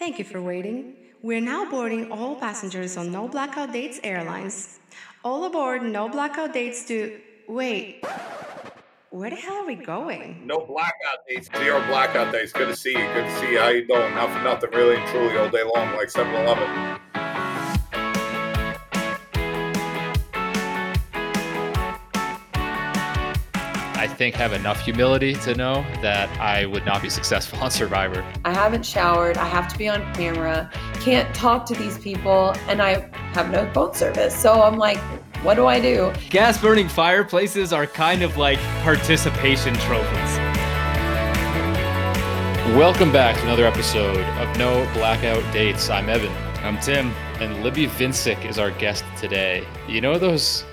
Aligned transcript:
Thank 0.00 0.18
you 0.18 0.24
for 0.24 0.40
waiting. 0.40 0.96
We're 1.20 1.42
now 1.42 1.70
boarding 1.70 2.10
all 2.10 2.34
passengers 2.34 2.96
on 2.96 3.12
No 3.12 3.28
Blackout 3.28 3.70
Dates 3.70 4.00
Airlines. 4.02 4.78
All 5.22 5.44
aboard 5.44 5.82
No 5.82 6.08
Blackout 6.08 6.54
Dates 6.54 6.86
to. 6.86 7.20
Wait. 7.46 8.02
Where 9.10 9.28
the 9.28 9.36
hell 9.36 9.56
are 9.56 9.66
we 9.66 9.74
going? 9.74 10.46
No 10.46 10.60
blackout 10.60 11.26
dates. 11.28 11.50
Zero 11.54 11.86
blackout 11.88 12.32
dates. 12.32 12.52
Good 12.52 12.68
to 12.68 12.76
see 12.76 12.92
you. 12.92 13.06
Good 13.12 13.24
to 13.24 13.38
see 13.40 13.50
you. 13.50 13.58
How 13.58 13.68
you 13.68 13.86
doing? 13.86 14.14
Not 14.14 14.30
for 14.30 14.42
nothing, 14.42 14.70
really 14.70 14.96
and 14.96 15.06
truly, 15.08 15.36
all 15.36 15.50
day 15.50 15.64
long, 15.64 15.94
like 15.96 16.08
7-Eleven. 16.08 16.64
I 16.66 16.99
think 24.20 24.34
have 24.34 24.52
enough 24.52 24.82
humility 24.82 25.32
to 25.32 25.54
know 25.54 25.76
that 26.02 26.28
I 26.38 26.66
would 26.66 26.84
not 26.84 27.00
be 27.00 27.08
successful 27.08 27.58
on 27.60 27.70
Survivor. 27.70 28.22
I 28.44 28.52
haven't 28.52 28.84
showered. 28.84 29.38
I 29.38 29.46
have 29.46 29.66
to 29.72 29.78
be 29.78 29.88
on 29.88 30.02
camera. 30.12 30.70
Can't 31.00 31.34
talk 31.34 31.64
to 31.68 31.74
these 31.74 31.96
people, 31.96 32.54
and 32.68 32.82
I 32.82 33.08
have 33.32 33.50
no 33.50 33.66
phone 33.72 33.94
service. 33.94 34.36
So 34.36 34.62
I'm 34.62 34.76
like, 34.76 34.98
what 35.42 35.54
do 35.54 35.64
I 35.64 35.80
do? 35.80 36.12
Gas 36.28 36.60
burning 36.60 36.86
fireplaces 36.86 37.72
are 37.72 37.86
kind 37.86 38.20
of 38.20 38.36
like 38.36 38.58
participation 38.82 39.72
trophies. 39.76 40.36
Welcome 42.76 43.10
back 43.12 43.36
to 43.36 43.42
another 43.44 43.64
episode 43.64 44.18
of 44.18 44.58
No 44.58 44.86
Blackout 44.92 45.50
Dates. 45.50 45.88
I'm 45.88 46.10
Evan. 46.10 46.32
I'm 46.62 46.78
Tim. 46.80 47.10
And 47.40 47.64
Libby 47.64 47.86
Vincek 47.86 48.44
is 48.44 48.58
our 48.58 48.70
guest 48.72 49.02
today. 49.16 49.66
You 49.88 50.02
know 50.02 50.18
those 50.18 50.66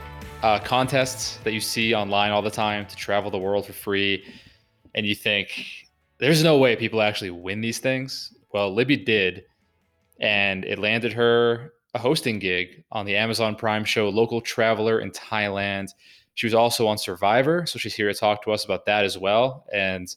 uh, 0.44 0.60
contests 0.60 1.38
that 1.44 1.54
you 1.54 1.60
see 1.60 1.94
online 1.94 2.32
all 2.32 2.42
the 2.42 2.52
time 2.52 2.86
to 2.86 2.96
travel 2.96 3.32
the 3.32 3.38
world 3.38 3.66
for 3.66 3.74
free, 3.74 4.24
and 4.96 5.06
you 5.06 5.16
think 5.16 5.66
there's 6.20 6.44
no 6.44 6.58
way 6.58 6.76
people 6.76 7.02
actually 7.02 7.32
win 7.32 7.62
these 7.62 7.80
things. 7.80 8.34
Well, 8.54 8.74
Libby 8.74 8.98
did, 8.98 9.44
and 10.20 10.64
it 10.66 10.80
landed 10.80 11.14
her 11.14 11.74
a 11.94 12.00
hosting 12.00 12.40
gig 12.40 12.84
on 12.92 13.06
the 13.06 13.16
Amazon 13.16 13.56
Prime 13.56 13.84
show 13.84 14.10
Local 14.10 14.42
Traveler 14.42 15.00
in 15.00 15.12
Thailand. 15.12 15.90
She 16.36 16.46
was 16.46 16.54
also 16.54 16.88
on 16.88 16.98
Survivor, 16.98 17.66
so 17.66 17.80
she's 17.80 17.96
here 17.96 18.12
to 18.12 18.18
talk 18.18 18.44
to 18.44 18.52
us 18.52 18.64
about 18.64 18.86
that 18.86 19.06
as 19.06 19.18
well, 19.18 19.66
and 19.74 20.08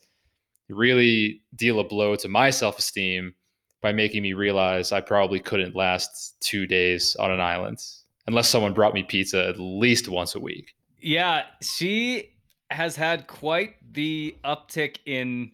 really 0.68 1.42
deal 1.56 1.80
a 1.80 1.84
blow 1.84 2.14
to 2.16 2.28
my 2.28 2.50
self 2.50 2.78
esteem 2.78 3.34
by 3.80 3.92
making 3.92 4.22
me 4.22 4.34
realize 4.34 4.92
I 4.92 5.00
probably 5.00 5.40
couldn't 5.40 5.74
last 5.74 6.36
two 6.40 6.66
days 6.66 7.16
on 7.16 7.30
an 7.30 7.40
island 7.40 7.82
unless 8.26 8.48
someone 8.48 8.72
brought 8.72 8.94
me 8.94 9.02
pizza 9.02 9.48
at 9.48 9.58
least 9.58 10.08
once 10.08 10.34
a 10.34 10.40
week. 10.40 10.74
Yeah, 11.00 11.44
she 11.62 12.30
has 12.70 12.96
had 12.96 13.26
quite 13.26 13.74
the 13.92 14.36
uptick 14.44 14.98
in 15.06 15.52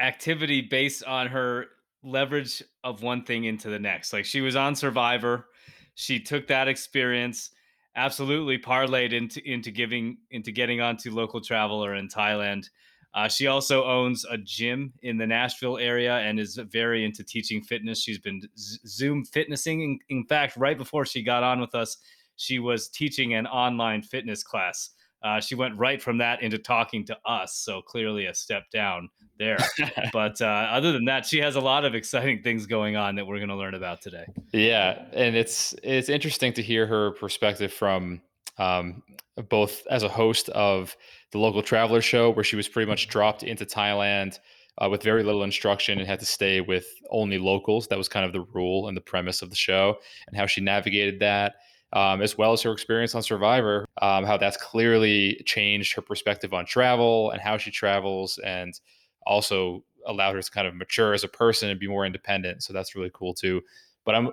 activity 0.00 0.60
based 0.60 1.04
on 1.04 1.28
her 1.28 1.66
leverage 2.02 2.62
of 2.84 3.02
one 3.02 3.24
thing 3.24 3.44
into 3.44 3.70
the 3.70 3.78
next. 3.78 4.12
Like 4.12 4.24
she 4.24 4.40
was 4.40 4.56
on 4.56 4.74
Survivor, 4.74 5.46
she 5.94 6.20
took 6.20 6.46
that 6.48 6.68
experience, 6.68 7.50
absolutely 7.94 8.58
parlayed 8.58 9.12
into 9.12 9.42
into 9.50 9.70
giving 9.70 10.18
into 10.30 10.52
getting 10.52 10.80
onto 10.80 11.10
local 11.10 11.40
traveler 11.40 11.94
in 11.94 12.08
Thailand. 12.08 12.68
Uh, 13.14 13.28
she 13.28 13.46
also 13.46 13.84
owns 13.84 14.24
a 14.26 14.36
gym 14.36 14.92
in 15.02 15.16
the 15.16 15.26
Nashville 15.26 15.78
area 15.78 16.16
and 16.16 16.38
is 16.38 16.58
very 16.70 17.04
into 17.04 17.24
teaching 17.24 17.62
fitness. 17.62 18.02
She's 18.02 18.18
been 18.18 18.42
z- 18.58 18.78
Zoom 18.86 19.24
fitnessing. 19.24 19.80
In, 19.80 19.98
in, 20.18 20.24
fact, 20.26 20.56
right 20.56 20.76
before 20.76 21.06
she 21.06 21.22
got 21.22 21.42
on 21.42 21.60
with 21.60 21.74
us, 21.74 21.96
she 22.36 22.58
was 22.58 22.88
teaching 22.88 23.32
an 23.32 23.46
online 23.46 24.02
fitness 24.02 24.42
class. 24.42 24.90
Uh, 25.22 25.40
she 25.40 25.54
went 25.54 25.76
right 25.78 26.00
from 26.00 26.18
that 26.18 26.42
into 26.42 26.58
talking 26.58 27.04
to 27.06 27.16
us. 27.24 27.56
So 27.56 27.80
clearly 27.82 28.26
a 28.26 28.34
step 28.34 28.70
down 28.70 29.08
there. 29.38 29.58
but 30.12 30.40
uh, 30.40 30.44
other 30.44 30.92
than 30.92 31.06
that, 31.06 31.26
she 31.26 31.38
has 31.38 31.56
a 31.56 31.60
lot 31.60 31.84
of 31.84 31.94
exciting 31.94 32.42
things 32.42 32.66
going 32.66 32.96
on 32.96 33.16
that 33.16 33.26
we're 33.26 33.38
going 33.38 33.48
to 33.48 33.56
learn 33.56 33.74
about 33.74 34.02
today. 34.02 34.26
Yeah, 34.52 35.04
and 35.12 35.34
it's 35.34 35.74
it's 35.82 36.08
interesting 36.08 36.52
to 36.54 36.62
hear 36.62 36.86
her 36.86 37.12
perspective 37.12 37.72
from 37.72 38.20
um, 38.58 39.02
both 39.48 39.86
as 39.90 40.02
a 40.02 40.08
host 40.08 40.48
of 40.50 40.96
the 41.32 41.38
local 41.38 41.62
traveler 41.62 42.00
show, 42.00 42.30
where 42.30 42.44
she 42.44 42.56
was 42.56 42.68
pretty 42.68 42.88
much 42.88 43.08
dropped 43.08 43.42
into 43.42 43.66
Thailand 43.66 44.38
uh, 44.78 44.88
with 44.90 45.02
very 45.02 45.22
little 45.22 45.42
instruction 45.42 45.98
and 45.98 46.06
had 46.06 46.20
to 46.20 46.26
stay 46.26 46.60
with 46.60 46.86
only 47.10 47.38
locals. 47.38 47.86
That 47.88 47.98
was 47.98 48.08
kind 48.08 48.26
of 48.26 48.32
the 48.32 48.46
rule 48.52 48.88
and 48.88 48.96
the 48.96 49.00
premise 49.02 49.42
of 49.42 49.50
the 49.50 49.56
show, 49.56 49.96
and 50.28 50.36
how 50.36 50.46
she 50.46 50.60
navigated 50.60 51.20
that. 51.20 51.56
Um, 51.92 52.20
as 52.20 52.36
well 52.36 52.52
as 52.52 52.60
her 52.62 52.72
experience 52.72 53.14
on 53.14 53.22
Survivor, 53.22 53.86
um, 54.02 54.24
how 54.24 54.36
that's 54.36 54.56
clearly 54.56 55.40
changed 55.46 55.94
her 55.94 56.02
perspective 56.02 56.52
on 56.52 56.66
travel 56.66 57.30
and 57.30 57.40
how 57.40 57.56
she 57.56 57.70
travels, 57.70 58.38
and 58.44 58.78
also 59.24 59.84
allowed 60.06 60.34
her 60.34 60.42
to 60.42 60.50
kind 60.50 60.66
of 60.66 60.74
mature 60.74 61.14
as 61.14 61.24
a 61.24 61.28
person 61.28 61.70
and 61.70 61.78
be 61.78 61.88
more 61.88 62.04
independent. 62.04 62.62
So 62.62 62.72
that's 62.72 62.94
really 62.96 63.10
cool 63.14 63.34
too. 63.34 63.62
But 64.04 64.14
I'm 64.14 64.30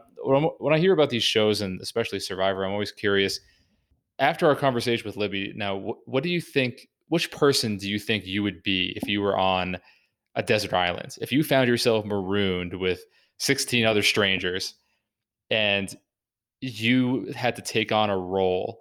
when 0.60 0.74
I 0.74 0.80
hear 0.80 0.94
about 0.94 1.10
these 1.10 1.24
shows 1.24 1.62
and 1.62 1.80
especially 1.82 2.20
Survivor, 2.20 2.66
I'm 2.66 2.72
always 2.72 2.92
curious 2.92 3.40
after 4.20 4.48
our 4.48 4.56
conversation 4.56 5.06
with 5.06 5.18
Libby, 5.18 5.54
now 5.56 5.80
wh- 5.80 6.08
what 6.08 6.24
do 6.24 6.30
you 6.30 6.42
think? 6.42 6.88
Which 7.10 7.32
person 7.32 7.78
do 7.78 7.90
you 7.90 8.00
think 8.00 8.26
you 8.26 8.44
would 8.44 8.64
be 8.64 8.94
if 8.96 9.08
you 9.08 9.22
were 9.22 9.38
on 9.38 9.78
a 10.36 10.44
desert 10.44 10.74
island? 10.74 11.16
If 11.22 11.32
you 11.32 11.44
found 11.44 11.68
yourself 11.68 12.06
marooned 12.06 12.80
with 12.80 13.04
16 13.38 13.86
other 13.86 14.02
strangers 14.02 14.76
and 15.50 15.96
you 16.62 17.32
had 17.36 17.56
to 17.58 17.62
take 17.62 17.92
on 17.92 18.10
a 18.10 18.18
role, 18.18 18.80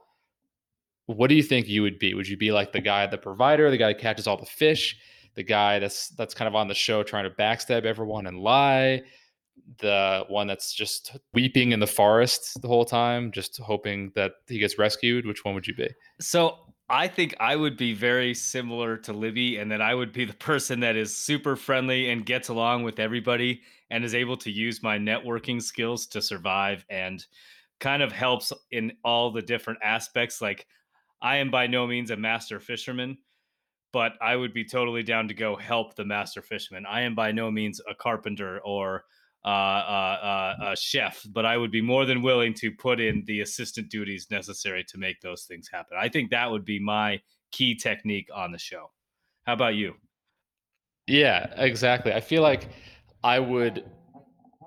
what 1.07 1.29
do 1.29 1.35
you 1.35 1.43
think 1.43 1.69
you 1.69 1.83
would 1.83 1.99
be? 1.99 2.15
Would 2.15 2.29
you 2.29 2.37
be 2.37 2.53
like 2.53 2.73
the 2.73 2.81
guy, 2.81 3.07
the 3.07 3.19
provider, 3.19 3.71
the 3.71 3.77
guy 3.77 3.89
that 3.89 4.01
catches 4.01 4.27
all 4.27 4.37
the 4.37 4.47
fish, 4.47 4.97
the 5.35 5.43
guy 5.43 5.79
that's 5.79 6.09
that's 6.11 6.35
kind 6.35 6.49
of 6.49 6.55
on 6.55 6.69
the 6.69 6.75
show 6.75 7.03
trying 7.03 7.25
to 7.25 7.31
backstab 7.31 7.85
everyone 7.85 8.27
and 8.27 8.39
lie? 8.39 9.03
The 9.79 10.25
one 10.29 10.47
that's 10.47 10.73
just 10.73 11.17
weeping 11.33 11.73
in 11.73 11.81
the 11.81 11.87
forest 11.87 12.61
the 12.61 12.69
whole 12.69 12.85
time, 12.85 13.33
just 13.33 13.59
hoping 13.59 14.13
that 14.15 14.33
he 14.49 14.59
gets 14.59 14.79
rescued? 14.79 15.27
Which 15.27 15.45
one 15.45 15.55
would 15.55 15.67
you 15.67 15.75
be? 15.75 15.89
So 16.21 16.59
I 16.89 17.09
think 17.09 17.35
I 17.41 17.57
would 17.57 17.77
be 17.77 17.95
very 17.95 18.35
similar 18.35 18.99
to 18.99 19.13
Libby, 19.13 19.57
and 19.57 19.71
that 19.73 19.81
I 19.81 19.95
would 19.95 20.13
be 20.13 20.25
the 20.25 20.35
person 20.35 20.81
that 20.81 20.97
is 20.97 21.17
super 21.17 21.57
friendly 21.57 22.11
and 22.11 22.27
gets 22.27 22.49
along 22.49 22.83
with 22.83 22.99
everybody 22.99 23.63
and 23.91 24.05
is 24.05 24.15
able 24.15 24.37
to 24.39 24.51
use 24.51 24.83
my 24.83 24.99
networking 24.99 25.63
skills 25.63 26.07
to 26.09 26.21
survive 26.21 26.85
and 26.91 27.25
kind 27.81 28.03
of 28.03 28.13
helps 28.13 28.53
in 28.71 28.93
all 29.05 29.31
the 29.31 29.43
different 29.43 29.79
aspects. 29.83 30.41
Like, 30.43 30.67
I 31.23 31.37
am 31.37 31.51
by 31.51 31.67
no 31.67 31.87
means 31.87 32.11
a 32.11 32.17
master 32.17 32.61
fisherman, 32.61 33.19
but 33.93 34.13
I 34.21 34.37
would 34.37 34.53
be 34.53 34.65
totally 34.65 35.03
down 35.03 35.29
to 35.29 35.35
go 35.35 35.57
help 35.57 35.95
the 35.95 36.05
master 36.05 36.43
fisherman. 36.43 36.85
I 36.85 37.03
am 37.03 37.15
by 37.15 37.33
no 37.33 37.51
means 37.51 37.81
a 37.89 37.95
carpenter 37.95 38.61
or 38.65 39.05
uh, 39.45 39.49
uh, 39.49 40.57
uh, 40.63 40.75
chef, 40.77 41.27
but 41.31 41.45
I 41.45 41.57
would 41.57 41.73
be 41.73 41.83
more 41.83 42.05
than 42.05 42.23
willing 42.23 42.55
to 42.55 42.71
put 42.71 43.01
in 43.01 43.25
the 43.27 43.41
assistant 43.41 43.91
duties 43.91 44.29
necessary 44.31 44.85
to 44.85 44.99
make 44.99 45.21
those 45.21 45.45
things 45.45 45.69
happen. 45.73 45.97
I 46.01 46.09
think 46.09 46.31
that 46.31 46.51
would 46.51 46.65
be 46.65 46.79
my 46.79 47.21
key 47.51 47.75
technique 47.75 48.29
on 48.35 48.53
the 48.53 48.59
show. 48.59 48.91
How 49.45 49.55
about 49.55 49.75
you? 49.75 49.95
Yeah, 51.09 51.53
exactly. 51.57 52.13
I 52.13 52.21
feel 52.21 52.43
like 52.43 52.69
I 53.25 53.41
would 53.41 53.85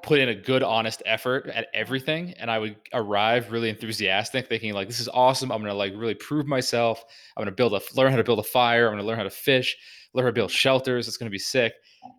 put 0.03 0.19
in 0.19 0.30
a 0.30 0.36
good, 0.36 0.62
honest 0.62 1.02
effort 1.06 1.47
at 1.47 1.68
everything, 1.74 2.34
and 2.34 2.52
I 2.52 2.59
would 2.59 2.75
arrive 2.94 3.52
really 3.52 3.69
enthusiastic, 3.69 4.47
thinking 4.47 4.74
like, 4.74 4.88
"This 4.88 5.00
is 5.00 5.07
awesome! 5.07 5.52
I'm 5.52 5.62
gonna 5.62 5.74
like 5.74 5.94
really 5.96 6.13
prove 6.13 6.46
myself. 6.46 7.03
I'm 7.36 7.42
gonna 7.42 7.56
build 7.56 7.74
a 7.74 7.81
learn 7.96 8.12
how 8.12 8.18
to 8.18 8.24
build 8.24 8.40
a 8.40 8.44
fire. 8.44 8.88
I'm 8.88 8.94
gonna 8.94 9.07
learn 9.07 9.18
how 9.18 9.24
to 9.24 9.30
fish, 9.30 9.75
learn 10.13 10.25
how 10.25 10.30
to 10.30 10.34
build 10.34 10.52
shelters. 10.52 11.07
It's 11.07 11.18
gonna 11.18 11.31
be 11.31 11.40
sick." 11.40 11.74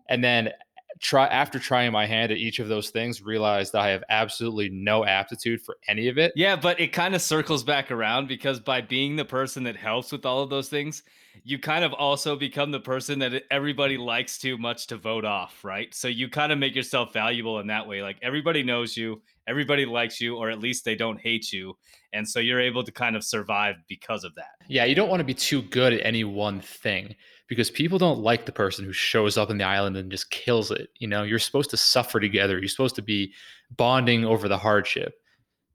And 0.09 0.23
then 0.23 0.51
try 0.99 1.27
after 1.27 1.59
trying 1.59 1.91
my 1.91 2.05
hand 2.05 2.31
at 2.31 2.37
each 2.37 2.59
of 2.59 2.67
those 2.67 2.89
things 2.89 3.21
realized 3.21 3.75
I 3.75 3.89
have 3.89 4.03
absolutely 4.09 4.69
no 4.69 5.05
aptitude 5.05 5.61
for 5.61 5.77
any 5.87 6.07
of 6.07 6.17
it. 6.17 6.33
Yeah, 6.35 6.55
but 6.55 6.79
it 6.79 6.93
kind 6.93 7.15
of 7.15 7.21
circles 7.21 7.63
back 7.63 7.91
around 7.91 8.27
because 8.27 8.59
by 8.59 8.81
being 8.81 9.15
the 9.15 9.25
person 9.25 9.63
that 9.63 9.75
helps 9.75 10.11
with 10.11 10.25
all 10.25 10.41
of 10.41 10.49
those 10.49 10.69
things, 10.69 11.03
you 11.43 11.59
kind 11.59 11.83
of 11.83 11.93
also 11.93 12.35
become 12.35 12.71
the 12.71 12.79
person 12.79 13.19
that 13.19 13.43
everybody 13.51 13.97
likes 13.97 14.37
too 14.37 14.57
much 14.57 14.87
to 14.87 14.97
vote 14.97 15.25
off, 15.25 15.63
right? 15.63 15.93
So 15.93 16.07
you 16.07 16.29
kind 16.29 16.51
of 16.51 16.59
make 16.59 16.75
yourself 16.75 17.13
valuable 17.13 17.59
in 17.59 17.67
that 17.67 17.87
way. 17.87 18.01
Like 18.01 18.17
everybody 18.21 18.63
knows 18.63 18.97
you, 18.97 19.21
everybody 19.47 19.85
likes 19.85 20.19
you, 20.19 20.35
or 20.35 20.49
at 20.49 20.59
least 20.59 20.85
they 20.85 20.95
don't 20.95 21.19
hate 21.19 21.51
you. 21.51 21.77
And 22.13 22.27
so 22.27 22.39
you're 22.39 22.59
able 22.59 22.83
to 22.83 22.91
kind 22.91 23.15
of 23.15 23.23
survive 23.23 23.75
because 23.87 24.23
of 24.23 24.35
that. 24.35 24.55
Yeah, 24.67 24.85
you 24.85 24.95
don't 24.95 25.09
want 25.09 25.19
to 25.19 25.25
be 25.25 25.33
too 25.33 25.61
good 25.61 25.93
at 25.93 26.05
any 26.05 26.23
one 26.23 26.61
thing 26.61 27.15
because 27.47 27.71
people 27.71 27.97
don't 27.97 28.19
like 28.19 28.45
the 28.45 28.51
person 28.51 28.85
who 28.85 28.93
shows 28.93 29.37
up 29.37 29.49
in 29.49 29.57
the 29.57 29.63
island 29.63 29.97
and 29.97 30.11
just 30.11 30.29
kills 30.29 30.71
it. 30.71 30.89
You 30.99 31.07
know, 31.07 31.23
you're 31.23 31.39
supposed 31.39 31.69
to 31.71 31.77
suffer 31.77 32.19
together. 32.19 32.59
You're 32.59 32.67
supposed 32.67 32.95
to 32.95 33.01
be 33.01 33.33
bonding 33.75 34.25
over 34.25 34.47
the 34.47 34.57
hardship. 34.57 35.15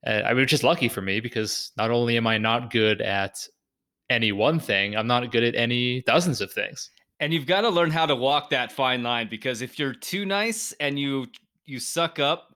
Uh, 0.07 0.23
I 0.25 0.29
mean, 0.31 0.43
which 0.43 0.53
is 0.53 0.65
lucky 0.65 0.89
for 0.89 1.01
me 1.01 1.21
because 1.21 1.73
not 1.77 1.91
only 1.91 2.17
am 2.17 2.27
I 2.27 2.39
not 2.39 2.71
good 2.71 3.01
at 3.01 3.37
any 4.11 4.33
one 4.33 4.59
thing, 4.59 4.97
I'm 4.97 5.07
not 5.07 5.31
good 5.31 5.45
at 5.45 5.55
any 5.55 6.03
dozens 6.03 6.41
of 6.41 6.53
things. 6.53 6.91
And 7.21 7.33
you've 7.33 7.47
got 7.47 7.61
to 7.61 7.69
learn 7.69 7.91
how 7.91 8.07
to 8.07 8.17
walk 8.17 8.51
that 8.51 8.73
fine 8.73 9.03
line 9.03 9.29
because 9.31 9.63
if 9.63 9.79
you're 9.79 9.95
too 9.95 10.25
nice 10.25 10.73
and 10.81 10.99
you 10.99 11.27
you 11.65 11.79
suck 11.79 12.19
up, 12.19 12.52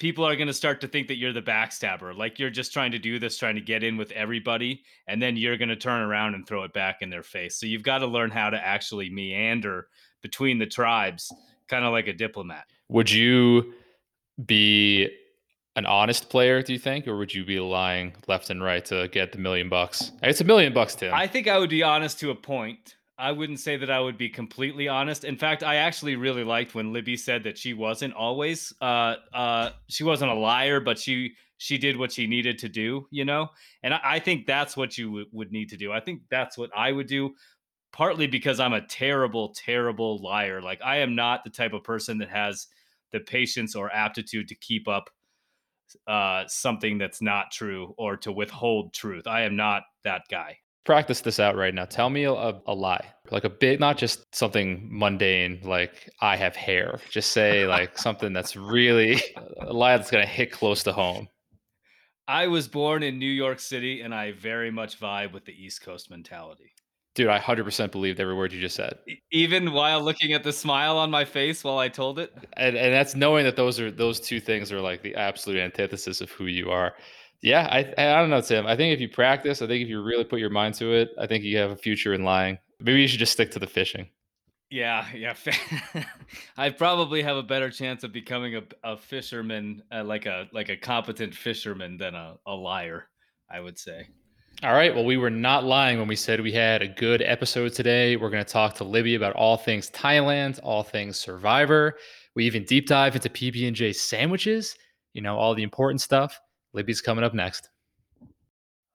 people 0.00 0.26
are 0.26 0.34
going 0.34 0.48
to 0.48 0.54
start 0.54 0.80
to 0.80 0.88
think 0.88 1.06
that 1.06 1.18
you're 1.18 1.32
the 1.32 1.42
backstabber. 1.42 2.16
Like 2.16 2.38
you're 2.38 2.50
just 2.50 2.72
trying 2.72 2.90
to 2.92 2.98
do 2.98 3.20
this, 3.20 3.36
trying 3.36 3.54
to 3.54 3.60
get 3.60 3.84
in 3.84 3.96
with 3.96 4.10
everybody. 4.12 4.82
And 5.06 5.22
then 5.22 5.36
you're 5.36 5.58
going 5.58 5.68
to 5.68 5.76
turn 5.76 6.02
around 6.02 6.34
and 6.34 6.44
throw 6.44 6.64
it 6.64 6.72
back 6.72 7.02
in 7.02 7.10
their 7.10 7.22
face. 7.22 7.60
So 7.60 7.66
you've 7.66 7.84
got 7.84 7.98
to 7.98 8.06
learn 8.06 8.30
how 8.30 8.50
to 8.50 8.56
actually 8.56 9.10
meander 9.10 9.86
between 10.22 10.58
the 10.58 10.66
tribes 10.66 11.32
kind 11.68 11.84
of 11.84 11.92
like 11.92 12.08
a 12.08 12.12
diplomat. 12.12 12.64
Would 12.88 13.10
you 13.10 13.74
be 14.44 15.08
an 15.76 15.86
honest 15.86 16.30
player, 16.30 16.62
do 16.62 16.72
you 16.72 16.78
think, 16.78 17.06
or 17.06 17.16
would 17.16 17.32
you 17.32 17.44
be 17.44 17.60
lying 17.60 18.14
left 18.26 18.50
and 18.50 18.62
right 18.62 18.84
to 18.86 19.06
get 19.08 19.32
the 19.32 19.38
million 19.38 19.68
bucks? 19.68 20.10
It's 20.22 20.40
a 20.40 20.44
million 20.44 20.72
bucks, 20.72 20.94
Tim. 20.96 21.14
I 21.14 21.26
think 21.26 21.46
I 21.46 21.58
would 21.58 21.70
be 21.70 21.82
honest 21.82 22.18
to 22.20 22.30
a 22.30 22.34
point. 22.34 22.96
I 23.20 23.32
wouldn't 23.32 23.60
say 23.60 23.76
that 23.76 23.90
I 23.90 24.00
would 24.00 24.16
be 24.16 24.28
completely 24.28 24.88
honest. 24.88 25.24
In 25.24 25.36
fact, 25.36 25.62
I 25.62 25.76
actually 25.76 26.16
really 26.16 26.44
liked 26.44 26.74
when 26.74 26.92
Libby 26.92 27.16
said 27.16 27.44
that 27.44 27.58
she 27.58 27.74
wasn't 27.74 28.14
always 28.14 28.72
uh 28.80 29.16
uh 29.32 29.70
she 29.88 30.04
wasn't 30.04 30.30
a 30.30 30.34
liar, 30.34 30.80
but 30.80 30.98
she 30.98 31.34
she 31.58 31.76
did 31.76 31.96
what 31.96 32.10
she 32.12 32.26
needed 32.26 32.58
to 32.58 32.68
do, 32.70 33.06
you 33.10 33.24
know? 33.24 33.48
And 33.82 33.92
I, 33.92 34.00
I 34.02 34.18
think 34.18 34.46
that's 34.46 34.76
what 34.76 34.96
you 34.96 35.06
w- 35.06 35.26
would 35.32 35.52
need 35.52 35.68
to 35.70 35.76
do. 35.76 35.92
I 35.92 36.00
think 36.00 36.22
that's 36.30 36.56
what 36.56 36.70
I 36.74 36.90
would 36.90 37.06
do, 37.06 37.34
partly 37.92 38.26
because 38.26 38.60
I'm 38.60 38.72
a 38.72 38.86
terrible, 38.86 39.54
terrible 39.54 40.22
liar. 40.22 40.62
Like 40.62 40.80
I 40.82 40.98
am 40.98 41.14
not 41.14 41.44
the 41.44 41.50
type 41.50 41.74
of 41.74 41.84
person 41.84 42.18
that 42.18 42.30
has 42.30 42.66
the 43.12 43.20
patience 43.20 43.74
or 43.76 43.92
aptitude 43.94 44.48
to 44.48 44.54
keep 44.54 44.88
up 44.88 45.10
uh, 46.06 46.44
something 46.46 46.98
that's 46.98 47.20
not 47.20 47.50
true 47.50 47.94
or 47.98 48.16
to 48.18 48.32
withhold 48.32 48.94
truth. 48.94 49.26
I 49.26 49.42
am 49.42 49.56
not 49.56 49.82
that 50.04 50.22
guy. 50.30 50.58
Practice 50.84 51.20
this 51.20 51.38
out 51.38 51.56
right 51.56 51.74
now. 51.74 51.84
Tell 51.84 52.08
me 52.08 52.24
a, 52.24 52.32
a 52.32 52.74
lie, 52.74 53.04
like 53.30 53.44
a 53.44 53.50
big, 53.50 53.80
not 53.80 53.98
just 53.98 54.34
something 54.34 54.88
mundane 54.90 55.60
like 55.62 56.10
I 56.20 56.36
have 56.36 56.56
hair. 56.56 57.00
Just 57.10 57.32
say 57.32 57.66
like 57.66 57.98
something 58.06 58.32
that's 58.32 58.56
really 58.56 59.20
a 59.60 59.72
lie 59.72 59.96
that's 59.96 60.10
going 60.10 60.24
to 60.24 60.30
hit 60.30 60.50
close 60.50 60.82
to 60.84 60.92
home. 60.92 61.28
I 62.26 62.46
was 62.46 62.68
born 62.68 63.02
in 63.02 63.18
New 63.18 63.30
York 63.30 63.58
City 63.60 64.02
and 64.02 64.14
I 64.14 64.32
very 64.32 64.70
much 64.70 64.98
vibe 64.98 65.32
with 65.32 65.44
the 65.44 65.52
East 65.52 65.82
Coast 65.82 66.10
mentality. 66.10 66.72
Dude, 67.16 67.28
I 67.28 67.40
100% 67.40 67.90
believed 67.90 68.20
every 68.20 68.34
word 68.34 68.52
you 68.52 68.60
just 68.60 68.76
said. 68.76 68.98
Even 69.32 69.72
while 69.72 70.00
looking 70.00 70.32
at 70.32 70.44
the 70.44 70.52
smile 70.52 70.96
on 70.96 71.10
my 71.10 71.24
face 71.24 71.64
while 71.64 71.78
I 71.78 71.88
told 71.88 72.20
it. 72.20 72.32
And 72.56 72.76
and 72.76 72.94
that's 72.94 73.16
knowing 73.16 73.44
that 73.44 73.56
those 73.56 73.80
are 73.80 73.90
those 73.90 74.20
two 74.20 74.38
things 74.38 74.70
are 74.70 74.80
like 74.80 75.02
the 75.02 75.16
absolute 75.16 75.58
antithesis 75.58 76.20
of 76.20 76.30
who 76.30 76.46
you 76.46 76.70
are. 76.70 76.94
Yeah, 77.42 77.66
I 77.70 77.78
I 77.96 78.20
don't 78.20 78.30
know, 78.30 78.40
Tim. 78.40 78.66
I 78.66 78.76
think 78.76 78.92
if 78.92 79.00
you 79.00 79.08
practice, 79.08 79.62
I 79.62 79.66
think 79.66 79.82
if 79.82 79.88
you 79.88 80.02
really 80.02 80.24
put 80.24 80.40
your 80.40 80.50
mind 80.50 80.74
to 80.74 80.92
it, 80.92 81.10
I 81.18 81.26
think 81.26 81.44
you 81.44 81.56
have 81.58 81.70
a 81.70 81.76
future 81.76 82.12
in 82.12 82.24
lying. 82.24 82.58
Maybe 82.80 83.00
you 83.00 83.08
should 83.08 83.18
just 83.18 83.32
stick 83.32 83.50
to 83.52 83.58
the 83.58 83.66
fishing. 83.66 84.08
Yeah, 84.70 85.06
yeah. 85.14 85.34
I 86.56 86.70
probably 86.70 87.22
have 87.22 87.36
a 87.36 87.42
better 87.42 87.70
chance 87.70 88.04
of 88.04 88.12
becoming 88.12 88.56
a, 88.56 88.62
a 88.84 88.96
fisherman, 88.96 89.82
uh, 89.90 90.04
like 90.04 90.26
a 90.26 90.48
like 90.52 90.68
a 90.68 90.76
competent 90.76 91.34
fisherman, 91.34 91.96
than 91.96 92.14
a, 92.14 92.36
a 92.46 92.54
liar. 92.54 93.08
I 93.50 93.60
would 93.60 93.78
say. 93.78 94.06
All 94.62 94.74
right. 94.74 94.94
Well, 94.94 95.06
we 95.06 95.16
were 95.16 95.30
not 95.30 95.64
lying 95.64 95.98
when 95.98 96.06
we 96.06 96.16
said 96.16 96.40
we 96.40 96.52
had 96.52 96.82
a 96.82 96.88
good 96.88 97.22
episode 97.22 97.72
today. 97.72 98.16
We're 98.16 98.30
going 98.30 98.44
to 98.44 98.52
talk 98.52 98.74
to 98.76 98.84
Libby 98.84 99.14
about 99.14 99.34
all 99.34 99.56
things 99.56 99.90
Thailand, 99.90 100.60
all 100.62 100.82
things 100.82 101.18
Survivor. 101.18 101.96
We 102.36 102.44
even 102.44 102.64
deep 102.64 102.86
dive 102.86 103.16
into 103.16 103.30
PB 103.30 103.66
and 103.66 103.74
J 103.74 103.92
sandwiches. 103.92 104.76
You 105.14 105.22
know, 105.22 105.36
all 105.36 105.54
the 105.54 105.62
important 105.62 106.02
stuff. 106.02 106.38
Libby's 106.72 107.00
coming 107.00 107.24
up 107.24 107.34
next. 107.34 107.70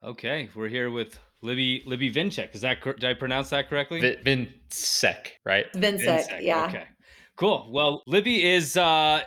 Okay, 0.03 0.49
we're 0.55 0.69
here 0.69 0.91
with 0.91 1.19
Libby 1.41 1.83
Libby 1.85 2.11
Vincek. 2.13 2.53
Is 2.53 2.61
that 2.61 2.81
cor- 2.81 2.93
did 2.93 3.09
I 3.09 3.13
pronounce 3.13 3.49
that 3.49 3.69
correctly? 3.69 4.01
Vin, 4.01 4.17
Vin 4.23 4.53
Sec, 4.69 5.33
right? 5.45 5.65
Vincent, 5.73 6.29
Vincek, 6.29 6.41
yeah. 6.41 6.65
Okay. 6.65 6.85
Cool. 7.35 7.69
Well, 7.71 8.03
Libby 8.07 8.43
is 8.43 8.77
uh 8.77 9.21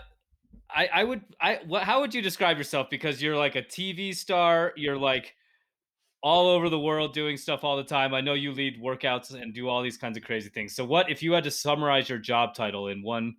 I 0.70 0.88
I 0.92 1.04
would 1.04 1.22
I 1.40 1.60
what 1.66 1.82
how 1.82 2.00
would 2.00 2.14
you 2.14 2.22
describe 2.22 2.56
yourself 2.56 2.88
because 2.90 3.22
you're 3.22 3.36
like 3.36 3.56
a 3.56 3.62
TV 3.62 4.14
star, 4.14 4.72
you're 4.76 4.96
like 4.96 5.34
all 6.22 6.48
over 6.48 6.68
the 6.68 6.78
world 6.78 7.12
doing 7.14 7.36
stuff 7.36 7.64
all 7.64 7.76
the 7.76 7.84
time. 7.84 8.14
I 8.14 8.20
know 8.20 8.34
you 8.34 8.52
lead 8.52 8.82
workouts 8.82 9.34
and 9.40 9.54
do 9.54 9.68
all 9.68 9.82
these 9.82 9.96
kinds 9.98 10.16
of 10.16 10.24
crazy 10.24 10.48
things. 10.48 10.74
So 10.74 10.84
what 10.84 11.10
if 11.10 11.22
you 11.22 11.32
had 11.32 11.44
to 11.44 11.50
summarize 11.50 12.08
your 12.08 12.18
job 12.18 12.54
title 12.54 12.88
in 12.88 13.02
one 13.02 13.36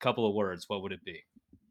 couple 0.00 0.28
of 0.28 0.34
words, 0.34 0.64
what 0.68 0.82
would 0.82 0.92
it 0.92 1.02
be? 1.04 1.22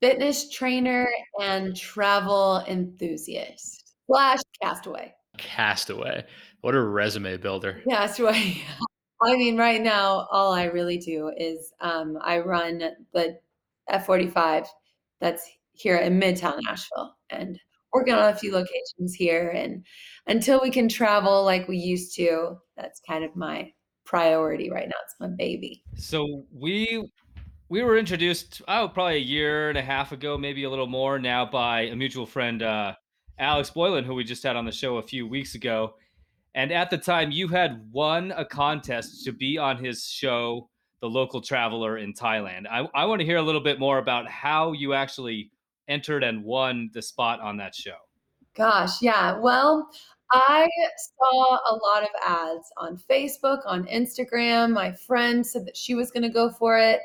Fitness 0.04 0.50
trainer 0.50 1.08
and 1.42 1.74
travel 1.78 2.62
enthusiast 2.68 3.94
slash 4.06 4.40
castaway. 4.62 5.14
Castaway. 5.38 6.26
What 6.60 6.76
a 6.76 6.82
resume 6.82 7.38
builder. 7.38 7.82
Castaway. 7.90 8.62
I 9.24 9.38
mean, 9.38 9.56
right 9.56 9.82
now, 9.82 10.28
all 10.30 10.52
I 10.52 10.66
really 10.66 10.98
do 10.98 11.32
is 11.38 11.72
um, 11.80 12.18
I 12.22 12.40
run 12.40 12.80
the 13.14 13.40
F45 13.90 14.68
that's 15.22 15.50
here 15.72 15.96
in 15.96 16.20
Midtown 16.20 16.60
Nashville 16.66 17.16
and 17.30 17.58
working 17.94 18.14
on 18.14 18.30
a 18.30 18.36
few 18.36 18.52
locations 18.52 19.14
here. 19.14 19.52
And 19.52 19.86
until 20.28 20.60
we 20.62 20.70
can 20.70 20.90
travel 20.90 21.46
like 21.46 21.70
we 21.70 21.78
used 21.78 22.14
to, 22.18 22.58
that's 22.76 23.00
kind 23.08 23.24
of 23.24 23.38
my 23.38 23.72
priority 24.06 24.70
right 24.70 24.90
now. 24.90 24.98
It's 25.06 25.16
my 25.22 25.30
baby. 25.38 25.82
So 25.96 26.44
we 26.52 27.10
we 27.70 27.82
were 27.82 27.98
introduced 27.98 28.62
oh 28.68 28.88
probably 28.88 29.16
a 29.16 29.20
year 29.20 29.70
and 29.70 29.78
a 29.78 29.82
half 29.82 30.12
ago, 30.12 30.38
maybe 30.38 30.64
a 30.64 30.70
little 30.70 30.88
more 30.88 31.20
now 31.20 31.46
by 31.46 31.82
a 31.82 31.96
mutual 31.96 32.26
friend 32.26 32.62
uh 32.62 32.94
Alex 33.40 33.70
Boylan, 33.72 34.04
who 34.04 34.14
we 34.14 34.24
just 34.24 34.44
had 34.44 34.56
on 34.56 34.66
the 34.66 34.72
show 34.72 34.98
a 34.98 35.02
few 35.04 35.28
weeks 35.28 35.56
ago. 35.56 35.96
And 36.56 36.72
at 36.72 36.90
the 36.90 36.98
time, 36.98 37.32
you 37.32 37.48
had 37.48 37.84
won 37.92 38.32
a 38.36 38.46
contest 38.46 39.26
to 39.26 39.32
be 39.32 39.58
on 39.58 39.84
his 39.84 40.06
show, 40.06 40.70
The 41.02 41.10
Local 41.10 41.42
Traveler 41.42 41.98
in 41.98 42.14
Thailand. 42.14 42.68
I, 42.70 42.88
I 42.94 43.06
want 43.06 43.22
to 43.22 43.26
hear 43.26 43.38
a 43.38 43.42
little 43.42 43.62
bit 43.62 43.80
more 43.80 43.98
about 43.98 44.30
how 44.30 44.74
you 44.74 44.94
actually 44.94 45.52
entered 45.88 46.24
and 46.24 46.44
won 46.44 46.92
the 46.94 47.02
spot 47.02 47.40
on 47.42 47.58
that 47.58 47.74
show. 47.74 47.96
Gosh, 48.56 49.02
yeah. 49.02 49.40
Well, 49.40 49.90
I 50.32 50.68
saw 51.18 51.56
a 51.56 51.74
lot 51.74 52.04
of 52.04 52.10
ads 52.26 52.72
on 52.78 52.98
Facebook, 53.10 53.62
on 53.66 53.86
Instagram. 53.86 54.72
My 54.72 54.92
friend 54.92 55.46
said 55.46 55.66
that 55.66 55.76
she 55.76 55.96
was 55.96 56.12
going 56.12 56.24
to 56.24 56.30
go 56.30 56.52
for 56.52 56.78
it. 56.78 57.00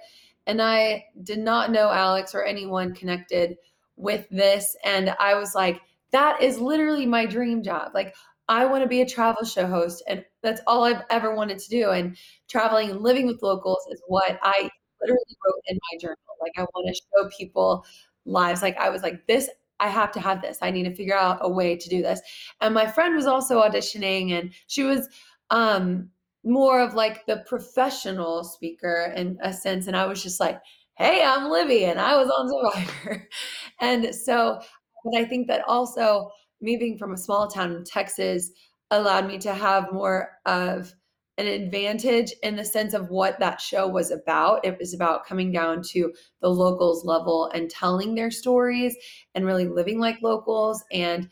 And 0.48 0.60
I 0.60 1.06
did 1.22 1.38
not 1.38 1.70
know 1.70 1.90
Alex 1.90 2.34
or 2.34 2.42
anyone 2.44 2.94
connected 2.94 3.56
with 3.96 4.28
this. 4.30 4.76
And 4.84 5.14
I 5.20 5.34
was 5.34 5.54
like, 5.54 5.80
that 6.10 6.42
is 6.42 6.58
literally 6.58 7.06
my 7.06 7.26
dream 7.26 7.62
job. 7.62 7.92
Like, 7.94 8.14
I 8.48 8.64
want 8.64 8.82
to 8.82 8.88
be 8.88 9.02
a 9.02 9.06
travel 9.06 9.44
show 9.44 9.66
host. 9.66 10.02
And 10.08 10.24
that's 10.42 10.60
all 10.66 10.84
I've 10.84 11.02
ever 11.10 11.34
wanted 11.34 11.58
to 11.58 11.68
do. 11.68 11.90
And 11.90 12.16
traveling 12.48 12.90
and 12.90 13.02
living 13.02 13.26
with 13.26 13.42
locals 13.42 13.86
is 13.92 14.02
what 14.08 14.38
I 14.42 14.70
literally 15.00 15.36
wrote 15.46 15.62
in 15.68 15.78
my 15.92 15.98
journal. 16.00 16.16
Like, 16.40 16.52
I 16.56 16.62
want 16.62 16.88
to 16.88 16.94
show 16.94 17.30
people 17.36 17.84
lives. 18.24 18.62
Like, 18.62 18.78
I 18.78 18.88
was 18.90 19.02
like, 19.02 19.26
this 19.26 19.48
I 19.80 19.88
have 19.88 20.12
to 20.12 20.20
have 20.20 20.42
this. 20.42 20.58
I 20.60 20.70
need 20.70 20.84
to 20.84 20.94
figure 20.94 21.16
out 21.16 21.38
a 21.40 21.48
way 21.48 21.76
to 21.76 21.88
do 21.88 22.02
this. 22.02 22.20
And 22.60 22.74
my 22.74 22.86
friend 22.86 23.14
was 23.14 23.26
also 23.26 23.62
auditioning 23.62 24.32
and 24.32 24.52
she 24.66 24.82
was 24.82 25.08
um 25.50 26.10
more 26.44 26.80
of 26.80 26.94
like 26.94 27.26
the 27.26 27.42
professional 27.46 28.44
speaker 28.44 29.12
in 29.16 29.38
a 29.42 29.52
sense 29.52 29.86
and 29.86 29.96
I 29.96 30.06
was 30.06 30.22
just 30.22 30.40
like, 30.40 30.60
"Hey, 30.96 31.22
I'm 31.24 31.50
Libby 31.50 31.84
and 31.84 32.00
I 32.00 32.16
was 32.16 32.30
on 32.30 32.48
Survivor." 32.48 33.28
and 33.80 34.14
so 34.14 34.60
but 35.04 35.18
I 35.18 35.24
think 35.24 35.48
that 35.48 35.62
also 35.66 36.30
me 36.60 36.76
being 36.76 36.98
from 36.98 37.12
a 37.12 37.18
small 37.18 37.48
town 37.48 37.72
in 37.72 37.84
Texas 37.84 38.50
allowed 38.90 39.26
me 39.26 39.38
to 39.38 39.54
have 39.54 39.92
more 39.92 40.30
of 40.46 40.92
an 41.36 41.46
advantage 41.46 42.32
in 42.42 42.56
the 42.56 42.64
sense 42.64 42.94
of 42.94 43.10
what 43.10 43.38
that 43.38 43.60
show 43.60 43.86
was 43.86 44.10
about. 44.10 44.64
It 44.64 44.76
was 44.78 44.92
about 44.92 45.24
coming 45.24 45.52
down 45.52 45.82
to 45.90 46.12
the 46.42 46.48
locals 46.48 47.04
level 47.04 47.48
and 47.54 47.70
telling 47.70 48.14
their 48.14 48.30
stories 48.30 48.96
and 49.34 49.46
really 49.46 49.68
living 49.68 50.00
like 50.00 50.20
locals. 50.20 50.82
And 50.92 51.28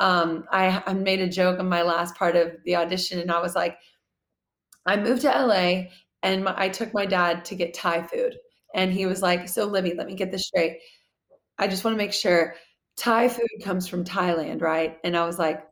um, 0.00 0.44
I, 0.50 0.82
I 0.86 0.94
made 0.94 1.20
a 1.20 1.28
joke 1.28 1.60
on 1.60 1.68
my 1.68 1.82
last 1.82 2.16
part 2.16 2.34
of 2.34 2.56
the 2.64 2.74
audition, 2.74 3.20
and 3.20 3.30
I 3.30 3.40
was 3.40 3.54
like, 3.54 3.78
I 4.86 4.96
moved 4.96 5.22
to 5.22 5.28
LA 5.36 5.84
and 6.22 6.44
my, 6.44 6.54
I 6.56 6.68
took 6.68 6.92
my 6.94 7.06
dad 7.06 7.44
to 7.46 7.54
get 7.54 7.74
Thai 7.74 8.02
food. 8.02 8.36
And 8.74 8.92
he 8.92 9.06
was 9.06 9.22
like, 9.22 9.48
So, 9.48 9.66
Libby, 9.66 9.94
let 9.94 10.06
me 10.06 10.14
get 10.14 10.30
this 10.30 10.46
straight. 10.46 10.78
I 11.58 11.68
just 11.68 11.84
want 11.84 11.94
to 11.94 11.98
make 11.98 12.12
sure 12.12 12.54
Thai 12.96 13.28
food 13.28 13.48
comes 13.62 13.86
from 13.86 14.04
Thailand, 14.04 14.62
right? 14.62 14.98
And 15.04 15.16
I 15.16 15.26
was 15.26 15.38
like, 15.38 15.64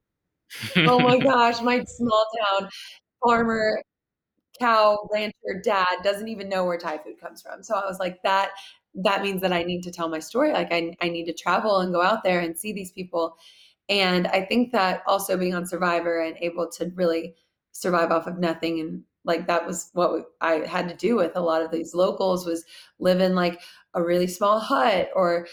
Oh 0.77 1.01
my 1.01 1.19
gosh, 1.23 1.61
my 1.63 1.83
small 1.85 2.27
town 2.41 2.69
farmer 3.25 3.83
cow 4.59 4.99
rancher 5.13 5.61
dad 5.65 5.99
doesn't 6.05 6.29
even 6.29 6.49
know 6.49 6.65
where 6.65 6.79
Thai 6.79 6.99
food 6.99 7.21
comes 7.21 7.43
from. 7.43 7.63
So 7.63 7.75
I 7.75 7.87
was 7.87 7.99
like, 7.99 8.23
that 8.23 8.51
that 8.95 9.23
means 9.23 9.41
that 9.41 9.53
I 9.53 9.63
need 9.63 9.83
to 9.83 9.91
tell 9.91 10.09
my 10.09 10.19
story. 10.19 10.53
Like 10.53 10.73
I, 10.73 10.95
I 11.01 11.09
need 11.09 11.25
to 11.25 11.33
travel 11.33 11.81
and 11.81 11.95
go 11.95 12.03
out 12.03 12.23
there 12.23 12.41
and 12.41 12.57
see 12.57 12.73
these 12.73 12.93
people. 12.93 13.37
And 13.89 14.27
I 14.29 14.43
think 14.45 14.73
that 14.73 15.03
also 15.07 15.37
being 15.37 15.55
on 15.55 15.67
Survivor 15.67 16.21
and 16.21 16.37
able 16.41 16.71
to 16.73 16.93
really 16.95 17.35
survive 17.73 18.11
off 18.11 18.27
of 18.27 18.39
nothing 18.39 18.81
and 18.81 19.03
like 19.25 19.47
that 19.47 19.67
was 19.67 19.91
what 19.93 20.27
I 20.41 20.67
had 20.67 20.89
to 20.89 20.97
do 20.97 21.17
with 21.17 21.33
a 21.37 21.41
lot 21.41 21.63
of 21.63 21.71
these 21.71 21.95
locals 21.95 22.45
was 22.47 22.65
live 22.99 23.21
in 23.21 23.35
like 23.35 23.61
a 23.95 24.03
really 24.03 24.27
small 24.27 24.59
hut 24.59 25.11
or 25.15 25.47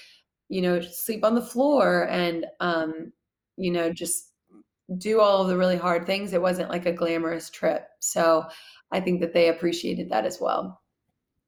you 0.49 0.61
know 0.61 0.81
sleep 0.81 1.23
on 1.23 1.35
the 1.35 1.41
floor 1.41 2.07
and 2.09 2.45
um 2.59 3.11
you 3.57 3.71
know 3.71 3.91
just 3.91 4.31
do 4.97 5.19
all 5.21 5.43
of 5.43 5.47
the 5.47 5.57
really 5.57 5.77
hard 5.77 6.05
things 6.07 6.33
it 6.33 6.41
wasn't 6.41 6.69
like 6.69 6.87
a 6.87 6.91
glamorous 6.91 7.49
trip 7.49 7.87
so 7.99 8.45
I 8.91 8.99
think 8.99 9.19
that 9.21 9.33
they 9.33 9.49
appreciated 9.49 10.09
that 10.09 10.25
as 10.25 10.39
well. 10.41 10.81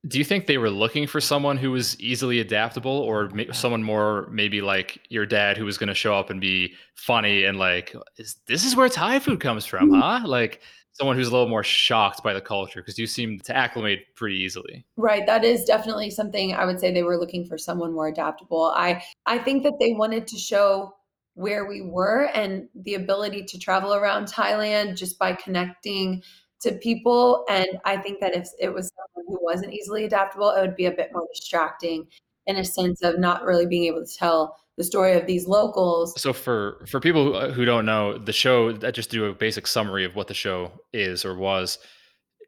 Do 0.08 0.18
you 0.18 0.24
think 0.24 0.48
they 0.48 0.58
were 0.58 0.70
looking 0.70 1.06
for 1.06 1.22
someone 1.22 1.58
who 1.58 1.72
was 1.72 2.00
easily 2.00 2.40
adaptable, 2.40 2.92
or 2.92 3.30
ma- 3.30 3.52
someone 3.52 3.84
more 3.84 4.28
maybe 4.32 4.62
like 4.62 5.00
your 5.10 5.26
dad 5.26 5.58
who 5.58 5.66
was 5.66 5.78
going 5.78 5.90
to 5.90 5.94
show 5.96 6.16
up 6.16 6.30
and 6.30 6.42
be 6.42 6.74
funny 6.96 7.44
and 7.44 7.60
like, 7.60 7.96
is, 8.18 8.38
this 8.48 8.66
is 8.66 8.76
where 8.76 8.90
Thai 8.90 9.20
food 9.20 9.40
comes 9.40 9.66
from, 9.66 9.90
hmm. 9.90 10.00
huh? 10.00 10.22
Like, 10.26 10.62
someone 10.94 11.16
who's 11.16 11.28
a 11.28 11.32
little 11.32 11.48
more 11.48 11.64
shocked 11.64 12.24
by 12.24 12.34
the 12.34 12.42
culture 12.42 12.82
because 12.82 12.98
you 12.98 13.08
seem 13.08 13.40
to 13.40 13.56
acclimate 13.56 14.14
pretty 14.16 14.36
easily. 14.36 14.86
Right, 14.98 15.26
that 15.26 15.44
is 15.44 15.64
definitely 15.64 16.10
something 16.10 16.54
I 16.54 16.66
would 16.66 16.80
say 16.80 16.94
they 16.94 17.04
were 17.04 17.18
looking 17.18 17.46
for 17.46 17.58
someone 17.58 17.94
more 17.94 18.08
adaptable. 18.08 18.74
I 18.76 19.04
I 19.26 19.38
think 19.38 19.64
that 19.64 19.80
they 19.80 19.94
wanted 19.94 20.28
to 20.28 20.38
show 20.38 20.96
where 21.36 21.66
we 21.66 21.82
were 21.82 22.30
and 22.34 22.68
the 22.76 22.96
ability 22.96 23.44
to 23.46 23.58
travel 23.58 23.94
around 23.94 24.26
Thailand 24.26 24.98
just 24.98 25.18
by 25.18 25.34
connecting 25.34 26.22
to 26.62 26.74
people 26.74 27.46
and 27.50 27.68
I 27.86 27.98
think 27.98 28.20
that 28.20 28.36
if 28.36 28.48
it 28.60 28.74
was 28.74 28.92
someone 28.96 29.26
who 29.28 29.44
wasn't 29.44 29.74
easily 29.74 30.06
adaptable, 30.06 30.50
it 30.52 30.62
would 30.62 30.76
be 30.76 30.86
a 30.86 30.92
bit 30.92 31.10
more 31.14 31.28
distracting 31.34 32.08
in 32.48 32.58
a 32.58 32.66
sense 32.66 33.02
of 33.02 33.20
not 33.20 33.44
really 33.44 33.66
being 33.66 33.86
able 33.86 34.06
to 34.06 34.18
tell 34.18 34.56
the 34.78 34.84
story 34.84 35.14
of 35.14 35.28
these 35.28 35.48
locals. 35.48 36.20
So 36.20 36.34
for 36.34 36.86
for 36.88 37.00
people 37.00 37.52
who, 37.52 37.66
don't 37.66 37.86
know 37.86 38.18
the 38.18 38.34
show, 38.34 38.72
that 38.72 38.94
just 38.94 39.12
do 39.12 39.26
a 39.26 39.34
basic 39.34 39.68
summary 39.68 40.06
of 40.06 40.16
what 40.16 40.28
the 40.28 40.34
show 40.34 40.72
is 40.94 41.26
or 41.26 41.36
was. 41.36 41.78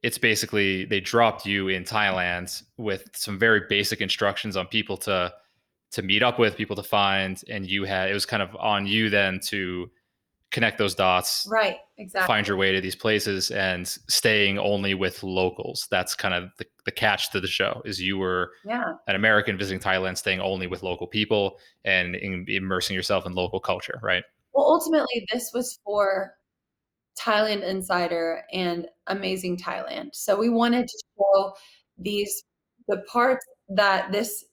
It's 0.02 0.18
basically 0.18 0.86
they 0.86 1.00
dropped 1.00 1.46
you 1.46 1.70
in 1.70 1.84
Thailand 1.84 2.64
with 2.78 3.10
some 3.14 3.40
very 3.40 3.62
basic 3.70 4.02
instructions 4.02 4.58
on 4.58 4.68
people 4.68 4.98
to 4.98 5.34
to 5.92 6.02
meet 6.02 6.24
up 6.24 6.40
with, 6.40 6.58
people 6.58 6.76
to 6.76 6.84
find, 6.84 7.40
and 7.50 7.70
you 7.70 7.84
had 7.84 8.10
it 8.10 8.14
was 8.14 8.26
kind 8.26 8.42
of 8.42 8.56
on 8.56 8.88
you 8.88 9.10
then 9.10 9.40
to 9.48 9.90
connect 10.54 10.78
those 10.78 10.94
dots 10.94 11.48
right 11.50 11.78
exactly 11.98 12.28
find 12.28 12.48
your 12.48 12.56
way 12.56 12.72
to 12.72 12.80
these 12.80 12.96
places 12.96 13.52
and 13.52 13.88
staying 13.88 14.60
only 14.60 14.94
with 14.94 15.22
locals. 15.24 15.88
That's 15.90 16.16
kind 16.16 16.34
of 16.34 16.52
the, 16.60 16.66
the 16.86 16.92
catch 16.92 17.32
to 17.32 17.42
the 17.42 17.48
show 17.48 17.82
is 17.84 18.00
you 18.00 18.18
were 18.18 18.52
yeah. 18.64 18.94
an 19.08 19.16
american 19.16 19.58
visiting 19.58 19.82
thailand 19.82 20.18
staying 20.18 20.40
only 20.40 20.68
with 20.68 20.84
local 20.84 21.08
people 21.08 21.58
and 21.84 22.16
in, 22.16 22.46
immersing 22.48 22.96
yourself 22.96 23.26
in 23.26 23.34
local 23.34 23.60
culture 23.60 24.00
right? 24.02 24.24
Well 24.54 24.66
ultimately 24.66 25.28
this 25.34 25.52
was 25.54 25.80
for 25.84 26.36
thailand 27.20 27.64
insider 27.64 28.44
and 28.54 28.88
amazing 29.08 29.58
thailand. 29.58 30.10
So 30.14 30.38
we 30.38 30.50
wanted 30.50 30.88
to 30.88 31.04
show 31.18 31.54
these 31.98 32.44
the 32.88 33.04
parts 33.12 33.46
that 33.70 34.12
this 34.12 34.46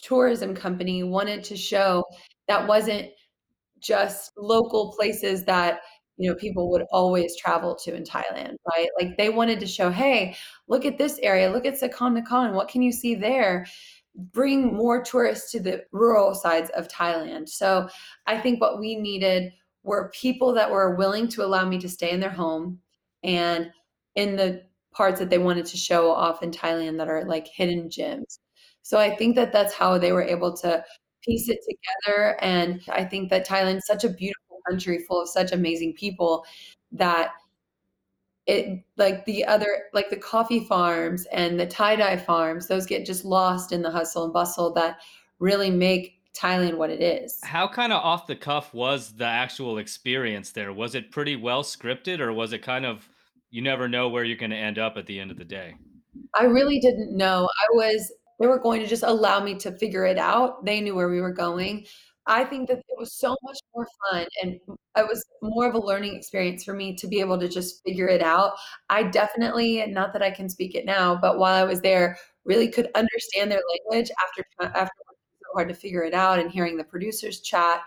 tourism 0.00 0.54
company 0.54 1.02
wanted 1.02 1.42
to 1.44 1.56
show 1.56 2.04
that 2.48 2.66
wasn't 2.66 3.08
just 3.82 4.32
local 4.36 4.92
places 4.92 5.44
that 5.44 5.80
you 6.16 6.28
know 6.28 6.36
people 6.36 6.70
would 6.70 6.84
always 6.92 7.36
travel 7.36 7.74
to 7.74 7.94
in 7.94 8.04
Thailand, 8.04 8.54
right? 8.68 8.88
Like 9.00 9.16
they 9.16 9.28
wanted 9.28 9.60
to 9.60 9.66
show, 9.66 9.90
hey, 9.90 10.36
look 10.68 10.84
at 10.84 10.98
this 10.98 11.18
area, 11.22 11.50
look 11.50 11.66
at 11.66 11.78
Sakon 11.78 12.14
Nakhon, 12.14 12.54
what 12.54 12.68
can 12.68 12.82
you 12.82 12.92
see 12.92 13.14
there? 13.14 13.66
Bring 14.14 14.74
more 14.74 15.02
tourists 15.02 15.50
to 15.52 15.60
the 15.60 15.84
rural 15.90 16.34
sides 16.34 16.70
of 16.76 16.88
Thailand. 16.88 17.48
So 17.48 17.88
I 18.26 18.38
think 18.38 18.60
what 18.60 18.78
we 18.78 18.94
needed 18.94 19.52
were 19.84 20.12
people 20.14 20.52
that 20.54 20.70
were 20.70 20.96
willing 20.96 21.28
to 21.28 21.44
allow 21.44 21.64
me 21.64 21.78
to 21.78 21.88
stay 21.88 22.10
in 22.10 22.20
their 22.20 22.30
home 22.30 22.78
and 23.24 23.70
in 24.14 24.36
the 24.36 24.62
parts 24.92 25.18
that 25.18 25.30
they 25.30 25.38
wanted 25.38 25.66
to 25.66 25.76
show 25.76 26.10
off 26.10 26.42
in 26.42 26.50
Thailand 26.50 26.98
that 26.98 27.08
are 27.08 27.24
like 27.24 27.48
hidden 27.48 27.90
gems. 27.90 28.40
So 28.82 28.98
I 28.98 29.14
think 29.16 29.34
that 29.36 29.52
that's 29.52 29.72
how 29.72 29.96
they 29.96 30.12
were 30.12 30.22
able 30.22 30.54
to 30.58 30.84
piece 31.24 31.48
it 31.48 31.60
together. 31.68 32.36
And 32.42 32.82
I 32.90 33.04
think 33.04 33.30
that 33.30 33.46
Thailand's 33.46 33.86
such 33.86 34.04
a 34.04 34.08
beautiful 34.08 34.58
country 34.68 35.04
full 35.08 35.22
of 35.22 35.28
such 35.28 35.52
amazing 35.52 35.94
people 35.94 36.44
that 36.92 37.32
it 38.46 38.82
like 38.96 39.24
the 39.24 39.44
other 39.44 39.84
like 39.92 40.10
the 40.10 40.16
coffee 40.16 40.64
farms 40.64 41.26
and 41.26 41.60
the 41.60 41.66
tie-dye 41.66 42.16
farms 42.16 42.66
those 42.66 42.86
get 42.86 43.06
just 43.06 43.24
lost 43.24 43.70
in 43.70 43.82
the 43.82 43.90
hustle 43.90 44.24
and 44.24 44.32
bustle 44.32 44.72
that 44.72 44.98
really 45.38 45.70
make 45.70 46.18
Thailand 46.34 46.76
what 46.76 46.90
it 46.90 47.02
is. 47.02 47.38
How 47.44 47.68
kind 47.68 47.92
of 47.92 48.02
off 48.02 48.26
the 48.26 48.36
cuff 48.36 48.72
was 48.72 49.12
the 49.12 49.26
actual 49.26 49.78
experience 49.78 50.50
there? 50.52 50.72
Was 50.72 50.94
it 50.94 51.10
pretty 51.10 51.36
well 51.36 51.62
scripted 51.62 52.20
or 52.20 52.32
was 52.32 52.52
it 52.52 52.62
kind 52.62 52.86
of 52.86 53.08
you 53.50 53.60
never 53.60 53.88
know 53.88 54.08
where 54.08 54.24
you're 54.24 54.36
going 54.36 54.50
to 54.50 54.56
end 54.56 54.78
up 54.78 54.96
at 54.96 55.06
the 55.06 55.20
end 55.20 55.30
of 55.30 55.36
the 55.36 55.44
day? 55.44 55.74
I 56.34 56.44
really 56.44 56.78
didn't 56.80 57.14
know. 57.16 57.46
I 57.46 57.66
was 57.74 58.10
they 58.42 58.48
were 58.48 58.58
going 58.58 58.80
to 58.80 58.88
just 58.88 59.04
allow 59.04 59.38
me 59.38 59.54
to 59.54 59.70
figure 59.78 60.04
it 60.04 60.18
out. 60.18 60.64
They 60.64 60.80
knew 60.80 60.96
where 60.96 61.08
we 61.08 61.20
were 61.20 61.32
going. 61.32 61.86
I 62.26 62.44
think 62.44 62.68
that 62.68 62.78
it 62.78 62.98
was 62.98 63.12
so 63.12 63.36
much 63.42 63.58
more 63.72 63.86
fun 64.10 64.26
and 64.42 64.58
it 64.96 65.06
was 65.08 65.24
more 65.42 65.68
of 65.68 65.74
a 65.74 65.80
learning 65.80 66.16
experience 66.16 66.64
for 66.64 66.74
me 66.74 66.96
to 66.96 67.06
be 67.06 67.20
able 67.20 67.38
to 67.38 67.48
just 67.48 67.82
figure 67.84 68.08
it 68.08 68.20
out. 68.20 68.54
I 68.90 69.04
definitely, 69.04 69.86
not 69.86 70.12
that 70.12 70.22
I 70.22 70.30
can 70.32 70.48
speak 70.48 70.74
it 70.74 70.84
now, 70.84 71.14
but 71.14 71.38
while 71.38 71.54
I 71.54 71.64
was 71.64 71.80
there, 71.80 72.18
really 72.44 72.68
could 72.68 72.88
understand 72.96 73.50
their 73.50 73.62
language 73.70 74.10
after 74.26 74.74
after 74.76 74.92
so 75.06 75.52
hard 75.54 75.68
to 75.68 75.74
figure 75.74 76.02
it 76.02 76.14
out 76.14 76.40
and 76.40 76.50
hearing 76.50 76.76
the 76.76 76.84
producers 76.84 77.40
chat 77.40 77.82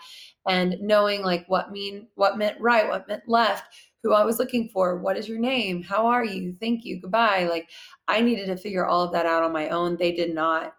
and 0.47 0.77
knowing 0.79 1.21
like 1.21 1.45
what 1.47 1.71
mean 1.71 2.07
what 2.15 2.37
meant 2.37 2.59
right, 2.61 2.87
what 2.87 3.07
meant 3.09 3.23
left 3.27 3.65
who 4.05 4.13
I 4.13 4.23
was 4.23 4.37
looking 4.37 4.69
for. 4.69 4.99
What 4.99 5.17
is 5.17 5.27
your 5.27 5.39
name? 5.39 5.81
How 5.81 6.05
are 6.05 6.23
you? 6.23 6.55
Thank 6.59 6.85
you. 6.85 7.01
Goodbye. 7.01 7.47
Like 7.49 7.71
I 8.07 8.21
needed 8.21 8.45
to 8.45 8.55
figure 8.55 8.85
all 8.85 9.01
of 9.03 9.11
that 9.13 9.25
out 9.25 9.41
on 9.41 9.51
my 9.51 9.69
own. 9.69 9.97
They 9.97 10.11
did 10.11 10.33
not 10.33 10.75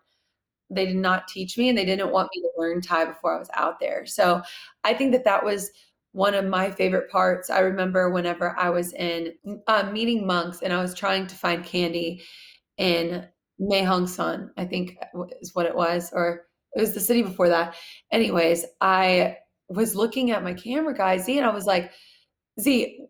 they 0.71 0.87
did 0.87 0.97
not 0.97 1.29
teach 1.29 1.59
me 1.59 1.69
and 1.69 1.77
they 1.77 1.85
didn't 1.85 2.13
want 2.13 2.29
me 2.35 2.41
to 2.43 2.51
learn 2.57 2.81
Thai 2.81 3.05
before 3.07 3.35
I 3.35 3.39
was 3.39 3.51
out 3.55 3.79
there. 3.81 4.07
So 4.07 4.43
I 4.85 4.95
think 4.95 5.13
that 5.13 5.25
that 5.25 5.45
was 5.45 5.71
one 6.13 6.35
of 6.35 6.45
my 6.45 6.71
favorite 6.71 7.11
parts. 7.11 7.51
I 7.51 7.61
remember 7.61 8.11
whenever 8.11 8.57
I 8.59 8.71
was 8.71 8.93
in 8.95 9.33
uh, 9.67 9.91
meeting 9.93 10.27
monks 10.27 10.63
and 10.63 10.73
I 10.73 10.81
was 10.81 10.95
trying 10.95 11.27
to 11.27 11.35
find 11.35 11.65
candy 11.65 12.23
in 12.79 13.27
Mae 13.59 13.85
Hong 13.85 14.07
Son, 14.07 14.51
I 14.57 14.65
think 14.65 14.97
is 15.41 15.55
what 15.55 15.67
it 15.67 15.75
was, 15.75 16.11
or 16.13 16.47
it 16.75 16.81
was 16.81 16.95
the 16.95 17.01
city 17.01 17.23
before 17.23 17.49
that. 17.49 17.75
Anyways, 18.13 18.65
I 18.81 19.37
was 19.69 19.95
looking 19.95 20.31
at 20.31 20.45
my 20.45 20.55
camera 20.55 20.95
guy 20.95 21.19
Z 21.19 21.37
and 21.37 21.47
I 21.47 21.51
was 21.51 21.67
like, 21.67 21.91
Z, 22.61 23.07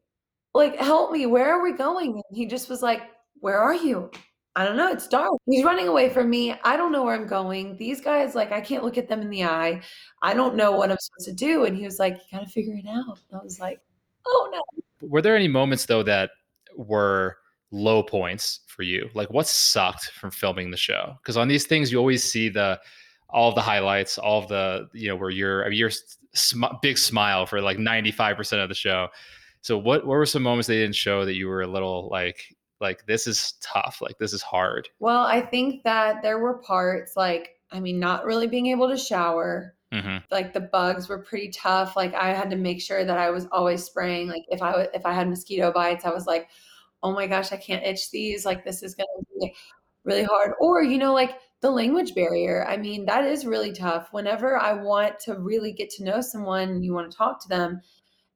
like, 0.57 0.77
help 0.77 1.13
me, 1.13 1.27
where 1.27 1.53
are 1.53 1.63
we 1.63 1.73
going? 1.73 2.13
And 2.13 2.37
he 2.37 2.47
just 2.47 2.69
was 2.69 2.83
like, 2.83 3.03
where 3.41 3.59
are 3.59 3.75
you? 3.75 4.11
I 4.57 4.65
don't 4.65 4.79
know. 4.79 4.91
It's 4.91 5.07
dark. 5.07 5.31
He's 5.47 5.65
running 5.65 5.87
away 5.87 6.09
from 6.09 6.31
me. 6.31 6.55
I 6.65 6.79
don't 6.79 6.91
know 6.91 7.05
where 7.05 7.15
I'm 7.15 7.27
going. 7.27 7.77
These 7.77 8.01
guys, 8.01 8.35
like, 8.35 8.53
I 8.53 8.61
can't 8.63 8.83
look 8.83 8.97
at 8.97 9.07
them 9.07 9.21
in 9.21 9.29
the 9.29 9.45
eye. 9.45 9.83
I 10.23 10.33
don't 10.33 10.57
know 10.57 10.73
what 10.73 10.91
I'm 10.91 10.97
supposed 10.99 11.27
to 11.27 11.35
do. 11.35 11.67
And 11.67 11.77
he 11.77 11.85
was 11.85 11.99
like, 11.99 12.15
You 12.15 12.39
got 12.39 12.47
to 12.47 12.51
figure 12.51 12.75
it 12.75 12.89
out. 12.89 13.19
And 13.31 13.39
I 13.39 13.45
was 13.45 13.61
like, 13.61 13.81
Oh 14.27 14.49
no. 14.51 14.63
Were 15.03 15.21
there 15.21 15.37
any 15.37 15.47
moments, 15.47 15.85
though, 15.85 16.03
that 16.05 16.31
were 16.75 17.37
low 17.71 18.03
points 18.03 18.61
for 18.67 18.83
you? 18.83 19.11
Like, 19.13 19.29
what 19.31 19.47
sucked 19.47 20.07
from 20.13 20.31
filming 20.31 20.71
the 20.71 20.77
show? 20.79 21.17
Because 21.23 21.37
on 21.37 21.49
these 21.49 21.67
things, 21.67 21.93
you 21.93 21.99
always 21.99 22.25
see 22.25 22.49
the, 22.49 22.81
all 23.29 23.51
of 23.51 23.57
the 23.57 23.61
highlights, 23.61 24.17
all 24.17 24.43
of 24.43 24.49
the, 24.49 24.89
you 24.95 25.09
know, 25.09 25.17
where 25.17 25.29
you're, 25.29 25.67
I 25.67 25.69
mean, 25.69 25.91
sm- 26.33 26.65
big 26.81 26.97
smile 26.97 27.45
for 27.45 27.61
like 27.61 27.77
95% 27.77 28.63
of 28.63 28.71
the 28.71 28.75
show. 28.75 29.09
So 29.67 29.77
what 29.77 30.07
what 30.07 30.15
were 30.15 30.27
some 30.27 30.45
moments 30.45 30.69
they 30.69 30.79
didn't 30.79 30.95
show 30.95 31.25
that 31.25 31.35
you 31.35 31.49
were 31.49 31.63
a 31.63 31.67
little 31.67 32.09
like 32.09 32.55
like 32.81 33.05
this 33.07 33.27
is 33.27 33.55
tough, 33.61 33.99
like 34.01 34.17
this 34.17 34.33
is 34.33 34.41
hard? 34.41 34.89
Well, 35.01 35.25
I 35.25 35.41
think 35.41 35.83
that 35.83 36.23
there 36.23 36.39
were 36.39 36.59
parts 36.59 37.17
like 37.17 37.57
I 37.73 37.81
mean, 37.81 37.99
not 37.99 38.25
really 38.25 38.47
being 38.47 38.67
able 38.67 38.89
to 38.89 38.97
shower. 38.97 39.75
Mm-hmm. 39.93 40.19
Like 40.31 40.53
the 40.53 40.61
bugs 40.61 41.09
were 41.09 41.19
pretty 41.19 41.49
tough. 41.49 41.97
Like 41.97 42.15
I 42.15 42.33
had 42.33 42.49
to 42.51 42.57
make 42.57 42.81
sure 42.81 43.05
that 43.05 43.19
I 43.19 43.31
was 43.31 43.49
always 43.51 43.83
spraying. 43.83 44.29
Like 44.29 44.45
if 44.51 44.63
I 44.63 44.87
if 44.95 45.05
I 45.05 45.13
had 45.13 45.29
mosquito 45.29 45.73
bites, 45.73 46.05
I 46.05 46.11
was 46.11 46.27
like, 46.29 46.49
oh 47.03 47.13
my 47.13 47.27
gosh, 47.27 47.51
I 47.51 47.57
can't 47.57 47.85
itch 47.85 48.13
these. 48.13 48.47
Like 48.47 48.65
this 48.65 48.85
is 48.85 48.95
gonna 48.95 49.09
be 49.41 49.53
really 50.05 50.23
hard. 50.23 50.53
Or 50.61 50.81
you 50.85 50.99
know, 50.99 51.13
like 51.13 51.41
the 51.61 51.73
language 51.73 52.15
barrier. 52.15 52.65
I 52.69 52.77
mean, 52.77 53.05
that 53.07 53.25
is 53.25 53.45
really 53.45 53.73
tough. 53.73 54.13
Whenever 54.13 54.57
I 54.57 54.75
want 54.75 55.19
to 55.25 55.35
really 55.41 55.73
get 55.73 55.91
to 55.91 56.05
know 56.05 56.21
someone, 56.21 56.85
you 56.85 56.95
want 56.95 57.11
to 57.11 57.17
talk 57.17 57.43
to 57.43 57.49
them, 57.49 57.81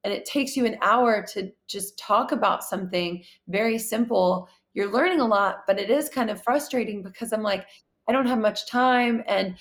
and 0.05 0.13
it 0.13 0.25
takes 0.25 0.57
you 0.57 0.67
an 0.67 0.77
hour 0.83 1.25
to 1.35 1.51
just 1.67 1.99
talk 1.99 2.33
about 2.33 2.65
something 2.65 3.23
very 3.49 3.79
simple, 3.79 4.49
you're 4.75 4.93
learning 4.93 5.21
a 5.21 5.27
lot, 5.27 5.65
but 5.67 5.79
it 5.79 5.91
is 5.91 6.09
kind 6.09 6.31
of 6.31 6.43
frustrating 6.43 7.03
because 7.03 7.33
I'm 7.33 7.43
like, 7.43 7.67
I 8.09 8.13
don't 8.13 8.27
have 8.27 8.39
much 8.39 8.67
time 8.67 9.23
and 9.27 9.57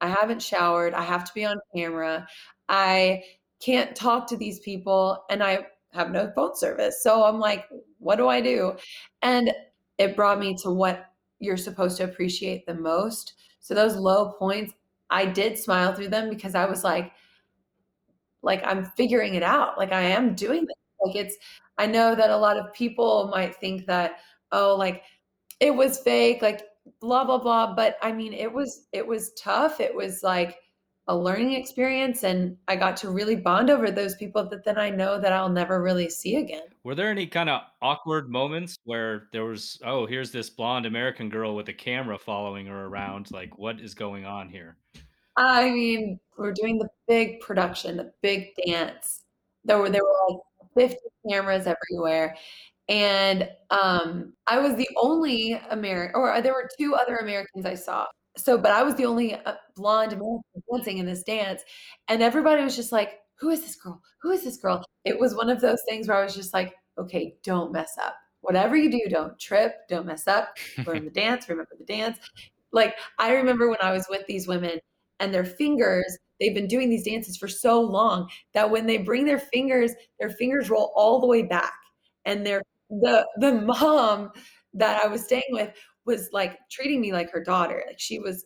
I 0.00 0.08
haven't 0.08 0.42
showered. 0.42 0.94
I 0.94 1.02
have 1.02 1.24
to 1.24 1.34
be 1.34 1.44
on 1.44 1.58
camera. 1.74 2.26
I 2.68 3.22
can't 3.60 3.96
talk 3.96 4.26
to 4.28 4.36
these 4.36 4.60
people 4.60 5.24
and 5.30 5.42
I 5.42 5.66
have 5.92 6.10
no 6.10 6.30
phone 6.34 6.56
service. 6.56 7.02
So 7.02 7.24
I'm 7.24 7.40
like, 7.40 7.64
what 7.98 8.16
do 8.16 8.28
I 8.28 8.40
do? 8.40 8.76
And 9.22 9.52
it 9.96 10.14
brought 10.14 10.38
me 10.38 10.54
to 10.62 10.70
what 10.70 11.06
you're 11.40 11.56
supposed 11.56 11.96
to 11.96 12.04
appreciate 12.04 12.66
the 12.66 12.74
most. 12.74 13.34
So 13.60 13.74
those 13.74 13.96
low 13.96 14.32
points, 14.32 14.74
I 15.10 15.24
did 15.24 15.58
smile 15.58 15.94
through 15.94 16.08
them 16.08 16.28
because 16.28 16.54
I 16.54 16.66
was 16.66 16.84
like, 16.84 17.12
like 18.42 18.62
I'm 18.64 18.84
figuring 18.84 19.34
it 19.34 19.42
out. 19.42 19.78
Like 19.78 19.92
I 19.92 20.02
am 20.02 20.34
doing 20.34 20.62
this. 20.62 20.76
Like 21.04 21.16
it's 21.16 21.36
I 21.78 21.86
know 21.86 22.14
that 22.14 22.30
a 22.30 22.36
lot 22.36 22.56
of 22.56 22.72
people 22.72 23.28
might 23.32 23.56
think 23.56 23.86
that 23.86 24.18
oh 24.52 24.74
like 24.76 25.02
it 25.60 25.74
was 25.74 26.00
fake 26.00 26.42
like 26.42 26.62
blah 27.00 27.24
blah 27.24 27.38
blah 27.38 27.74
but 27.74 27.96
I 28.02 28.12
mean 28.12 28.32
it 28.32 28.52
was 28.52 28.86
it 28.92 29.06
was 29.06 29.32
tough. 29.34 29.80
It 29.80 29.94
was 29.94 30.22
like 30.22 30.58
a 31.08 31.16
learning 31.16 31.54
experience 31.54 32.22
and 32.22 32.54
I 32.68 32.76
got 32.76 32.94
to 32.98 33.10
really 33.10 33.34
bond 33.34 33.70
over 33.70 33.90
those 33.90 34.14
people 34.16 34.46
that 34.50 34.62
then 34.64 34.76
I 34.76 34.90
know 34.90 35.18
that 35.18 35.32
I'll 35.32 35.48
never 35.48 35.82
really 35.82 36.10
see 36.10 36.36
again. 36.36 36.64
Were 36.84 36.94
there 36.94 37.10
any 37.10 37.26
kind 37.26 37.48
of 37.48 37.62
awkward 37.80 38.28
moments 38.28 38.76
where 38.84 39.28
there 39.32 39.44
was 39.44 39.80
oh 39.84 40.04
here's 40.04 40.30
this 40.30 40.50
blonde 40.50 40.84
American 40.84 41.30
girl 41.30 41.56
with 41.56 41.68
a 41.68 41.72
camera 41.72 42.18
following 42.18 42.66
her 42.66 42.86
around 42.86 43.30
like 43.30 43.56
what 43.58 43.80
is 43.80 43.94
going 43.94 44.26
on 44.26 44.48
here? 44.50 44.76
I 45.38 45.70
mean, 45.70 46.20
we're 46.38 46.52
doing 46.52 46.78
the 46.78 46.88
big 47.08 47.40
production, 47.40 47.98
the 47.98 48.12
big 48.22 48.48
dance. 48.66 49.24
There 49.64 49.78
were 49.78 49.90
there 49.90 50.02
were 50.04 50.34
like 50.34 50.90
50 50.90 50.96
cameras 51.30 51.66
everywhere. 51.68 52.36
and 52.88 53.50
um, 53.70 54.34
I 54.48 54.58
was 54.60 54.76
the 54.76 54.88
only 54.96 55.54
American, 55.70 56.16
or 56.20 56.42
there 56.42 56.54
were 56.54 56.70
two 56.78 56.94
other 56.96 57.18
Americans 57.18 57.66
I 57.66 57.74
saw. 57.76 58.06
So, 58.38 58.58
but 58.58 58.72
I 58.72 58.82
was 58.84 58.96
the 58.96 59.06
only 59.06 59.34
uh, 59.36 59.54
blonde 59.76 60.14
American 60.14 60.42
dancing 60.72 60.98
in 60.98 61.06
this 61.06 61.24
dance, 61.24 61.62
and 62.08 62.22
everybody 62.22 62.64
was 62.64 62.76
just 62.76 62.92
like, 62.92 63.20
"Who 63.40 63.50
is 63.50 63.62
this 63.62 63.76
girl? 63.76 64.02
Who 64.22 64.32
is 64.32 64.44
this 64.44 64.58
girl?" 64.58 64.84
It 65.06 65.20
was 65.20 65.36
one 65.36 65.50
of 65.50 65.60
those 65.62 65.80
things 65.88 66.08
where 66.08 66.18
I 66.18 66.24
was 66.24 66.34
just 66.36 66.54
like, 66.54 66.74
"Okay, 66.98 67.36
don't 67.44 67.72
mess 67.72 67.92
up. 68.04 68.16
Whatever 68.42 68.76
you 68.76 68.90
do, 68.90 69.02
don't 69.10 69.38
trip, 69.40 69.74
don't 69.88 70.06
mess 70.06 70.26
up. 70.28 70.56
Learn 70.86 71.04
the 71.06 71.10
dance, 71.12 71.48
remember 71.48 71.76
the 71.78 71.84
dance." 71.86 72.18
Like 72.72 72.96
I 73.18 73.32
remember 73.34 73.68
when 73.68 73.78
I 73.82 73.92
was 73.92 74.06
with 74.10 74.26
these 74.26 74.46
women, 74.48 74.78
and 75.20 75.32
their 75.32 75.44
fingers 75.44 76.18
they've 76.40 76.54
been 76.54 76.68
doing 76.68 76.88
these 76.88 77.04
dances 77.04 77.36
for 77.36 77.48
so 77.48 77.80
long 77.80 78.28
that 78.54 78.70
when 78.70 78.86
they 78.86 78.98
bring 78.98 79.24
their 79.24 79.38
fingers, 79.38 79.92
their 80.20 80.30
fingers 80.30 80.70
roll 80.70 80.92
all 80.94 81.20
the 81.20 81.26
way 81.26 81.42
back, 81.42 81.74
and 82.24 82.46
their 82.46 82.62
the 82.90 83.26
the 83.38 83.52
mom 83.52 84.30
that 84.74 85.02
I 85.02 85.08
was 85.08 85.24
staying 85.24 85.42
with 85.50 85.70
was 86.04 86.28
like 86.32 86.58
treating 86.70 87.00
me 87.00 87.12
like 87.12 87.30
her 87.30 87.42
daughter. 87.42 87.82
Like 87.86 88.00
she 88.00 88.18
was 88.18 88.44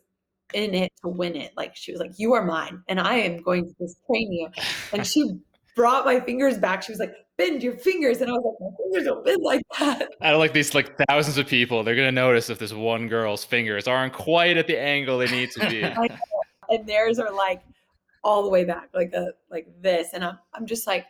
in 0.55 0.75
it 0.75 0.93
to 1.03 1.09
win 1.09 1.37
it. 1.37 1.53
Like 1.57 1.77
she 1.77 1.93
was 1.93 2.01
like, 2.01 2.13
"You 2.17 2.35
are 2.35 2.45
mine, 2.45 2.83
and 2.89 3.01
I 3.01 3.15
am 3.15 3.43
going 3.43 3.67
to 3.67 3.75
just 3.79 3.99
train 4.07 4.33
you." 4.33 4.49
And 4.93 5.07
she 5.07 5.31
brought 5.75 6.05
my 6.05 6.21
fingers 6.21 6.59
back. 6.59 6.83
She 6.83 6.93
was 6.93 6.99
like, 6.99 7.15
"Bend 7.39 7.63
your 7.63 7.77
fingers," 7.77 8.21
and 8.21 8.31
I 8.31 8.35
was 8.35 8.43
like, 8.45 8.71
"My 8.71 8.77
fingers 8.83 9.05
don't 9.05 9.25
bend 9.25 9.43
like 9.43 9.63
that." 9.79 10.09
Out 10.21 10.35
of 10.35 10.41
like 10.41 10.53
these 10.53 10.75
like 10.75 10.93
thousands 11.09 11.39
of 11.39 11.47
people, 11.47 11.83
they're 11.83 11.97
gonna 11.97 12.13
notice 12.13 12.51
if 12.51 12.59
this 12.59 12.73
one 12.73 13.09
girl's 13.09 13.45
fingers 13.45 13.87
aren't 13.87 14.13
quite 14.13 14.57
at 14.57 14.67
the 14.67 14.79
angle 14.79 15.19
they 15.19 15.31
need 15.31 15.51
to 15.53 15.69
be. 15.69 15.83
and 16.73 16.87
theirs 16.87 17.19
are 17.19 17.33
like 17.33 17.63
all 18.25 18.43
the 18.43 18.49
way 18.49 18.65
back, 18.65 18.89
like 18.95 19.13
a 19.13 19.33
like 19.51 19.69
this, 19.81 20.09
and 20.15 20.25
I'm 20.25 20.39
I'm 20.55 20.67
just 20.67 20.87
like, 20.87 21.07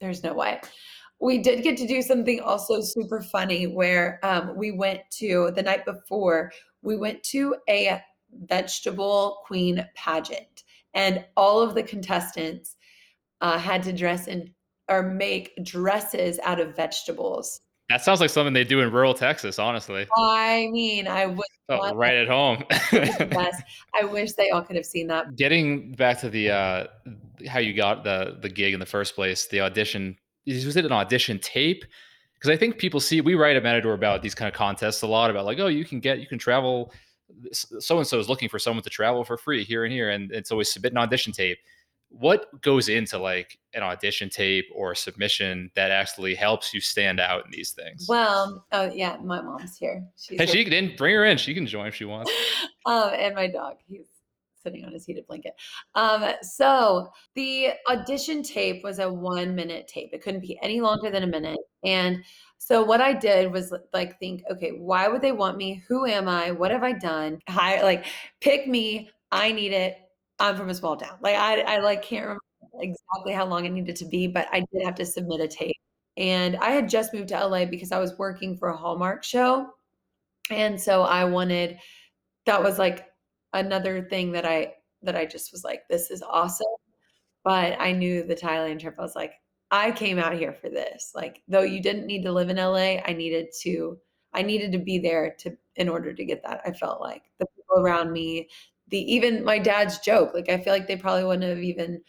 "There's 0.00 0.22
no 0.22 0.34
way." 0.34 0.60
we 1.20 1.38
did 1.38 1.62
get 1.62 1.76
to 1.78 1.86
do 1.86 2.02
something 2.02 2.40
also 2.40 2.80
super 2.80 3.22
funny 3.22 3.66
where 3.66 4.20
um, 4.22 4.56
we 4.56 4.70
went 4.70 5.00
to 5.10 5.50
the 5.54 5.62
night 5.62 5.84
before 5.84 6.52
we 6.82 6.96
went 6.96 7.22
to 7.22 7.56
a 7.68 8.00
vegetable 8.44 9.38
queen 9.46 9.86
pageant 9.94 10.64
and 10.94 11.24
all 11.36 11.60
of 11.62 11.74
the 11.74 11.82
contestants 11.82 12.76
uh, 13.40 13.58
had 13.58 13.82
to 13.82 13.92
dress 13.92 14.26
in 14.26 14.50
or 14.88 15.02
make 15.02 15.52
dresses 15.64 16.38
out 16.44 16.60
of 16.60 16.76
vegetables 16.76 17.62
that 17.88 18.02
sounds 18.02 18.20
like 18.20 18.30
something 18.30 18.52
they 18.52 18.64
do 18.64 18.80
in 18.80 18.92
rural 18.92 19.14
texas 19.14 19.58
honestly 19.58 20.06
i 20.16 20.68
mean 20.72 21.06
i 21.06 21.26
would 21.26 21.46
oh, 21.68 21.94
right 21.94 22.14
at 22.14 22.28
home 22.28 22.62
i 23.94 24.04
wish 24.04 24.32
they 24.32 24.50
all 24.50 24.62
could 24.62 24.76
have 24.76 24.86
seen 24.86 25.06
that 25.06 25.36
getting 25.36 25.92
back 25.92 26.20
to 26.20 26.28
the 26.28 26.50
uh 26.50 26.86
how 27.48 27.58
you 27.58 27.74
got 27.74 28.04
the 28.04 28.38
the 28.42 28.48
gig 28.48 28.74
in 28.74 28.80
the 28.80 28.86
first 28.86 29.14
place 29.14 29.46
the 29.46 29.60
audition 29.60 30.16
is 30.46 30.64
was 30.64 30.76
it 30.76 30.84
an 30.84 30.92
audition 30.92 31.38
tape? 31.38 31.84
Because 32.34 32.50
I 32.50 32.56
think 32.56 32.78
people 32.78 33.00
see 33.00 33.20
we 33.20 33.34
write 33.34 33.56
at 33.56 33.62
Matador 33.62 33.94
about 33.94 34.22
these 34.22 34.34
kind 34.34 34.48
of 34.48 34.54
contests 34.54 35.02
a 35.02 35.06
lot 35.06 35.30
about 35.30 35.44
like, 35.44 35.58
oh, 35.58 35.66
you 35.66 35.84
can 35.84 36.00
get 36.00 36.20
you 36.20 36.26
can 36.26 36.38
travel. 36.38 36.92
So 37.52 37.98
and 37.98 38.06
so 38.06 38.18
is 38.18 38.28
looking 38.28 38.48
for 38.48 38.58
someone 38.58 38.84
to 38.84 38.90
travel 38.90 39.24
for 39.24 39.36
free 39.36 39.64
here 39.64 39.84
and 39.84 39.92
here, 39.92 40.10
and 40.10 40.30
it's 40.30 40.52
always 40.52 40.72
submit 40.72 40.92
an 40.92 40.98
audition 40.98 41.32
tape. 41.32 41.58
What 42.18 42.60
goes 42.62 42.88
into 42.88 43.18
like 43.18 43.58
an 43.74 43.82
audition 43.82 44.30
tape 44.30 44.66
or 44.74 44.92
a 44.92 44.96
submission 44.96 45.70
that 45.74 45.90
actually 45.90 46.34
helps 46.34 46.72
you 46.72 46.80
stand 46.80 47.20
out 47.20 47.44
in 47.44 47.50
these 47.50 47.72
things? 47.72 48.06
Well, 48.08 48.64
oh 48.72 48.90
yeah, 48.92 49.16
my 49.22 49.40
mom's 49.40 49.76
here. 49.76 50.04
She's 50.16 50.38
hey, 50.38 50.46
she 50.46 50.64
can 50.64 50.96
bring 50.96 51.14
her 51.14 51.24
in. 51.24 51.38
She 51.38 51.54
can 51.54 51.66
join 51.66 51.88
if 51.88 51.94
she 51.94 52.04
wants. 52.04 52.30
um, 52.86 53.10
and 53.12 53.34
my 53.34 53.48
dog. 53.48 53.76
He's 53.86 54.06
sitting 54.66 54.84
on 54.84 54.92
his 54.92 55.04
heated 55.04 55.26
blanket. 55.26 55.52
Um, 55.94 56.24
so 56.42 57.08
the 57.34 57.70
audition 57.88 58.42
tape 58.42 58.82
was 58.82 58.98
a 58.98 59.12
one 59.12 59.54
minute 59.54 59.86
tape. 59.86 60.10
It 60.12 60.22
couldn't 60.22 60.40
be 60.40 60.58
any 60.62 60.80
longer 60.80 61.10
than 61.10 61.22
a 61.22 61.26
minute. 61.26 61.60
And 61.84 62.24
so 62.58 62.82
what 62.82 63.00
I 63.00 63.12
did 63.12 63.52
was 63.52 63.72
like 63.92 64.18
think, 64.18 64.42
okay, 64.50 64.70
why 64.70 65.06
would 65.06 65.22
they 65.22 65.32
want 65.32 65.56
me? 65.56 65.84
Who 65.88 66.06
am 66.06 66.28
I? 66.28 66.50
What 66.50 66.72
have 66.72 66.82
I 66.82 66.92
done? 66.92 67.38
Hire 67.48 67.82
like 67.82 68.06
pick 68.40 68.66
me. 68.66 69.10
I 69.30 69.52
need 69.52 69.72
it. 69.72 69.98
I'm 70.38 70.56
from 70.56 70.68
a 70.68 70.74
small 70.74 70.96
town. 70.96 71.18
Like 71.20 71.36
I, 71.36 71.60
I 71.60 71.78
like 71.78 72.02
can't 72.02 72.24
remember 72.24 72.42
exactly 72.80 73.32
how 73.32 73.46
long 73.46 73.64
it 73.64 73.72
needed 73.72 73.96
to 73.96 74.04
be, 74.06 74.26
but 74.26 74.48
I 74.52 74.60
did 74.72 74.84
have 74.84 74.94
to 74.96 75.06
submit 75.06 75.40
a 75.40 75.48
tape. 75.48 75.76
And 76.16 76.56
I 76.56 76.70
had 76.70 76.88
just 76.88 77.12
moved 77.12 77.28
to 77.28 77.46
LA 77.46 77.66
because 77.66 77.92
I 77.92 77.98
was 77.98 78.16
working 78.18 78.56
for 78.56 78.68
a 78.68 78.76
Hallmark 78.76 79.22
show. 79.22 79.68
And 80.50 80.80
so 80.80 81.02
I 81.02 81.24
wanted 81.24 81.78
that 82.46 82.62
was 82.62 82.78
like 82.78 83.06
another 83.52 84.02
thing 84.08 84.32
that 84.32 84.46
I 84.46 84.74
that 85.02 85.16
I 85.16 85.26
just 85.26 85.52
was 85.52 85.64
like, 85.64 85.82
this 85.88 86.10
is 86.10 86.22
awesome. 86.22 86.66
But 87.44 87.80
I 87.80 87.92
knew 87.92 88.24
the 88.24 88.34
Thailand 88.34 88.80
trip. 88.80 88.96
I 88.98 89.02
was 89.02 89.14
like, 89.14 89.34
I 89.70 89.92
came 89.92 90.18
out 90.18 90.34
here 90.34 90.52
for 90.52 90.68
this. 90.68 91.12
Like, 91.14 91.42
though 91.48 91.62
you 91.62 91.80
didn't 91.80 92.06
need 92.06 92.22
to 92.22 92.32
live 92.32 92.50
in 92.50 92.56
LA, 92.56 92.98
I 93.04 93.12
needed 93.12 93.48
to. 93.62 93.98
I 94.32 94.42
needed 94.42 94.72
to 94.72 94.78
be 94.78 94.98
there 94.98 95.34
to 95.40 95.56
in 95.76 95.88
order 95.88 96.12
to 96.12 96.24
get 96.24 96.42
that. 96.42 96.60
I 96.66 96.72
felt 96.72 97.00
like 97.00 97.22
the 97.38 97.46
people 97.56 97.82
around 97.82 98.12
me, 98.12 98.48
the 98.88 98.98
even 99.12 99.44
my 99.44 99.58
dad's 99.58 99.98
joke. 99.98 100.32
Like, 100.34 100.48
I 100.48 100.58
feel 100.58 100.72
like 100.72 100.86
they 100.86 100.96
probably 100.96 101.24
wouldn't 101.24 101.48
have 101.48 101.62
even 101.62 102.02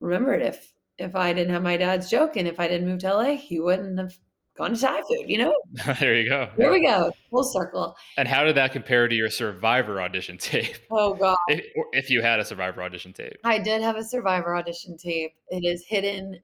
remembered 0.00 0.42
if 0.42 0.72
if 0.98 1.14
I 1.14 1.32
didn't 1.32 1.52
have 1.52 1.62
my 1.62 1.76
dad's 1.76 2.10
joke 2.10 2.36
and 2.36 2.48
if 2.48 2.58
I 2.58 2.68
didn't 2.68 2.88
move 2.88 3.00
to 3.00 3.14
LA, 3.14 3.36
he 3.36 3.60
wouldn't 3.60 3.98
have 3.98 4.18
gone 4.58 4.74
to 4.74 4.80
Thai 4.80 5.00
food, 5.02 5.24
you 5.28 5.38
know? 5.38 5.54
there 6.00 6.16
you 6.16 6.28
go. 6.28 6.50
Here 6.56 6.72
we 6.72 6.84
go. 6.84 7.12
Full 7.30 7.44
circle. 7.44 7.96
And 8.16 8.26
how 8.26 8.44
did 8.44 8.56
that 8.56 8.72
compare 8.72 9.06
to 9.06 9.14
your 9.14 9.30
Survivor 9.30 10.02
audition 10.02 10.36
tape? 10.36 10.76
Oh, 10.90 11.14
God. 11.14 11.36
If, 11.48 11.64
if 11.92 12.10
you 12.10 12.20
had 12.20 12.40
a 12.40 12.44
Survivor 12.44 12.82
audition 12.82 13.12
tape. 13.12 13.36
I 13.44 13.58
did 13.58 13.80
have 13.82 13.96
a 13.96 14.04
Survivor 14.04 14.56
audition 14.56 14.96
tape. 14.98 15.32
It 15.48 15.64
is 15.64 15.84
hidden 15.86 16.40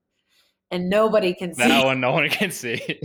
and 0.71 0.89
nobody 0.89 1.35
can 1.35 1.55
see. 1.55 1.67
That 1.67 1.85
one, 1.85 2.01
no 2.01 2.13
one 2.13 2.29
can 2.29 2.51
see. 2.51 3.01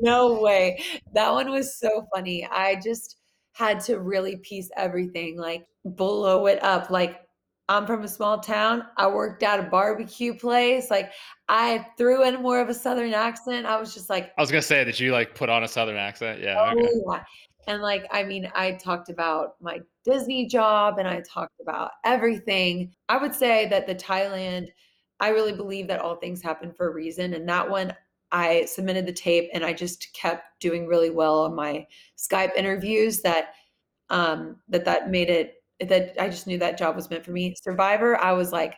no 0.00 0.40
way. 0.40 0.82
That 1.14 1.30
one 1.32 1.50
was 1.50 1.78
so 1.78 2.06
funny. 2.14 2.46
I 2.50 2.80
just 2.82 3.16
had 3.52 3.80
to 3.80 4.00
really 4.00 4.36
piece 4.36 4.70
everything, 4.76 5.38
like 5.38 5.66
blow 5.84 6.46
it 6.46 6.62
up. 6.62 6.90
Like 6.90 7.20
I'm 7.68 7.86
from 7.86 8.02
a 8.02 8.08
small 8.08 8.38
town. 8.38 8.84
I 8.96 9.06
worked 9.06 9.42
at 9.42 9.60
a 9.60 9.64
barbecue 9.64 10.34
place. 10.34 10.90
Like 10.90 11.12
I 11.48 11.86
threw 11.96 12.24
in 12.24 12.42
more 12.42 12.60
of 12.60 12.68
a 12.68 12.74
southern 12.74 13.14
accent. 13.14 13.66
I 13.66 13.78
was 13.78 13.94
just 13.94 14.10
like 14.10 14.32
I 14.36 14.40
was 14.40 14.50
gonna 14.50 14.62
say 14.62 14.84
that 14.84 14.98
you 14.98 15.12
like 15.12 15.34
put 15.34 15.48
on 15.48 15.64
a 15.64 15.68
southern 15.68 15.96
accent. 15.96 16.40
Yeah. 16.42 16.58
Oh, 16.58 16.78
okay. 16.78 16.90
yeah. 17.06 17.22
And 17.66 17.82
like, 17.82 18.06
I 18.10 18.24
mean, 18.24 18.50
I 18.54 18.72
talked 18.72 19.08
about 19.08 19.54
my 19.60 19.80
Disney 20.04 20.46
job 20.46 20.98
and 20.98 21.06
I 21.06 21.20
talked 21.20 21.60
about 21.60 21.92
everything. 22.04 22.92
I 23.08 23.18
would 23.18 23.34
say 23.34 23.68
that 23.68 23.86
the 23.86 23.94
Thailand, 23.94 24.68
I 25.20 25.28
really 25.28 25.52
believe 25.52 25.86
that 25.88 26.00
all 26.00 26.16
things 26.16 26.42
happen 26.42 26.72
for 26.72 26.88
a 26.88 26.92
reason. 26.92 27.34
And 27.34 27.48
that 27.48 27.68
one, 27.68 27.94
I 28.32 28.64
submitted 28.64 29.06
the 29.06 29.12
tape 29.12 29.50
and 29.52 29.64
I 29.64 29.72
just 29.72 30.12
kept 30.14 30.58
doing 30.60 30.86
really 30.86 31.10
well 31.10 31.40
on 31.40 31.54
my 31.54 31.86
Skype 32.16 32.56
interviews 32.56 33.20
that 33.22 33.50
um 34.10 34.56
that 34.68 34.84
that 34.84 35.10
made 35.10 35.30
it 35.30 35.54
that 35.80 36.14
I 36.20 36.28
just 36.28 36.46
knew 36.46 36.58
that 36.58 36.78
job 36.78 36.96
was 36.96 37.10
meant 37.10 37.24
for 37.24 37.32
me. 37.32 37.54
Survivor, 37.62 38.16
I 38.18 38.32
was 38.32 38.52
like 38.52 38.76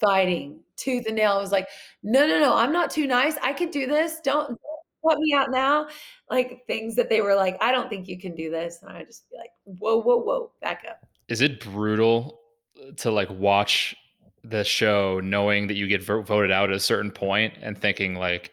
fighting 0.00 0.60
tooth 0.76 1.06
and 1.06 1.16
nail. 1.16 1.32
I 1.32 1.40
was 1.40 1.52
like, 1.52 1.68
no, 2.02 2.26
no, 2.26 2.38
no, 2.38 2.54
I'm 2.54 2.72
not 2.72 2.90
too 2.90 3.06
nice. 3.06 3.36
I 3.42 3.52
could 3.52 3.70
do 3.70 3.86
this. 3.86 4.20
Don't, 4.22 4.48
don't 4.48 4.58
put 5.02 5.18
me 5.18 5.34
out 5.34 5.50
now. 5.50 5.88
Like 6.30 6.64
things 6.66 6.96
that 6.96 7.08
they 7.08 7.20
were 7.20 7.34
like, 7.34 7.56
I 7.60 7.72
don't 7.72 7.88
think 7.88 8.08
you 8.08 8.18
can 8.18 8.34
do 8.34 8.50
this. 8.50 8.80
And 8.82 8.90
I 8.90 9.04
just 9.04 9.28
be 9.30 9.36
like, 9.36 9.50
whoa, 9.64 10.00
whoa, 10.00 10.18
whoa, 10.18 10.50
back 10.60 10.84
up. 10.88 11.06
Is 11.28 11.40
it 11.40 11.60
brutal 11.60 12.40
to 12.96 13.10
like 13.10 13.30
watch 13.30 13.94
the 14.44 14.64
show 14.64 15.20
knowing 15.20 15.66
that 15.68 15.74
you 15.74 15.88
get 15.88 16.02
voted 16.02 16.50
out 16.50 16.70
at 16.70 16.76
a 16.76 16.80
certain 16.80 17.10
point 17.10 17.54
and 17.62 17.80
thinking 17.80 18.14
like, 18.14 18.52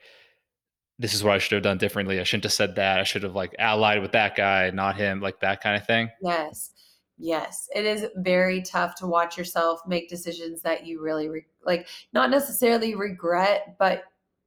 this 1.00 1.14
is 1.14 1.24
what 1.24 1.34
I 1.34 1.38
should 1.38 1.56
have 1.56 1.64
done 1.64 1.78
differently. 1.78 2.20
I 2.20 2.24
shouldn't 2.24 2.46
have 2.46 2.54
said 2.54 2.76
that. 2.76 3.00
I 3.00 3.04
should 3.04 3.24
have 3.24 3.36
like 3.36 3.56
allied 3.60 4.02
with 4.02 4.12
that 4.14 4.36
guy, 4.36 4.70
not 4.72 4.96
him, 4.96 5.20
like 5.20 5.40
that 5.42 5.62
kind 5.62 5.76
of 5.76 5.86
thing. 5.86 6.10
Yes. 6.22 6.72
Yes, 7.20 7.70
it 7.76 7.86
is 7.86 8.08
very 8.18 8.62
tough 8.62 8.96
to 8.96 9.08
watch 9.08 9.38
yourself 9.38 9.82
make 9.88 10.10
decisions 10.10 10.62
that 10.64 10.86
you 10.86 11.02
really 11.02 11.30
re- 11.30 11.46
like, 11.64 11.88
not 12.12 12.32
necessarily 12.32 12.96
regret, 12.96 13.76
but 13.78 14.06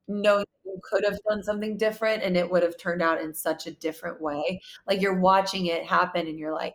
know 0.08 0.44
you 0.64 0.80
could 0.82 1.04
have 1.04 1.18
done 1.28 1.42
something 1.42 1.76
different 1.76 2.22
and 2.22 2.36
it 2.36 2.50
would 2.50 2.62
have 2.62 2.76
turned 2.76 3.02
out 3.02 3.20
in 3.20 3.32
such 3.32 3.66
a 3.66 3.70
different 3.70 4.20
way. 4.20 4.60
Like 4.86 5.00
you're 5.00 5.20
watching 5.20 5.66
it 5.66 5.84
happen 5.84 6.26
and 6.26 6.38
you're 6.38 6.52
like, 6.52 6.74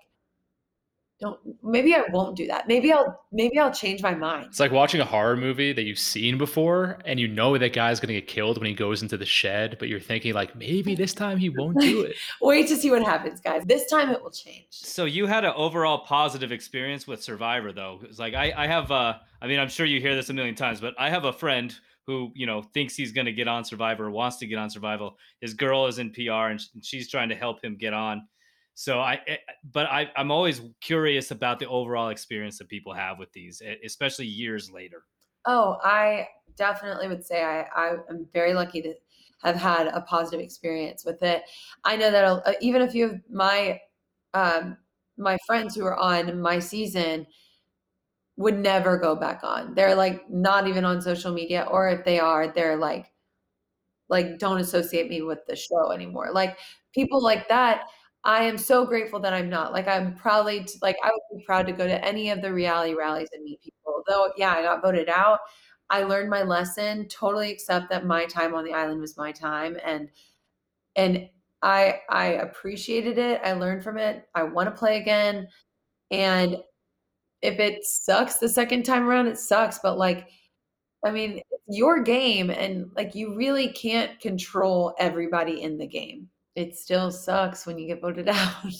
don't 1.22 1.40
maybe 1.64 1.94
I 1.94 2.04
won't 2.12 2.36
do 2.36 2.48
that. 2.48 2.68
Maybe 2.68 2.92
I'll 2.92 3.24
maybe 3.32 3.60
I'll 3.60 3.72
change 3.72 4.02
my 4.02 4.16
mind. 4.16 4.48
It's 4.48 4.60
like 4.60 4.72
watching 4.72 5.00
a 5.00 5.06
horror 5.06 5.38
movie 5.38 5.72
that 5.72 5.84
you've 5.84 6.00
seen 6.00 6.38
before 6.38 7.00
and 7.06 7.20
you 7.20 7.28
know 7.28 7.58
that 7.58 7.74
guy's 7.74 8.00
gonna 8.00 8.14
get 8.14 8.28
killed 8.28 8.58
when 8.58 8.68
he 8.68 8.74
goes 8.74 9.04
into 9.04 9.18
the 9.18 9.26
shed, 9.26 9.78
but 9.80 9.88
you're 9.88 10.00
thinking 10.00 10.34
like 10.34 10.56
maybe 10.56 10.96
this 10.96 11.14
time 11.14 11.38
he 11.38 11.50
won't 11.50 11.80
do 11.80 12.02
it. 12.02 12.16
Wait 12.42 12.68
to 12.68 12.76
see 12.76 12.90
what 12.90 13.04
happens, 13.04 13.40
guys. 13.40 13.64
This 13.66 13.86
time 13.86 14.10
it 14.10 14.22
will 14.22 14.32
change. 14.32 14.66
So 14.72 15.06
you 15.06 15.28
had 15.28 15.46
an 15.46 15.54
overall 15.56 16.00
positive 16.00 16.52
experience 16.52 17.06
with 17.06 17.24
Survivor 17.24 17.72
though. 17.72 18.00
It's 18.04 18.20
like 18.20 18.34
I, 18.34 18.52
I 18.58 18.68
have 18.68 18.92
uh 18.92 19.14
I 19.42 19.48
mean 19.48 19.60
I'm 19.60 19.70
sure 19.70 19.86
you 19.86 20.02
hear 20.02 20.16
this 20.16 20.30
a 20.30 20.34
million 20.34 20.56
times, 20.56 20.82
but 20.82 20.96
I 20.98 21.10
have 21.12 21.26
a 21.26 21.34
friend 21.34 21.74
who 22.08 22.32
you 22.34 22.48
know 22.48 22.64
thinks 22.74 22.96
he's 22.96 23.12
going 23.12 23.26
to 23.26 23.32
get 23.32 23.48
on 23.48 23.64
Survivor, 23.64 24.10
wants 24.10 24.38
to 24.38 24.48
get 24.48 24.58
on 24.58 24.72
Survival. 24.72 25.18
His 25.40 25.54
girl 25.54 25.86
is 25.86 26.00
in 26.00 26.12
PR 26.12 26.50
and 26.50 26.62
she's 26.82 27.10
trying 27.10 27.30
to 27.30 27.36
help 27.36 27.64
him 27.64 27.78
get 27.78 27.94
on 27.94 28.28
so 28.74 29.00
I, 29.00 29.20
eh, 29.28 29.38
but 29.72 29.88
I, 29.88 30.10
I'm 30.16 30.32
always 30.32 30.62
curious 30.82 31.32
about 31.32 31.60
the 31.60 31.68
overall 31.68 32.10
experience 32.10 32.58
that 32.58 32.70
people 32.70 32.94
have 32.94 33.20
with 33.20 33.32
these, 33.34 33.62
especially 33.84 34.26
years 34.26 34.72
later. 34.72 35.04
Oh, 35.46 35.78
I 35.84 36.28
definitely 36.56 37.08
would 37.08 37.26
say 37.26 37.44
I, 37.44 37.62
I 37.76 37.96
am 38.10 38.28
very 38.34 38.54
lucky 38.54 38.82
to 38.82 38.94
have 39.44 39.56
had 39.56 39.88
a 39.88 40.02
positive 40.02 40.40
experience 40.40 41.04
with 41.04 41.22
it. 41.24 41.44
I 41.84 41.96
know 41.96 42.12
that 42.12 42.24
uh, 42.24 42.54
even 42.62 42.84
a 42.84 42.90
few 42.90 43.06
of 43.06 43.22
my 43.30 43.80
um, 44.34 44.78
my 45.18 45.38
friends 45.46 45.76
who 45.76 45.86
are 45.86 45.98
on 45.98 46.42
my 46.42 46.60
season 46.60 47.28
would 48.38 48.58
never 48.58 48.98
go 48.98 49.16
back 49.16 49.42
on. 49.44 49.76
They're 49.76 49.96
like 49.96 50.30
not 50.30 50.68
even 50.68 50.86
on 50.86 51.02
social 51.02 51.34
media, 51.34 51.68
or 51.70 51.90
if 51.90 52.06
they 52.06 52.20
are, 52.20 52.48
they're 52.48 52.78
like, 52.78 53.12
like 54.10 54.40
don't 54.40 54.60
associate 54.60 55.10
me 55.10 55.22
with 55.22 55.40
the 55.48 55.56
show 55.56 55.92
anymore. 55.92 56.32
Like 56.32 56.58
people 56.94 57.22
like 57.22 57.48
that, 57.50 57.84
I 58.24 58.44
am 58.44 58.58
so 58.58 58.86
grateful 58.86 59.20
that 59.22 59.34
I'm 59.34 59.50
not. 59.50 59.74
Like 59.74 59.88
I'm 59.88 60.16
proudly 60.16 60.68
like 60.82 60.98
I 61.04 61.10
would 61.12 61.40
be 61.40 61.44
proud 61.44 61.66
to 61.68 61.74
go 61.74 61.88
to 61.88 62.06
any 62.06 62.30
of 62.30 62.42
the 62.42 62.54
reality 62.54 62.94
rallies 62.94 63.30
and 63.34 63.44
meet 63.44 63.62
people. 63.62 64.04
Though 64.08 64.32
yeah, 64.38 64.54
I 64.54 64.62
got 64.64 64.82
voted 64.82 65.10
out. 65.10 65.40
I 65.90 66.04
learned 66.04 66.30
my 66.30 66.44
lesson, 66.44 67.08
totally 67.10 67.52
accept 67.52 67.90
that 67.90 68.06
my 68.06 68.26
time 68.26 68.54
on 68.56 68.64
the 68.64 68.74
island 68.74 69.02
was 69.02 69.18
my 69.18 69.32
time 69.32 69.78
and 69.84 70.10
and 70.96 71.30
I 71.62 72.02
I 72.10 72.26
appreciated 72.28 73.18
it. 73.18 73.42
I 73.44 73.54
learned 73.54 73.84
from 73.84 73.98
it. 73.98 74.28
I 74.36 74.44
want 74.44 74.68
to 74.70 74.78
play 74.80 74.98
again. 75.00 75.48
And 76.12 76.58
if 77.42 77.60
it 77.60 77.86
sucks 77.86 78.38
the 78.38 78.50
second 78.50 78.84
time 78.84 79.08
around, 79.10 79.28
it 79.28 79.38
sucks. 79.40 79.80
But 79.80 79.98
like, 79.98 80.30
I 81.06 81.12
mean, 81.12 81.42
your 81.68 82.02
game 82.04 82.50
and 82.52 82.92
like 82.96 83.16
you 83.16 83.36
really 83.36 83.70
can't 83.70 84.20
control 84.20 84.96
everybody 85.00 85.62
in 85.64 85.78
the 85.78 85.88
game. 85.88 86.30
It 86.56 86.76
still 86.76 87.12
sucks 87.12 87.66
when 87.66 87.78
you 87.78 87.88
get 87.88 88.02
voted 88.02 88.30
out. 88.30 88.74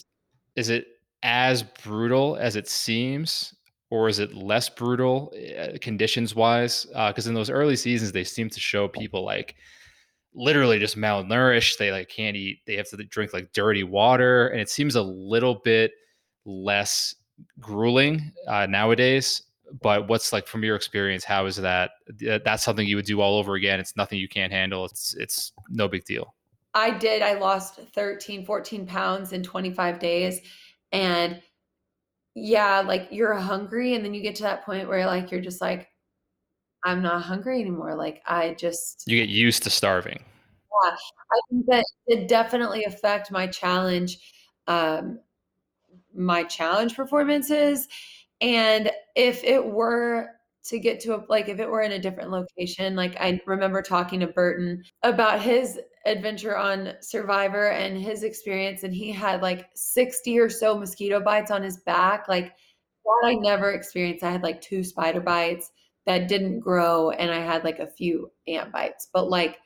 Is 0.56 0.70
it 0.70 0.88
as 1.24 1.64
brutal 1.64 2.38
as 2.38 2.56
it 2.56 2.68
seems? 2.68 3.56
Or 3.90 4.08
is 4.08 4.20
it 4.20 4.34
less 4.34 4.70
brutal 4.70 5.34
uh, 5.60 5.78
conditions 5.82 6.34
wise? 6.34 6.86
Because 6.86 7.28
uh, 7.28 7.30
in 7.30 7.36
those 7.36 7.50
early 7.50 7.76
seasons, 7.76 8.14
they 8.14 8.24
seem 8.24 8.50
to 8.50 8.60
show 8.60 8.88
people 8.88 9.26
like 9.26 9.56
literally 10.34 10.80
just 10.80 10.98
malnourished. 10.98 11.78
They 11.78 11.92
like 11.92 12.08
can't 12.08 12.38
eat. 12.38 12.60
They 12.66 12.78
have 12.78 12.90
to 12.90 12.98
drink 12.98 13.34
like 13.34 13.52
dirty 13.52 13.84
water, 13.84 14.48
and 14.48 14.62
it 14.62 14.70
seems 14.70 14.96
a 14.96 15.02
little 15.02 15.56
bit 15.56 15.92
less 16.46 17.16
grueling 17.60 18.32
uh, 18.48 18.66
nowadays. 18.68 19.44
But 19.82 20.08
what's 20.08 20.32
like 20.32 20.48
from 20.48 20.64
your 20.64 20.78
experience? 20.78 21.26
How 21.26 21.46
is 21.46 21.58
that? 21.58 21.92
That's 22.18 22.64
something 22.64 22.88
you 22.88 22.96
would 22.96 23.06
do 23.06 23.20
all 23.20 23.38
over 23.38 23.56
again. 23.56 23.80
It's 23.82 23.98
nothing 23.98 24.20
you 24.20 24.30
can't 24.30 24.54
handle. 24.54 24.86
It's 24.86 25.16
it's 25.16 25.52
no 25.70 25.90
big 25.90 26.06
deal. 26.06 26.34
I 26.74 26.92
did. 26.92 27.22
I 27.22 27.34
lost 27.34 27.80
13, 27.94 28.46
14 28.46 28.86
pounds 28.86 29.34
in 29.34 29.44
25 29.44 30.00
days. 30.00 30.42
And 30.92 31.42
yeah, 32.34 32.80
like 32.82 33.10
you're 33.12 33.34
hungry. 33.36 33.94
And 33.96 34.06
then 34.06 34.14
you 34.14 34.22
get 34.22 34.36
to 34.36 34.44
that 34.44 34.66
point 34.66 34.88
where 34.88 35.06
like 35.06 35.32
you're 35.32 35.42
just 35.42 35.62
like, 35.62 35.90
I'm 36.84 37.02
not 37.02 37.22
hungry 37.24 37.62
anymore. 37.62 37.96
Like 37.96 38.22
I 38.26 38.56
just 38.56 39.04
you 39.06 39.18
get 39.18 39.30
used 39.30 39.64
to 39.64 39.70
starving. 39.70 40.20
Yeah, 40.84 40.96
I 41.32 41.40
think 41.50 41.66
that 41.68 41.86
it 42.08 42.28
definitely 42.28 42.86
affect 42.86 43.32
my 43.32 43.48
challenge, 43.48 44.18
um, 44.68 45.20
my 46.16 46.44
challenge 46.44 46.96
performances. 46.96 47.88
And 48.40 48.90
if 49.16 49.44
it 49.44 49.64
were 49.64 50.30
to 50.64 50.80
get 50.80 51.00
to 51.02 51.16
a 51.16 51.24
like 51.28 51.50
if 51.50 51.60
it 51.60 51.70
were 51.70 51.82
in 51.82 51.92
a 51.92 52.00
different 52.00 52.32
location, 52.32 52.96
like 52.96 53.16
I 53.20 53.40
remember 53.46 53.82
talking 53.82 54.22
to 54.22 54.28
Burton 54.28 54.84
about 55.04 55.42
his 55.42 55.80
adventure 56.06 56.58
on 56.58 56.94
Survivor 57.02 57.70
and 57.70 57.98
his 57.98 58.24
experience, 58.24 58.84
and 58.84 58.94
he 58.94 59.12
had 59.12 59.42
like 59.42 59.70
60 59.76 60.40
or 60.40 60.50
so 60.50 60.78
mosquito 60.78 61.20
bites 61.20 61.52
on 61.52 61.64
his 61.64 61.78
back. 61.78 62.28
Like 62.28 62.54
that 63.06 63.28
I 63.28 63.36
never 63.36 63.72
experienced. 63.72 64.24
I 64.24 64.32
had 64.32 64.44
like 64.44 64.62
two 64.62 64.84
spider 64.84 65.22
bites 65.22 65.72
that 66.06 66.28
didn't 66.28 66.60
grow 66.60 67.12
and 67.12 67.32
I 67.32 67.40
had 67.40 67.64
like 67.64 67.80
a 67.80 67.88
few 67.88 68.32
ant 68.48 68.72
bites. 68.72 69.10
But 69.14 69.30
like 69.30 69.60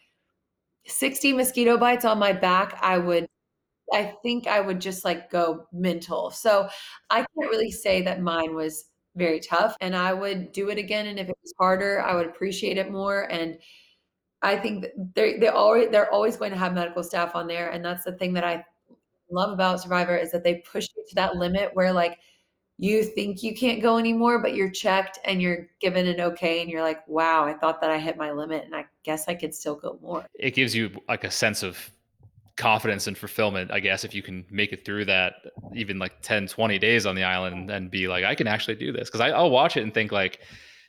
60 0.86 1.34
mosquito 1.34 1.78
bites 1.78 2.06
on 2.06 2.19
my 2.19 2.34
back, 2.34 2.78
I 2.82 2.98
would 2.98 3.28
I 3.93 4.15
think 4.24 4.48
I 4.48 4.62
would 4.62 4.82
just 4.82 5.06
like 5.06 5.30
go 5.32 5.67
mental. 5.74 6.32
So 6.32 6.67
I 7.10 7.17
can't 7.19 7.52
really 7.52 7.71
say 7.71 8.02
that 8.04 8.21
mine 8.21 8.56
was 8.56 8.86
very 9.15 9.39
tough 9.39 9.76
and 9.82 9.95
I 9.95 10.13
would 10.13 10.52
do 10.52 10.69
it 10.69 10.78
again 10.78 11.08
and 11.08 11.19
if 11.19 11.30
it 11.30 11.38
was 11.43 11.54
harder, 11.60 12.02
I 12.02 12.15
would 12.15 12.28
appreciate 12.28 12.78
it 12.78 12.91
more 12.91 13.32
and 13.32 13.58
I 14.45 14.58
think 14.58 14.86
they 15.13 15.38
they 15.38 15.47
always 15.47 15.89
they're 15.89 16.12
always 16.12 16.38
going 16.38 16.51
to 16.51 16.58
have 16.58 16.73
medical 16.73 17.03
staff 17.03 17.36
on 17.36 17.47
there 17.47 17.69
and 17.69 17.84
that's 17.84 18.05
the 18.05 18.13
thing 18.13 18.34
that 18.34 18.43
I 18.43 18.63
love 19.29 19.51
about 19.51 19.81
Survivor 19.81 20.15
is 20.15 20.31
that 20.31 20.43
they 20.43 20.55
push 20.71 20.88
you 20.95 21.03
to 21.08 21.15
that 21.15 21.36
limit 21.36 21.71
where 21.73 21.91
like 21.91 22.19
you 22.77 23.03
think 23.03 23.41
you 23.41 23.55
can't 23.55 23.81
go 23.81 23.97
anymore, 23.97 24.39
but 24.39 24.53
you're 24.53 24.69
checked 24.69 25.17
and 25.23 25.41
you're 25.41 25.69
given 25.79 26.08
an 26.08 26.19
okay, 26.19 26.62
and 26.62 26.69
you're 26.69 26.81
like, 26.81 27.08
wow, 27.08 27.45
I 27.45 27.53
thought 27.53 27.79
that 27.79 27.89
I 27.89 27.97
hit 27.97 28.17
my 28.17 28.31
limit, 28.31 28.65
and 28.65 28.75
I 28.75 28.86
guess 29.03 29.29
I 29.29 29.34
could 29.34 29.55
still 29.55 29.75
go 29.75 29.97
more. 30.01 30.25
It 30.38 30.55
gives 30.55 30.75
you 30.75 30.91
like 31.08 31.23
a 31.23 31.31
sense 31.31 31.63
of 31.63 31.89
confidence 32.58 33.08
and 33.08 33.17
fulfillment, 33.17 33.71
I 33.71 33.79
guess, 33.79 34.03
if 34.03 34.13
you 34.13 34.21
can 34.21 34.45
make 34.49 34.71
it 34.71 34.86
through 34.86 35.05
that 35.05 35.36
even 35.73 35.99
like 35.99 36.21
10, 36.21 36.47
20 36.47 36.79
days 36.79 37.05
on 37.05 37.15
the 37.15 37.23
island 37.23 37.69
and 37.69 37.91
be 37.91 38.08
like, 38.08 38.23
I 38.23 38.34
can 38.36 38.47
actually 38.47 38.75
do 38.75 38.91
this. 38.91 39.10
Cause 39.10 39.19
I, 39.19 39.29
I'll 39.29 39.49
watch 39.49 39.75
it 39.75 39.84
and 39.84 39.93
think 39.93 40.12
like, 40.12 40.39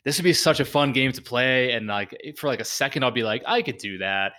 this 0.06 0.16
would 0.16 0.24
be 0.24 0.32
such 0.32 0.60
a 0.60 0.64
fun 0.64 0.92
game 0.92 1.12
to 1.12 1.20
play. 1.20 1.72
And 1.72 1.86
like 1.86 2.16
for 2.38 2.46
like 2.46 2.60
a 2.60 2.64
second, 2.64 3.02
I'll 3.02 3.10
be 3.10 3.24
like, 3.24 3.42
I 3.46 3.60
could 3.60 3.76
do 3.76 3.98
that. 3.98 4.32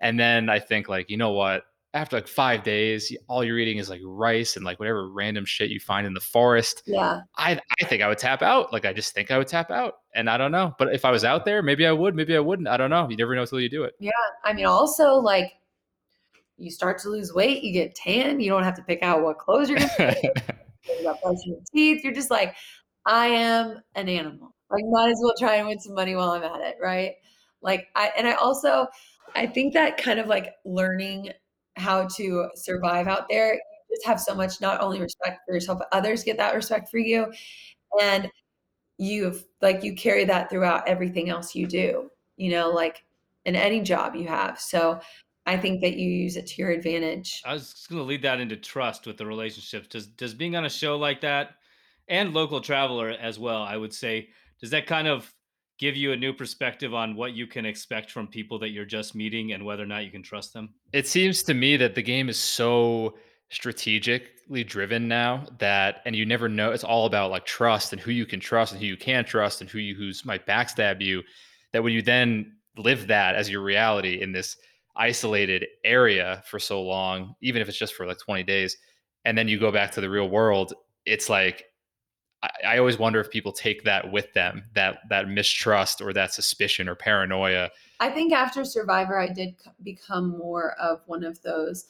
And 0.00 0.20
then 0.20 0.50
I 0.50 0.58
think 0.58 0.90
like, 0.90 1.08
you 1.08 1.16
know 1.16 1.30
what? 1.30 1.62
after 1.94 2.16
like 2.16 2.26
five 2.26 2.62
days, 2.62 3.14
all 3.28 3.44
you're 3.44 3.58
eating 3.58 3.78
is 3.78 3.90
like 3.90 4.00
rice 4.04 4.56
and 4.56 4.64
like 4.64 4.78
whatever 4.78 5.10
random 5.10 5.44
shit 5.44 5.70
you 5.70 5.78
find 5.78 6.06
in 6.06 6.14
the 6.14 6.20
forest. 6.20 6.82
Yeah. 6.86 7.20
I 7.36 7.60
I 7.80 7.84
think 7.84 8.02
I 8.02 8.08
would 8.08 8.18
tap 8.18 8.42
out. 8.42 8.72
Like 8.72 8.84
I 8.84 8.92
just 8.92 9.12
think 9.12 9.30
I 9.30 9.38
would 9.38 9.46
tap 9.46 9.70
out. 9.70 9.94
And 10.14 10.30
I 10.30 10.38
don't 10.38 10.52
know. 10.52 10.74
But 10.78 10.94
if 10.94 11.04
I 11.04 11.10
was 11.10 11.24
out 11.24 11.44
there, 11.44 11.62
maybe 11.62 11.86
I 11.86 11.92
would, 11.92 12.14
maybe 12.14 12.34
I 12.34 12.40
wouldn't. 12.40 12.68
I 12.68 12.76
don't 12.76 12.90
know. 12.90 13.08
You 13.10 13.16
never 13.16 13.34
know 13.34 13.42
until 13.42 13.60
you 13.60 13.68
do 13.68 13.84
it. 13.84 13.94
Yeah. 14.00 14.10
I 14.44 14.52
mean, 14.54 14.66
also 14.66 15.14
like 15.14 15.52
you 16.56 16.70
start 16.70 16.98
to 17.00 17.10
lose 17.10 17.34
weight, 17.34 17.62
you 17.62 17.72
get 17.72 17.94
tan, 17.94 18.40
you 18.40 18.48
don't 18.48 18.64
have 18.64 18.76
to 18.76 18.82
pick 18.82 19.02
out 19.02 19.22
what 19.22 19.38
clothes 19.38 19.68
you're 19.68 19.78
gonna 19.78 20.14
you 20.22 21.02
got 21.02 21.20
brushing 21.22 21.52
your 21.52 21.60
teeth. 21.74 22.04
You're 22.04 22.14
just 22.14 22.30
like, 22.30 22.54
I 23.04 23.26
am 23.26 23.82
an 23.94 24.08
animal. 24.08 24.51
Like 24.72 24.84
might 24.90 25.10
as 25.10 25.20
well 25.22 25.34
try 25.38 25.56
and 25.56 25.68
win 25.68 25.78
some 25.78 25.94
money 25.94 26.16
while 26.16 26.30
I'm 26.30 26.42
at 26.42 26.60
it, 26.60 26.76
right? 26.80 27.14
Like 27.60 27.88
I 27.94 28.10
and 28.16 28.26
I 28.26 28.32
also 28.32 28.86
I 29.34 29.46
think 29.46 29.74
that 29.74 29.98
kind 29.98 30.18
of 30.18 30.26
like 30.26 30.54
learning 30.64 31.30
how 31.76 32.06
to 32.16 32.48
survive 32.54 33.06
out 33.06 33.28
there, 33.28 33.54
you 33.54 33.96
just 33.96 34.06
have 34.06 34.20
so 34.20 34.34
much 34.34 34.60
not 34.60 34.80
only 34.80 35.00
respect 35.00 35.40
for 35.46 35.54
yourself, 35.54 35.78
but 35.78 35.88
others 35.92 36.24
get 36.24 36.36
that 36.38 36.54
respect 36.54 36.90
for 36.90 36.98
you. 36.98 37.32
And 38.00 38.30
you've 38.98 39.44
like 39.60 39.82
you 39.82 39.94
carry 39.94 40.24
that 40.24 40.50
throughout 40.50 40.88
everything 40.88 41.28
else 41.28 41.54
you 41.54 41.66
do, 41.66 42.10
you 42.36 42.50
know, 42.50 42.70
like 42.70 43.04
in 43.44 43.56
any 43.56 43.80
job 43.80 44.14
you 44.14 44.28
have. 44.28 44.60
So 44.60 45.00
I 45.44 45.56
think 45.56 45.80
that 45.80 45.96
you 45.96 46.08
use 46.08 46.36
it 46.36 46.46
to 46.48 46.62
your 46.62 46.70
advantage. 46.70 47.42
I 47.44 47.54
was 47.54 47.72
just 47.72 47.88
going 47.88 48.00
to 48.00 48.04
lead 48.04 48.22
that 48.22 48.40
into 48.40 48.56
trust 48.56 49.06
with 49.06 49.16
the 49.16 49.26
relationships. 49.26 49.88
Does 49.88 50.06
does 50.06 50.34
being 50.34 50.56
on 50.56 50.64
a 50.64 50.70
show 50.70 50.96
like 50.96 51.22
that 51.22 51.56
and 52.08 52.32
local 52.32 52.60
traveler 52.60 53.08
as 53.08 53.38
well, 53.38 53.62
I 53.62 53.76
would 53.76 53.92
say, 53.92 54.28
does 54.62 54.70
that 54.70 54.86
kind 54.86 55.08
of 55.08 55.30
give 55.78 55.96
you 55.96 56.12
a 56.12 56.16
new 56.16 56.32
perspective 56.32 56.94
on 56.94 57.16
what 57.16 57.32
you 57.32 57.46
can 57.46 57.66
expect 57.66 58.10
from 58.10 58.28
people 58.28 58.58
that 58.60 58.70
you're 58.70 58.84
just 58.84 59.16
meeting 59.16 59.52
and 59.52 59.64
whether 59.64 59.82
or 59.82 59.86
not 59.86 60.04
you 60.04 60.10
can 60.12 60.22
trust 60.22 60.52
them? 60.52 60.72
It 60.92 61.08
seems 61.08 61.42
to 61.42 61.54
me 61.54 61.76
that 61.76 61.96
the 61.96 62.02
game 62.02 62.28
is 62.28 62.38
so 62.38 63.16
strategically 63.50 64.64
driven 64.64 65.08
now 65.08 65.44
that 65.58 66.00
and 66.06 66.16
you 66.16 66.24
never 66.24 66.48
know 66.48 66.72
it's 66.72 66.84
all 66.84 67.04
about 67.04 67.30
like 67.30 67.44
trust 67.44 67.92
and 67.92 68.00
who 68.00 68.10
you 68.10 68.24
can 68.24 68.40
trust 68.40 68.72
and 68.72 68.80
who 68.80 68.86
you 68.86 68.96
can't 68.96 69.26
trust 69.26 69.60
and 69.60 69.68
who 69.68 69.78
you 69.78 69.94
who's 69.94 70.24
might 70.24 70.46
backstab 70.46 71.02
you 71.02 71.22
that 71.72 71.82
when 71.82 71.92
you 71.92 72.00
then 72.00 72.50
live 72.78 73.06
that 73.08 73.34
as 73.34 73.50
your 73.50 73.60
reality 73.60 74.22
in 74.22 74.32
this 74.32 74.56
isolated 74.96 75.66
area 75.84 76.42
for 76.46 76.58
so 76.58 76.80
long 76.80 77.34
even 77.42 77.60
if 77.60 77.68
it's 77.68 77.76
just 77.76 77.92
for 77.92 78.06
like 78.06 78.18
20 78.18 78.42
days 78.44 78.74
and 79.26 79.36
then 79.36 79.48
you 79.48 79.60
go 79.60 79.70
back 79.70 79.90
to 79.90 80.00
the 80.00 80.08
real 80.08 80.30
world 80.30 80.72
it's 81.04 81.28
like 81.28 81.66
I, 82.42 82.50
I 82.66 82.78
always 82.78 82.98
wonder 82.98 83.20
if 83.20 83.30
people 83.30 83.52
take 83.52 83.84
that 83.84 84.10
with 84.10 84.32
them 84.32 84.64
that 84.74 85.00
that 85.08 85.28
mistrust 85.28 86.00
or 86.00 86.12
that 86.12 86.32
suspicion 86.32 86.88
or 86.88 86.94
paranoia. 86.94 87.70
I 88.00 88.10
think 88.10 88.32
after 88.32 88.64
survivor 88.64 89.18
i 89.18 89.28
did 89.28 89.54
become 89.82 90.36
more 90.36 90.72
of 90.80 91.00
one 91.06 91.24
of 91.24 91.40
those. 91.42 91.86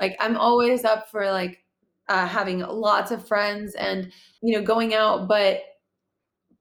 Like 0.00 0.16
i'm 0.20 0.36
always 0.36 0.84
up 0.84 1.10
for 1.10 1.30
like 1.30 1.62
uh, 2.08 2.26
having 2.26 2.60
lots 2.60 3.10
of 3.10 3.26
friends 3.26 3.74
and 3.74 4.12
you 4.40 4.56
know 4.56 4.64
going 4.64 4.94
out 4.94 5.26
but 5.26 5.60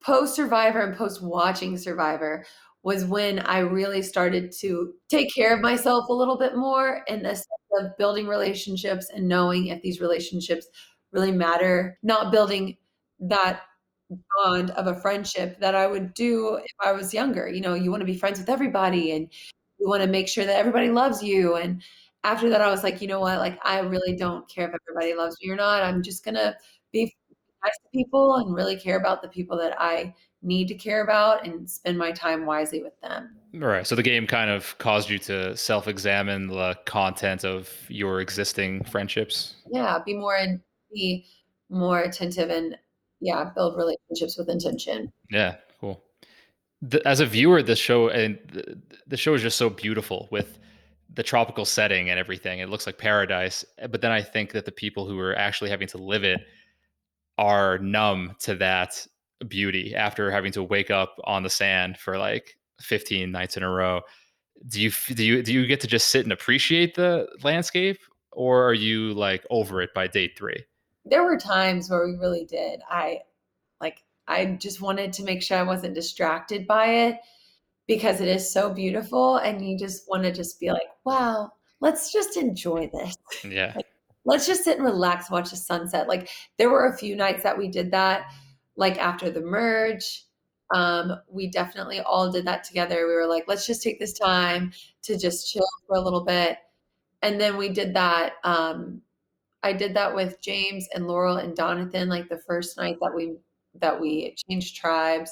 post 0.02 0.36
survivor 0.36 0.82
and 0.82 0.98
post 0.98 1.22
watching 1.22 1.78
survivor 1.78 2.46
was 2.86 3.04
when 3.04 3.40
I 3.40 3.60
really 3.60 4.04
started 4.04 4.52
to 4.60 4.94
take 5.10 5.34
care 5.34 5.56
of 5.56 5.62
myself 5.62 6.06
a 6.08 6.14
little 6.14 6.38
bit 6.38 6.56
more 6.56 7.02
in 7.08 7.24
the 7.24 7.30
sense 7.30 7.48
of 7.80 7.98
building 7.98 8.28
relationships 8.28 9.08
and 9.14 9.28
knowing 9.28 9.68
if 9.68 9.82
these 9.82 10.00
relationships 10.00 10.68
really 11.12 11.32
matter, 11.32 11.98
not 12.04 12.32
building 12.32 12.78
that 13.20 13.62
bond 14.44 14.72
of 14.72 14.88
a 14.88 14.96
friendship 14.96 15.60
that 15.60 15.76
I 15.76 15.88
would 15.88 16.14
do 16.14 16.56
if 16.56 16.76
I 16.80 16.92
was 16.92 17.14
younger. 17.14 17.48
You 17.48 17.62
know, 17.62 17.74
you 17.74 17.90
want 17.90 18.02
to 18.02 18.06
be 18.06 18.18
friends 18.18 18.40
with 18.40 18.50
everybody 18.50 19.14
and 19.14 19.28
you 19.80 19.88
want 19.88 20.04
to 20.04 20.10
make 20.10 20.28
sure 20.28 20.46
that 20.46 20.58
everybody 20.58 20.90
loves 20.90 21.24
you. 21.24 21.56
And 21.56 21.82
after 22.24 22.50
that, 22.50 22.62
I 22.62 22.70
was 22.70 22.84
like, 22.84 23.02
you 23.02 23.08
know 23.08 23.20
what? 23.20 23.40
Like, 23.40 23.60
I 23.64 23.80
really 23.80 24.16
don't 24.16 24.48
care 24.50 24.68
if 24.68 24.76
everybody 24.88 25.16
loves 25.16 25.38
me 25.42 25.50
or 25.50 25.56
not. 25.56 25.84
I'm 25.84 26.04
just 26.04 26.24
going 26.24 26.36
to 26.36 26.56
be 26.92 27.16
nice 27.64 27.74
to 27.74 27.90
people 27.94 28.36
and 28.36 28.54
really 28.54 28.76
care 28.76 28.98
about 28.98 29.22
the 29.22 29.28
people 29.28 29.58
that 29.58 29.76
I 29.80 30.14
need 30.44 30.68
to 30.68 30.76
care 30.76 31.04
about 31.04 31.46
and 31.46 31.68
spend 31.68 31.98
my 31.98 32.12
time 32.12 32.46
wisely 32.46 32.84
with 32.84 33.00
them. 33.02 33.36
Right. 33.56 33.88
So 33.88 33.96
the 33.96 34.04
game 34.04 34.28
kind 34.28 34.52
of 34.52 34.78
caused 34.78 35.10
you 35.10 35.18
to 35.20 35.58
self-examine 35.58 36.48
the 36.48 36.78
content 36.86 37.44
of 37.44 37.72
your 37.90 38.22
existing 38.22 38.84
friendships. 38.84 39.56
Yeah, 39.72 39.98
be 40.06 40.14
more 40.14 40.36
and 40.36 40.62
be 40.94 41.26
more 41.70 42.02
attentive 42.02 42.52
and 42.52 42.78
yeah, 43.20 43.52
build 43.56 43.78
relationships 43.78 44.38
with 44.38 44.50
intention. 44.50 45.12
Yeah, 45.32 45.56
cool. 45.80 46.04
The, 46.82 47.06
as 47.08 47.20
a 47.20 47.26
viewer, 47.26 47.64
the 47.64 47.76
show 47.76 48.10
and 48.10 48.38
the, 48.52 48.78
the 49.08 49.18
show 49.18 49.34
is 49.34 49.42
just 49.42 49.58
so 49.58 49.70
beautiful 49.70 50.28
with 50.32 50.60
the 51.14 51.24
tropical 51.24 51.66
setting 51.66 52.10
and 52.10 52.20
everything. 52.20 52.60
It 52.60 52.70
looks 52.70 52.86
like 52.86 52.98
paradise. 52.98 53.64
But 53.90 54.02
then 54.02 54.12
I 54.12 54.22
think 54.22 54.52
that 54.52 54.66
the 54.66 54.72
people 54.72 55.08
who 55.08 55.20
are 55.20 55.36
actually 55.38 55.70
having 55.70 55.88
to 55.90 55.98
live 55.98 56.24
it 56.24 56.42
are 57.38 57.80
numb 57.80 58.36
to 58.40 58.56
that 58.56 59.06
beauty 59.48 59.96
after 59.96 60.32
having 60.32 60.52
to 60.54 60.64
wake 60.64 60.92
up 60.92 61.16
on 61.26 61.44
the 61.44 61.50
sand 61.50 61.98
for 61.98 62.18
like 62.18 62.58
15 62.82 63.32
nights 63.32 63.58
in 63.58 63.64
a 63.64 63.70
row. 63.70 64.02
Do 64.68 64.82
you 64.82 64.92
do 65.10 65.24
you 65.24 65.44
do 65.44 65.54
you 65.54 65.68
get 65.68 65.82
to 65.82 65.88
just 65.88 66.10
sit 66.10 66.24
and 66.24 66.32
appreciate 66.32 66.96
the 66.96 67.28
landscape 67.44 68.00
or 68.32 68.68
are 68.68 68.74
you 68.74 69.14
like 69.14 69.46
over 69.50 69.82
it 69.82 69.94
by 69.94 70.08
day 70.08 70.30
3? 70.30 70.56
There 71.06 71.24
were 71.24 71.38
times 71.38 71.90
where 71.90 72.06
we 72.06 72.18
really 72.18 72.46
did. 72.46 72.82
I 72.90 73.22
like 73.80 74.04
I 74.28 74.46
just 74.46 74.82
wanted 74.82 75.14
to 75.14 75.24
make 75.24 75.42
sure 75.42 75.58
I 75.58 75.64
wasn't 75.64 75.94
distracted 75.94 76.66
by 76.66 76.88
it 76.88 77.20
because 77.88 78.22
it 78.22 78.28
is 78.28 78.52
so 78.52 78.74
beautiful 78.74 79.38
and 79.38 79.68
you 79.68 79.78
just 79.78 80.10
want 80.10 80.24
to 80.24 80.32
just 80.32 80.60
be 80.60 80.72
like, 80.72 80.90
wow, 81.04 81.52
let's 81.80 82.12
just 82.12 82.38
enjoy 82.38 82.90
this. 82.92 83.16
Yeah. 83.44 83.74
Like, 83.76 83.86
let's 84.26 84.48
just 84.48 84.64
sit 84.64 84.78
and 84.78 84.86
relax, 84.86 85.30
watch 85.30 85.52
the 85.52 85.56
sunset. 85.56 86.08
Like 86.08 86.30
there 86.58 86.70
were 86.70 86.88
a 86.88 86.98
few 86.98 87.16
nights 87.16 87.44
that 87.44 87.58
we 87.58 87.68
did 87.68 87.92
that, 87.92 88.32
like 88.76 88.98
after 88.98 89.30
the 89.30 89.42
merge. 89.42 90.24
Um, 90.74 91.20
we 91.30 91.48
definitely 91.48 92.00
all 92.00 92.32
did 92.32 92.46
that 92.48 92.64
together. 92.64 93.08
We 93.08 93.14
were 93.14 93.28
like, 93.28 93.46
let's 93.48 93.68
just 93.68 93.84
take 93.84 94.00
this 94.00 94.14
time 94.14 94.72
to 95.04 95.16
just 95.16 95.54
chill 95.54 95.68
for 95.86 95.96
a 95.96 96.02
little 96.02 96.26
bit. 96.26 96.58
And 97.22 97.40
then 97.40 97.58
we 97.58 97.70
did 97.70 97.94
that. 97.94 98.34
Um, 98.44 99.02
I 99.66 99.74
did 99.74 99.96
that 99.96 100.16
with 100.16 100.42
James 100.42 100.88
and 100.94 101.08
Laurel 101.08 101.38
and 101.38 101.58
Donathan, 101.58 102.08
like 102.08 102.30
the 102.30 102.40
first 102.48 102.78
night 102.78 102.98
that 103.02 103.14
we 103.16 103.38
that 103.76 104.00
we 104.00 104.36
changed 104.50 104.78
tribes. 104.78 105.32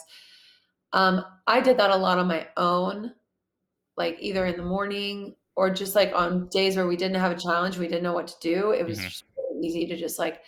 Um, 0.94 1.26
I 1.48 1.62
did 1.62 1.78
that 1.78 1.92
a 1.92 1.96
lot 1.98 2.20
on 2.20 2.28
my 2.28 2.50
own, 2.58 3.14
like 3.98 4.18
either 4.20 4.46
in 4.48 4.58
the 4.58 4.64
morning 4.66 5.36
or 5.56 5.70
just 5.72 5.96
like 5.96 6.14
on 6.16 6.50
days 6.50 6.78
where 6.78 6.88
we 6.88 6.98
didn't 6.98 7.20
have 7.22 7.32
a 7.34 7.40
challenge, 7.40 7.78
we 7.78 7.88
didn't 7.88 8.04
know 8.04 8.14
what 8.14 8.28
to 8.28 8.36
do. 8.42 8.72
It 8.72 8.86
was 8.86 9.00
Mhm. 9.00 9.24
really 9.38 9.68
easy 9.68 9.88
to 9.88 9.98
just 9.98 10.20
like 10.20 10.42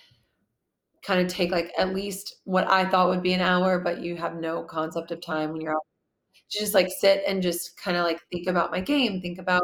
kind 1.04 1.22
of 1.22 1.28
take 1.28 1.52
like 1.52 1.72
at 1.78 1.94
least 1.94 2.36
what 2.46 2.70
I 2.70 2.90
thought 2.90 3.10
would 3.10 3.22
be 3.22 3.34
an 3.34 3.42
hour, 3.42 3.80
but 3.80 4.02
you 4.02 4.16
have 4.18 4.36
no 4.36 4.64
concept 4.64 5.12
of 5.12 5.22
time 5.22 5.52
when 5.52 5.62
you're 5.62 5.74
out. 5.76 5.86
Just 6.52 6.74
like 6.76 6.90
sit 6.90 7.24
and 7.28 7.42
just 7.44 7.78
kind 7.78 7.98
of 7.98 8.06
like 8.06 8.22
think 8.32 8.48
about 8.48 8.72
my 8.72 8.82
game, 8.82 9.22
think 9.22 9.40
about 9.40 9.64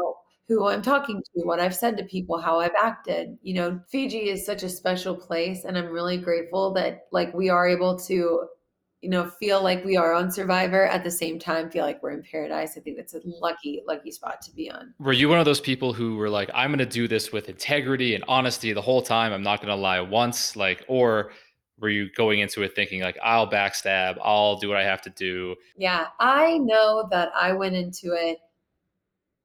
who 0.52 0.68
I'm 0.68 0.82
talking 0.82 1.22
to, 1.22 1.42
what 1.42 1.60
I've 1.60 1.74
said 1.74 1.96
to 1.96 2.04
people, 2.04 2.38
how 2.38 2.60
I've 2.60 2.74
acted. 2.80 3.36
You 3.42 3.54
know, 3.54 3.80
Fiji 3.88 4.30
is 4.30 4.44
such 4.44 4.62
a 4.62 4.68
special 4.68 5.14
place 5.14 5.64
and 5.64 5.76
I'm 5.76 5.86
really 5.86 6.18
grateful 6.18 6.72
that 6.74 7.06
like 7.10 7.32
we 7.34 7.48
are 7.48 7.68
able 7.68 7.98
to 8.00 8.48
you 9.02 9.10
know, 9.10 9.26
feel 9.26 9.60
like 9.60 9.84
we 9.84 9.96
are 9.96 10.14
on 10.14 10.30
Survivor 10.30 10.86
at 10.86 11.02
the 11.02 11.10
same 11.10 11.36
time 11.36 11.68
feel 11.68 11.84
like 11.84 12.00
we're 12.04 12.12
in 12.12 12.22
paradise. 12.22 12.76
I 12.76 12.80
think 12.80 12.96
that's 12.96 13.14
a 13.14 13.20
lucky, 13.24 13.82
lucky 13.84 14.12
spot 14.12 14.40
to 14.42 14.54
be 14.54 14.70
on. 14.70 14.94
Were 15.00 15.12
you 15.12 15.28
one 15.28 15.40
of 15.40 15.44
those 15.44 15.60
people 15.60 15.92
who 15.92 16.16
were 16.16 16.30
like, 16.30 16.48
I'm 16.54 16.70
going 16.70 16.78
to 16.78 16.86
do 16.86 17.08
this 17.08 17.32
with 17.32 17.48
integrity 17.48 18.14
and 18.14 18.22
honesty 18.28 18.72
the 18.72 18.80
whole 18.80 19.02
time? 19.02 19.32
I'm 19.32 19.42
not 19.42 19.60
going 19.60 19.74
to 19.76 19.80
lie 19.80 20.00
once, 20.00 20.54
like, 20.54 20.84
or 20.86 21.32
were 21.80 21.88
you 21.88 22.10
going 22.16 22.38
into 22.38 22.62
it 22.62 22.76
thinking 22.76 23.02
like, 23.02 23.18
I'll 23.20 23.50
backstab, 23.50 24.18
I'll 24.22 24.56
do 24.56 24.68
what 24.68 24.76
I 24.76 24.84
have 24.84 25.02
to 25.02 25.10
do? 25.10 25.56
Yeah, 25.76 26.06
I 26.20 26.58
know 26.58 27.08
that 27.10 27.30
I 27.34 27.54
went 27.54 27.74
into 27.74 28.12
it 28.12 28.38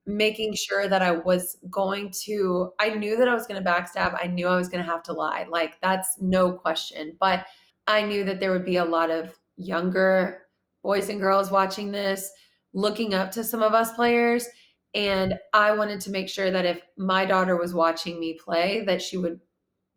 making 0.08 0.56
sure 0.56 0.88
that 0.88 1.02
I 1.02 1.12
was 1.12 1.58
going 1.70 2.12
to, 2.24 2.72
I 2.80 2.90
knew 2.90 3.18
that 3.18 3.28
I 3.28 3.34
was 3.34 3.46
going 3.46 3.62
to 3.62 3.70
backstab. 3.70 4.18
I 4.20 4.28
knew 4.28 4.48
I 4.48 4.56
was 4.56 4.70
going 4.70 4.84
to 4.84 4.90
have 4.90 5.04
to 5.04 5.14
lie. 5.14 5.46
Like, 5.50 5.80
that's 5.82 6.20
no 6.22 6.52
question. 6.54 7.16
But 7.20 7.46
I 7.88 8.02
knew 8.02 8.24
that 8.24 8.40
there 8.40 8.52
would 8.52 8.66
be 8.66 8.78
a 8.78 8.86
lot 8.86 9.12
of 9.12 9.38
younger 9.58 10.44
boys 10.82 11.10
and 11.10 11.20
girls 11.20 11.52
watching 11.52 11.92
this, 11.92 12.32
looking 12.74 13.14
up 13.14 13.32
to 13.32 13.44
some 13.44 13.62
of 13.62 13.74
us 13.74 13.94
players. 13.94 14.48
And 14.94 15.36
I 15.54 15.74
wanted 15.74 16.00
to 16.02 16.12
make 16.12 16.30
sure 16.30 16.52
that 16.52 16.66
if 16.66 16.82
my 16.98 17.26
daughter 17.26 17.58
was 17.58 17.74
watching 17.74 18.20
me 18.20 18.40
play, 18.42 18.84
that 18.86 19.02
she 19.02 19.18
would 19.18 19.42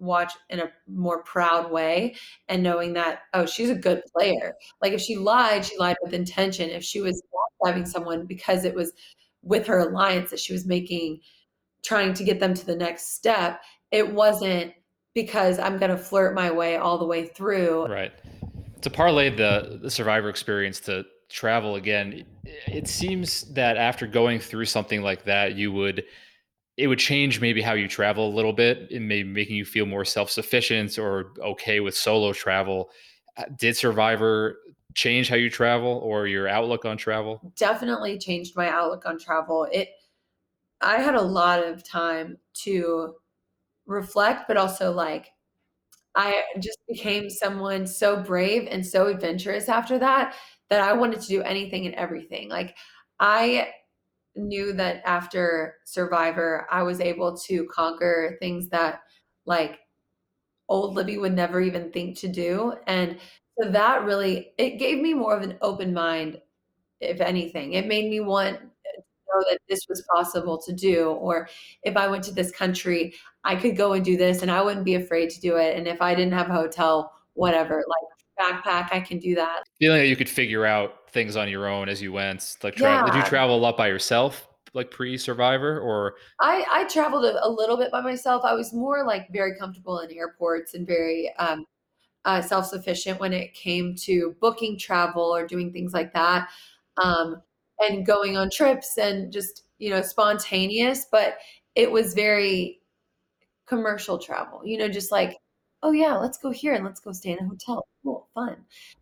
watch 0.01 0.33
in 0.49 0.59
a 0.59 0.73
more 0.89 1.23
proud 1.23 1.71
way 1.71 2.17
and 2.49 2.63
knowing 2.63 2.95
that, 2.95 3.21
oh, 3.35 3.47
she's 3.47 3.71
a 3.71 3.75
good 3.75 4.03
player. 4.13 4.55
Like 4.83 4.93
if 4.93 5.01
she 5.01 5.17
lied, 5.17 5.65
she 5.65 5.79
lied 5.79 5.97
with 6.03 6.15
intention. 6.15 6.69
If 6.69 6.83
she 6.83 7.01
was 7.01 7.23
having 7.65 7.87
someone 7.87 8.27
because 8.27 8.65
it 8.65 8.75
was 8.75 8.93
with 9.43 9.67
her 9.67 9.79
alliance 9.79 10.31
that 10.31 10.41
she 10.41 10.53
was 10.53 10.67
making, 10.67 11.21
trying 11.85 12.15
to 12.15 12.25
get 12.25 12.41
them 12.41 12.55
to 12.55 12.67
the 12.67 12.77
next 12.77 13.15
step, 13.15 13.61
it 13.91 14.13
wasn't 14.13 14.73
because 15.15 15.59
I'm 15.59 15.79
going 15.79 15.91
to 15.91 15.97
flirt 15.97 16.35
my 16.35 16.51
way 16.51 16.77
all 16.77 16.99
the 16.99 17.07
way 17.07 17.27
through. 17.27 17.87
Right. 17.87 18.13
To 18.83 18.91
parlay 18.91 19.31
the, 19.31 19.79
the 19.83 19.91
survivor 19.91 20.29
experience 20.29 20.81
to 20.81 21.05
travel 21.29 21.77
again, 21.77 22.25
it 22.67 22.89
seems 22.89 23.53
that 23.55 23.77
after 23.77 24.07
going 24.07 24.41
through 24.41 24.67
something 24.67 25.03
like 25.03 25.25
that, 25.25 25.55
you 25.55 25.73
would 25.73 26.05
it 26.77 26.87
would 26.87 26.99
change 26.99 27.43
maybe 27.43 27.61
how 27.61 27.75
you 27.75 27.87
travel 27.87 28.27
a 28.27 28.35
little 28.35 28.55
bit 28.55 28.91
and 28.91 29.07
maybe 29.07 29.29
making 29.29 29.55
you 29.55 29.67
feel 29.67 29.85
more 29.85 30.05
self-sufficient 30.05 30.99
or 30.99 31.33
okay 31.43 31.81
with 31.81 31.95
solo 31.95 32.33
travel. 32.33 32.89
Uh, 33.37 33.45
did 33.59 33.77
Survivor 33.77 34.57
change 34.95 35.29
how 35.29 35.37
you 35.37 35.51
travel 35.51 36.01
or 36.03 36.27
your 36.27 36.49
outlook 36.49 36.85
on 36.85 36.97
travel? 36.97 37.41
Definitely 37.57 38.19
changed 38.19 38.57
my 38.57 38.69
outlook 38.69 39.05
on 39.07 39.19
travel. 39.19 39.67
It 39.71 39.89
I 40.81 40.99
had 41.01 41.15
a 41.15 41.23
lot 41.23 41.65
of 41.65 41.85
time 41.89 42.39
to 42.65 43.15
reflect, 43.87 44.49
but 44.49 44.57
also 44.57 44.93
like 44.93 45.29
I 46.15 46.43
just 46.59 46.79
became 46.89 47.31
someone 47.31 47.87
so 47.87 48.23
brave 48.23 48.69
and 48.71 48.85
so 48.85 49.07
adventurous 49.09 49.69
after 49.69 49.99
that 49.99 50.37
that 50.71 50.81
I 50.81 50.93
wanted 50.95 51.21
to 51.21 51.29
do 51.29 51.43
anything 51.43 51.87
and 51.87 51.95
everything. 51.95 52.49
Like 52.49 52.77
I 53.21 53.71
knew 54.37 54.73
that 54.75 55.03
after 55.07 55.77
Survivor, 55.85 56.67
I 56.71 56.83
was 56.83 57.01
able 57.01 57.37
to 57.39 57.67
conquer 57.67 58.37
things 58.41 58.69
that 58.71 59.01
like 59.47 59.79
old 60.69 60.95
Libby 60.95 61.19
would 61.19 61.35
never 61.35 61.61
even 61.61 61.91
think 61.91 62.19
to 62.19 62.29
do. 62.29 62.75
And 62.87 63.19
so 63.61 63.71
that 63.71 64.05
really 64.05 64.53
it 64.59 64.79
gave 64.79 65.01
me 65.01 65.15
more 65.15 65.37
of 65.37 65.43
an 65.43 65.57
open 65.61 65.93
mind, 65.93 66.41
if 67.01 67.21
anything. 67.21 67.75
It 67.75 67.87
made 67.87 68.09
me 68.09 68.21
want 68.21 68.59
to 68.59 68.65
know 68.65 69.45
that 69.51 69.59
this 69.69 69.81
was 69.89 70.05
possible 70.15 70.61
to 70.63 70.73
do. 70.73 71.11
Or 71.11 71.49
if 71.83 71.97
I 71.97 72.09
went 72.09 72.25
to 72.25 72.33
this 72.33 72.51
country, 72.51 73.15
I 73.45 73.57
could 73.57 73.77
go 73.77 73.93
and 73.93 74.05
do 74.05 74.17
this 74.17 74.43
and 74.43 74.51
I 74.51 74.63
wouldn't 74.63 74.85
be 74.85 74.95
afraid 74.95 75.31
to 75.31 75.41
do 75.41 75.57
it. 75.57 75.77
And 75.77 75.87
if 75.87 76.01
I 76.01 76.15
didn't 76.15 76.35
have 76.35 76.51
a 76.51 76.55
hotel, 76.55 77.13
whatever, 77.35 77.85
like 77.89 78.65
backpack, 78.65 78.93
I 78.93 79.01
can 79.01 79.19
do 79.19 79.35
that. 79.35 79.63
Feeling 79.79 79.99
that 80.01 80.09
you 80.09 80.17
could 80.17 80.29
figure 80.29 80.65
out 80.65 81.11
things 81.11 81.37
on 81.37 81.49
your 81.49 81.69
own 81.69 81.89
as 81.89 82.01
you 82.01 82.13
went. 82.13 82.57
Like, 82.63 82.77
tra- 82.77 83.03
did 83.07 83.15
you 83.15 83.23
travel 83.25 83.57
a 83.57 83.59
lot 83.59 83.77
by 83.77 83.89
yourself, 83.89 84.49
like 84.73 84.91
pre-Survivor, 84.91 85.81
or 85.81 86.15
I, 86.41 86.65
I 86.71 86.85
traveled 86.85 87.25
a, 87.25 87.45
a 87.45 87.49
little 87.49 87.77
bit 87.77 87.91
by 87.91 88.01
myself. 88.01 88.45
I 88.45 88.55
was 88.55 88.73
more 88.73 89.05
like 89.05 89.29
very 89.33 89.57
comfortable 89.59 90.01
in 90.01 90.13
airports 90.13 90.75
and 90.75 90.87
very 90.87 91.33
um, 91.39 91.67
uh, 92.25 92.43
self 92.43 92.67
sufficient 92.67 93.21
when 93.21 93.33
it 93.33 93.55
came 93.55 93.95
to 93.95 94.35
booking 94.41 94.79
travel 94.79 95.23
or 95.23 95.47
doing 95.47 95.73
things 95.73 95.93
like 95.93 96.13
that. 96.13 96.49
Um, 97.03 97.43
and 97.81 98.05
going 98.05 98.37
on 98.37 98.51
trips 98.51 98.99
and 98.99 99.33
just, 99.33 99.65
you 99.79 99.89
know, 99.89 100.03
spontaneous, 100.03 101.07
but 101.11 101.39
it 101.75 101.91
was 101.91 102.13
very 102.13 102.81
commercial 103.67 104.19
travel, 104.19 104.61
you 104.65 104.77
know, 104.77 104.89
just 104.89 105.11
like, 105.11 105.39
oh 105.83 105.93
yeah, 105.93 106.17
let's 106.17 106.39
go 106.39 106.51
here 106.51 106.75
and 106.75 106.85
let's 106.85 107.01
go 107.01 107.13
stay 107.13 107.31
in 107.31 107.39
a 107.39 107.49
hotel. 107.49 107.87
Cool, 108.05 108.29
fun. 108.35 108.57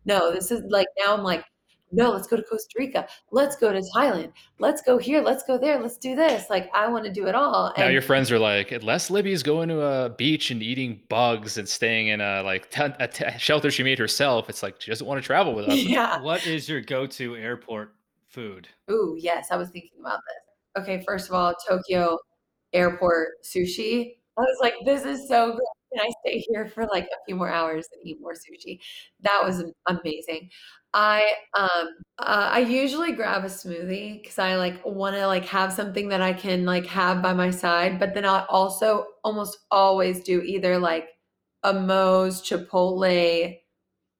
No, 0.05 0.31
this 0.31 0.51
is 0.51 0.61
like 0.69 0.87
now 0.97 1.13
I'm 1.13 1.23
like, 1.23 1.43
no, 1.91 2.11
let's 2.11 2.27
go 2.27 2.35
to 2.37 2.43
Costa 2.43 2.73
Rica. 2.77 3.07
Let's 3.31 3.55
go 3.55 3.71
to 3.73 3.81
Thailand. 3.95 4.31
Let's 4.59 4.81
go 4.81 4.97
here. 4.97 5.21
Let's 5.21 5.43
go 5.43 5.57
there. 5.57 5.81
Let's 5.81 5.97
do 5.97 6.15
this. 6.15 6.49
Like 6.49 6.69
I 6.73 6.87
want 6.87 7.05
to 7.05 7.11
do 7.11 7.27
it 7.27 7.35
all. 7.35 7.73
now 7.77 7.83
And 7.83 7.93
your 7.93 8.01
friends 8.01 8.31
are 8.31 8.39
like, 8.39 8.71
unless 8.71 9.09
Libby's 9.09 9.43
going 9.43 9.69
to 9.69 9.81
a 9.81 10.09
beach 10.09 10.51
and 10.51 10.61
eating 10.61 11.01
bugs 11.09 11.57
and 11.57 11.67
staying 11.67 12.07
in 12.07 12.21
a 12.21 12.43
like 12.43 12.69
tent, 12.69 12.95
a 12.99 13.07
t- 13.07 13.25
shelter 13.37 13.71
she 13.71 13.83
made 13.83 13.99
herself, 13.99 14.49
it's 14.49 14.61
like 14.61 14.79
she 14.79 14.91
doesn't 14.91 15.07
want 15.07 15.21
to 15.21 15.25
travel 15.25 15.53
with 15.55 15.65
us. 15.69 15.77
yeah. 15.77 16.21
What 16.21 16.45
is 16.45 16.69
your 16.69 16.81
go-to 16.81 17.35
airport 17.35 17.93
food? 18.27 18.67
Ooh, 18.91 19.15
yes, 19.19 19.47
I 19.51 19.55
was 19.57 19.69
thinking 19.69 19.91
about 19.99 20.19
this. 20.27 20.83
Okay, 20.83 21.03
first 21.05 21.27
of 21.29 21.33
all, 21.35 21.53
Tokyo 21.67 22.17
airport 22.73 23.29
sushi. 23.43 24.17
I 24.37 24.41
was 24.41 24.57
like, 24.61 24.75
this 24.85 25.03
is 25.05 25.27
so 25.27 25.51
good. 25.53 25.59
Can 25.93 26.01
I 26.05 26.09
stay 26.25 26.39
here 26.49 26.67
for 26.67 26.85
like 26.87 27.05
a 27.05 27.17
few 27.25 27.35
more 27.35 27.49
hours 27.49 27.87
and 27.93 28.01
eat 28.05 28.19
more 28.21 28.33
sushi? 28.33 28.79
That 29.21 29.41
was 29.43 29.63
amazing. 29.87 30.49
I 30.93 31.33
um 31.55 31.87
uh, 32.17 32.49
I 32.51 32.59
usually 32.59 33.11
grab 33.11 33.43
a 33.43 33.47
smoothie 33.47 34.21
because 34.21 34.39
I 34.39 34.55
like 34.55 34.83
want 34.85 35.15
to 35.15 35.27
like 35.27 35.45
have 35.45 35.71
something 35.73 36.09
that 36.09 36.21
I 36.21 36.33
can 36.33 36.65
like 36.65 36.85
have 36.87 37.21
by 37.21 37.33
my 37.33 37.51
side, 37.51 37.99
but 37.99 38.13
then 38.13 38.25
I 38.25 38.45
also 38.49 39.05
almost 39.23 39.59
always 39.71 40.23
do 40.23 40.41
either 40.41 40.77
like 40.79 41.09
a 41.63 41.73
Moe's 41.73 42.41
Chipotle 42.41 43.57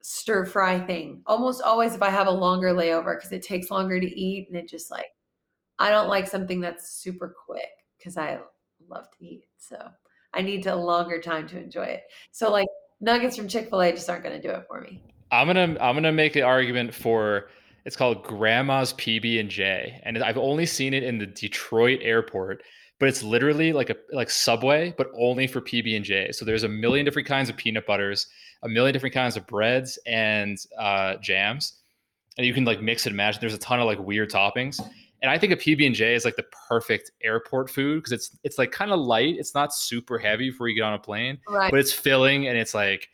stir 0.02 0.46
fry 0.46 0.80
thing. 0.80 1.22
Almost 1.28 1.62
always 1.62 1.96
if 1.96 2.02
I 2.04 2.10
have 2.10 2.28
a 2.28 2.32
longer 2.32 2.74
layover 2.74 3.18
because 3.18 3.32
it 3.32 3.44
takes 3.44 3.72
longer 3.72 4.00
to 4.00 4.08
eat 4.20 4.48
and 4.50 4.58
it 4.58 4.70
just 4.70 4.92
like 4.92 5.08
I 5.80 5.90
don't 5.92 6.10
like 6.10 6.28
something 6.28 6.62
that's 6.62 6.90
super 6.92 7.36
quick 7.46 7.70
because 7.98 8.18
I 8.18 8.40
love 8.88 9.10
to 9.20 9.26
eat. 9.26 9.46
So 9.58 9.78
I 10.34 10.42
need 10.42 10.66
a 10.68 10.76
longer 10.76 11.22
time 11.22 11.48
to 11.50 11.60
enjoy 11.60 11.86
it. 11.86 12.04
So 12.32 12.52
like 12.52 12.68
nuggets 13.02 13.36
from 13.36 13.48
Chick-fil-A 13.48 13.92
just 13.94 14.10
aren't 14.10 14.24
gonna 14.24 14.42
do 14.42 14.50
it 14.50 14.66
for 14.68 14.82
me. 14.82 15.02
I'm 15.32 15.48
gonna 15.48 15.78
I'm 15.80 15.96
gonna 15.96 16.12
make 16.12 16.36
an 16.36 16.44
argument 16.44 16.94
for 16.94 17.50
it's 17.86 17.96
called 17.96 18.24
Grandma's 18.24 18.94
PB 18.94 19.40
and 19.40 19.50
J, 19.50 20.00
and 20.04 20.22
I've 20.24 20.38
only 20.38 20.66
seen 20.66 20.94
it 20.94 21.04
in 21.04 21.18
the 21.18 21.26
Detroit 21.26 22.00
airport, 22.02 22.64
but 23.00 23.10
it's 23.10 23.24
literally 23.24 23.74
like 23.74 23.90
a 23.90 23.96
like 24.12 24.30
Subway, 24.30 24.94
but 24.98 25.08
only 25.18 25.48
for 25.48 25.62
PB 25.62 25.96
and 25.96 26.06
J. 26.06 26.32
So 26.32 26.46
there's 26.46 26.64
a 26.64 26.70
million 26.70 27.06
different 27.06 27.28
kinds 27.28 27.50
of 27.50 27.58
peanut 27.58 27.86
butters, 27.86 28.28
a 28.64 28.70
million 28.70 28.94
different 28.94 29.16
kinds 29.16 29.38
of 29.38 29.48
breads 29.48 29.98
and 30.06 30.58
uh, 30.78 31.16
jams, 31.18 31.80
and 32.38 32.46
you 32.46 32.54
can 32.54 32.66
like 32.66 32.82
mix 32.82 33.06
and 33.06 33.16
match. 33.16 33.40
There's 33.40 33.54
a 33.54 33.60
ton 33.60 33.80
of 33.80 33.86
like 33.86 34.00
weird 34.00 34.30
toppings, 34.30 34.80
and 35.22 35.30
I 35.32 35.38
think 35.38 35.54
a 35.54 35.56
PB 35.58 35.86
and 35.86 35.96
J 35.96 36.14
is 36.16 36.26
like 36.26 36.36
the 36.36 36.46
perfect 36.68 37.12
airport 37.22 37.70
food 37.70 37.98
because 37.98 38.12
it's 38.12 38.38
it's 38.44 38.58
like 38.58 38.72
kind 38.72 38.92
of 38.92 39.00
light. 39.00 39.36
It's 39.38 39.54
not 39.54 39.74
super 39.74 40.18
heavy 40.18 40.50
before 40.52 40.68
you 40.68 40.76
get 40.76 40.84
on 40.84 40.94
a 40.94 41.00
plane, 41.00 41.38
Right. 41.48 41.72
but 41.72 41.80
it's 41.80 41.92
filling 41.94 42.48
and 42.48 42.58
it's 42.58 42.74
like 42.74 43.08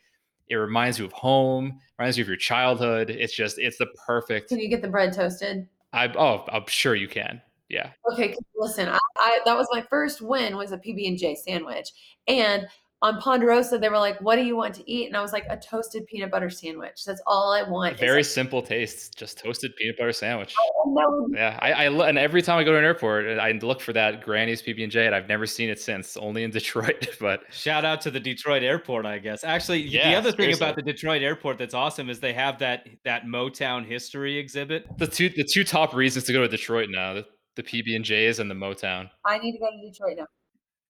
it 0.48 0.54
reminds 0.54 0.98
you 0.98 1.04
of 1.04 1.12
home, 1.12 1.80
reminds 1.98 2.16
you 2.18 2.22
of 2.22 2.28
your 2.28 2.36
childhood. 2.36 3.10
It's 3.10 3.34
just 3.34 3.58
it's 3.58 3.78
the 3.78 3.86
perfect. 4.06 4.48
Can 4.48 4.58
you 4.60 4.68
get 4.68 4.82
the 4.82 4.88
bread 4.88 5.12
toasted? 5.12 5.66
I 5.92 6.08
oh 6.16 6.44
I'm 6.52 6.66
sure 6.68 6.94
you 6.94 7.08
can. 7.08 7.40
Yeah, 7.68 7.90
Okay. 8.12 8.36
listen, 8.54 8.88
I, 8.88 8.98
I 9.18 9.40
that 9.44 9.56
was 9.56 9.66
my 9.72 9.82
first 9.90 10.22
win 10.22 10.56
was 10.56 10.70
a 10.70 10.78
PB 10.78 11.08
and 11.08 11.18
J 11.18 11.34
sandwich, 11.34 11.88
and 12.28 12.68
on 13.02 13.20
Ponderosa 13.20 13.78
they 13.78 13.88
were 13.90 13.98
like, 13.98 14.18
"What 14.22 14.36
do 14.36 14.42
you 14.42 14.56
want 14.56 14.74
to 14.76 14.90
eat?" 14.90 15.06
And 15.06 15.16
I 15.16 15.20
was 15.20 15.32
like, 15.32 15.44
"A 15.50 15.56
toasted 15.56 16.06
peanut 16.06 16.30
butter 16.30 16.48
sandwich. 16.48 17.04
That's 17.04 17.20
all 17.26 17.52
I 17.52 17.62
want." 17.68 17.98
very 17.98 18.22
a- 18.22 18.24
simple 18.24 18.62
taste, 18.62 19.16
just 19.18 19.38
toasted 19.38 19.76
peanut 19.76 19.96
butter 19.98 20.12
sandwich. 20.12 20.54
and 20.84 20.96
that 20.96 21.04
would- 21.08 21.36
Yeah, 21.36 21.58
I, 21.60 21.72
I 21.84 21.88
lo- 21.88 22.06
and 22.06 22.16
every 22.18 22.40
time 22.42 22.58
I 22.58 22.64
go 22.64 22.72
to 22.72 22.78
an 22.78 22.84
airport, 22.84 23.26
uh, 23.26 23.32
I 23.40 23.52
look 23.52 23.80
for 23.82 23.92
that 23.92 24.22
Granny's 24.24 24.62
PB 24.62 24.82
and 24.82 24.90
J, 24.90 25.06
and 25.06 25.14
I've 25.14 25.28
never 25.28 25.44
seen 25.46 25.68
it 25.68 25.78
since. 25.78 26.16
Only 26.16 26.42
in 26.42 26.50
Detroit, 26.58 27.08
but 27.20 27.42
Shout 27.52 27.84
out 27.84 28.00
to 28.02 28.10
the 28.10 28.20
Detroit 28.20 28.62
airport, 28.62 29.04
I 29.04 29.18
guess. 29.18 29.44
Actually, 29.44 29.82
y- 29.82 29.88
the 29.90 30.10
Yeah, 30.10 30.18
other 30.18 30.32
thing 30.32 30.54
about 30.54 30.76
the 30.76 30.82
Detroit 30.82 31.20
airport 31.22 31.58
that's 31.58 31.74
awesome 31.74 32.08
is 32.08 32.20
they 32.20 32.32
have 32.32 32.58
that 32.60 32.86
that 33.04 33.24
Motown 33.26 33.84
history 33.86 34.38
exhibit. 34.38 34.86
the 34.98 35.06
two 35.06 35.28
the 35.28 35.44
two 35.52 35.64
top 35.64 35.94
reasons 35.94 36.24
to 36.24 36.32
go 36.32 36.40
to 36.40 36.48
Detroit 36.48 36.88
now 36.90 37.12
the, 37.14 37.26
the 37.56 37.62
PB 37.62 37.94
and 37.94 38.04
J's 38.04 38.38
and 38.38 38.50
the 38.50 38.54
Motown. 38.54 39.10
I 39.24 39.38
need 39.38 39.52
to 39.52 39.58
go 39.58 39.66
to 39.70 39.90
Detroit 39.90 40.16
now. 40.18 40.26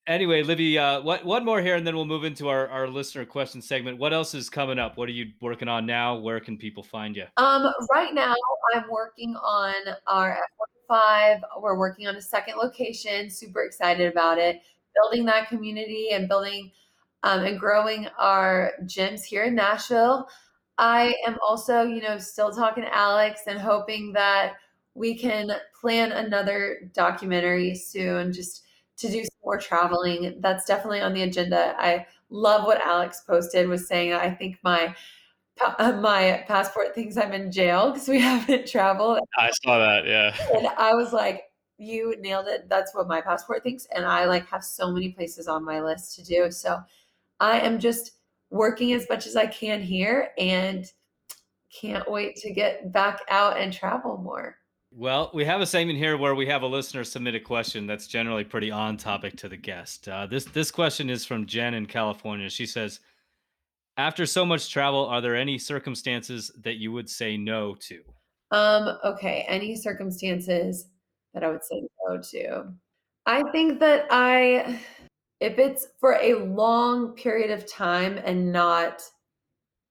Anyway, 0.06 0.40
Libby, 0.44 0.78
uh, 0.78 1.00
what 1.00 1.24
one 1.24 1.44
more 1.44 1.60
here, 1.60 1.74
and 1.74 1.84
then 1.84 1.96
we'll 1.96 2.04
move 2.04 2.22
into 2.22 2.48
our, 2.48 2.68
our 2.68 2.86
listener 2.86 3.24
question 3.24 3.60
segment. 3.60 3.98
What 3.98 4.12
else 4.12 4.34
is 4.34 4.48
coming 4.48 4.78
up? 4.78 4.96
What 4.96 5.08
are 5.08 5.12
you 5.12 5.32
working 5.40 5.66
on 5.66 5.84
now? 5.84 6.14
Where 6.14 6.38
can 6.38 6.56
people 6.56 6.84
find 6.84 7.16
you? 7.16 7.24
Um, 7.36 7.72
right 7.92 8.14
now 8.14 8.34
I'm 8.74 8.84
working 8.88 9.34
on 9.34 9.74
our 10.06 10.38
F45. 10.88 11.40
We're 11.60 11.76
working 11.76 12.06
on 12.06 12.14
a 12.14 12.22
second 12.22 12.54
location. 12.56 13.28
Super 13.28 13.64
excited 13.64 14.10
about 14.10 14.38
it. 14.38 14.60
Building 14.94 15.26
that 15.26 15.48
community 15.48 16.10
and 16.12 16.28
building 16.28 16.70
um, 17.24 17.44
and 17.44 17.58
growing 17.58 18.06
our 18.16 18.74
gyms 18.84 19.24
here 19.24 19.42
in 19.42 19.56
Nashville. 19.56 20.28
I 20.78 21.14
am 21.26 21.36
also, 21.44 21.82
you 21.82 22.00
know, 22.00 22.18
still 22.18 22.52
talking 22.52 22.84
to 22.84 22.94
Alex 22.94 23.42
and 23.48 23.58
hoping 23.58 24.12
that 24.12 24.52
we 24.94 25.18
can 25.18 25.50
plan 25.78 26.12
another 26.12 26.90
documentary 26.94 27.74
soon, 27.74 28.32
just 28.32 28.65
to 28.98 29.08
do 29.08 29.22
some 29.22 29.38
more 29.44 29.58
traveling. 29.58 30.38
That's 30.40 30.66
definitely 30.66 31.00
on 31.00 31.12
the 31.12 31.22
agenda. 31.22 31.74
I 31.78 32.06
love 32.30 32.64
what 32.64 32.80
Alex 32.80 33.22
posted 33.26 33.68
was 33.68 33.86
saying. 33.86 34.12
I 34.12 34.30
think 34.30 34.58
my 34.62 34.94
uh, 35.78 35.92
my 36.00 36.44
passport 36.46 36.94
thinks 36.94 37.16
I'm 37.16 37.32
in 37.32 37.50
jail 37.50 37.90
because 37.90 38.08
we 38.08 38.20
haven't 38.32 38.66
traveled. 38.66 39.20
I 39.38 39.50
saw 39.64 39.78
that. 39.78 40.06
Yeah, 40.06 40.34
And 40.54 40.66
I 40.66 40.94
was 40.94 41.12
like, 41.12 41.44
you 41.78 42.14
nailed 42.20 42.46
it. 42.46 42.68
That's 42.68 42.94
what 42.94 43.08
my 43.08 43.20
passport 43.20 43.62
thinks. 43.62 43.86
And 43.94 44.04
I 44.04 44.24
like 44.24 44.48
have 44.48 44.64
so 44.64 44.90
many 44.90 45.12
places 45.12 45.48
on 45.48 45.64
my 45.64 45.80
list 45.80 46.14
to 46.16 46.24
do. 46.24 46.50
So 46.50 46.78
I 47.40 47.60
am 47.60 47.78
just 47.78 48.12
working 48.50 48.92
as 48.92 49.08
much 49.08 49.26
as 49.26 49.36
I 49.36 49.46
can 49.46 49.82
here 49.82 50.30
and 50.38 50.90
can't 51.72 52.10
wait 52.10 52.36
to 52.36 52.52
get 52.52 52.92
back 52.92 53.20
out 53.28 53.58
and 53.58 53.72
travel 53.72 54.16
more. 54.18 54.56
Well, 54.98 55.30
we 55.34 55.44
have 55.44 55.60
a 55.60 55.66
segment 55.66 55.98
here 55.98 56.16
where 56.16 56.34
we 56.34 56.46
have 56.46 56.62
a 56.62 56.66
listener 56.66 57.04
submit 57.04 57.34
a 57.34 57.40
question 57.40 57.86
that's 57.86 58.06
generally 58.06 58.44
pretty 58.44 58.70
on 58.70 58.96
topic 58.96 59.36
to 59.36 59.48
the 59.48 59.56
guest. 59.58 60.08
Uh, 60.08 60.24
this 60.24 60.46
this 60.46 60.70
question 60.70 61.10
is 61.10 61.26
from 61.26 61.44
Jen 61.44 61.74
in 61.74 61.84
California. 61.84 62.48
She 62.48 62.64
says, 62.64 63.00
"After 63.98 64.24
so 64.24 64.46
much 64.46 64.70
travel, 64.70 65.04
are 65.04 65.20
there 65.20 65.36
any 65.36 65.58
circumstances 65.58 66.50
that 66.62 66.76
you 66.76 66.92
would 66.92 67.10
say 67.10 67.36
no 67.36 67.74
to?" 67.74 68.02
Um, 68.52 68.98
okay, 69.04 69.44
any 69.46 69.76
circumstances 69.76 70.88
that 71.34 71.44
I 71.44 71.50
would 71.50 71.62
say 71.62 71.82
no 72.08 72.18
to. 72.30 72.72
I 73.26 73.42
think 73.52 73.78
that 73.80 74.06
I 74.10 74.80
if 75.40 75.58
it's 75.58 75.88
for 76.00 76.14
a 76.14 76.36
long 76.36 77.12
period 77.12 77.50
of 77.50 77.70
time 77.70 78.16
and 78.24 78.50
not 78.50 79.02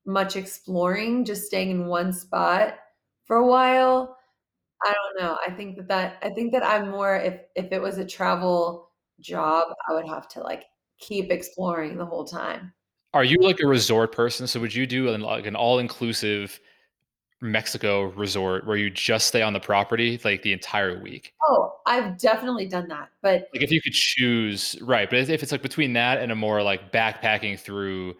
much 0.08 0.36
exploring, 0.36 1.26
just 1.26 1.46
staying 1.46 1.70
in 1.70 1.86
one 1.86 2.12
spot 2.12 2.80
for 3.26 3.36
a 3.36 3.46
while, 3.46 4.18
I 4.86 4.93
don't 4.93 5.24
know. 5.24 5.38
I 5.45 5.52
think 5.52 5.78
that 5.78 5.88
that 5.88 6.17
I 6.21 6.30
think 6.30 6.54
that 6.54 6.63
I'm 6.63 6.89
more 6.89 7.15
if 7.17 7.41
if 7.56 7.71
it 7.71 7.82
was 7.82 7.98
a 7.98 8.06
travel 8.06 8.91
job, 9.19 9.67
I 9.89 9.93
would 9.93 10.08
have 10.08 10.28
to 10.30 10.41
like 10.41 10.65
keep 11.00 11.32
exploring 11.32 11.98
the 11.98 12.06
whole 12.06 12.26
time. 12.26 12.74
are 13.13 13.24
you 13.24 13.38
like 13.41 13.60
a 13.62 13.67
resort 13.67 14.12
person? 14.12 14.45
So 14.48 14.60
would 14.60 14.76
you 14.76 14.86
do 14.86 15.10
an, 15.10 15.21
like 15.21 15.45
an 15.45 15.56
all 15.56 15.80
inclusive 15.80 16.60
Mexico 17.41 18.04
resort 18.12 18.65
where 18.67 18.78
you 18.78 18.89
just 18.89 19.28
stay 19.28 19.41
on 19.41 19.54
the 19.54 19.60
property 19.60 20.19
like 20.24 20.41
the 20.41 20.54
entire 20.54 21.02
week? 21.02 21.34
Oh, 21.43 21.74
I've 21.86 22.17
definitely 22.19 22.67
done 22.67 22.88
that. 22.89 23.10
But 23.21 23.48
Like 23.54 23.63
if 23.63 23.71
you 23.71 23.82
could 23.82 23.93
choose, 23.93 24.76
right? 24.82 25.10
But 25.10 25.30
if 25.30 25.43
it's 25.43 25.52
like 25.52 25.62
between 25.62 25.93
that 25.93 26.19
and 26.19 26.32
a 26.32 26.36
more 26.36 26.62
like 26.62 26.91
backpacking 26.91 27.60
through 27.60 28.15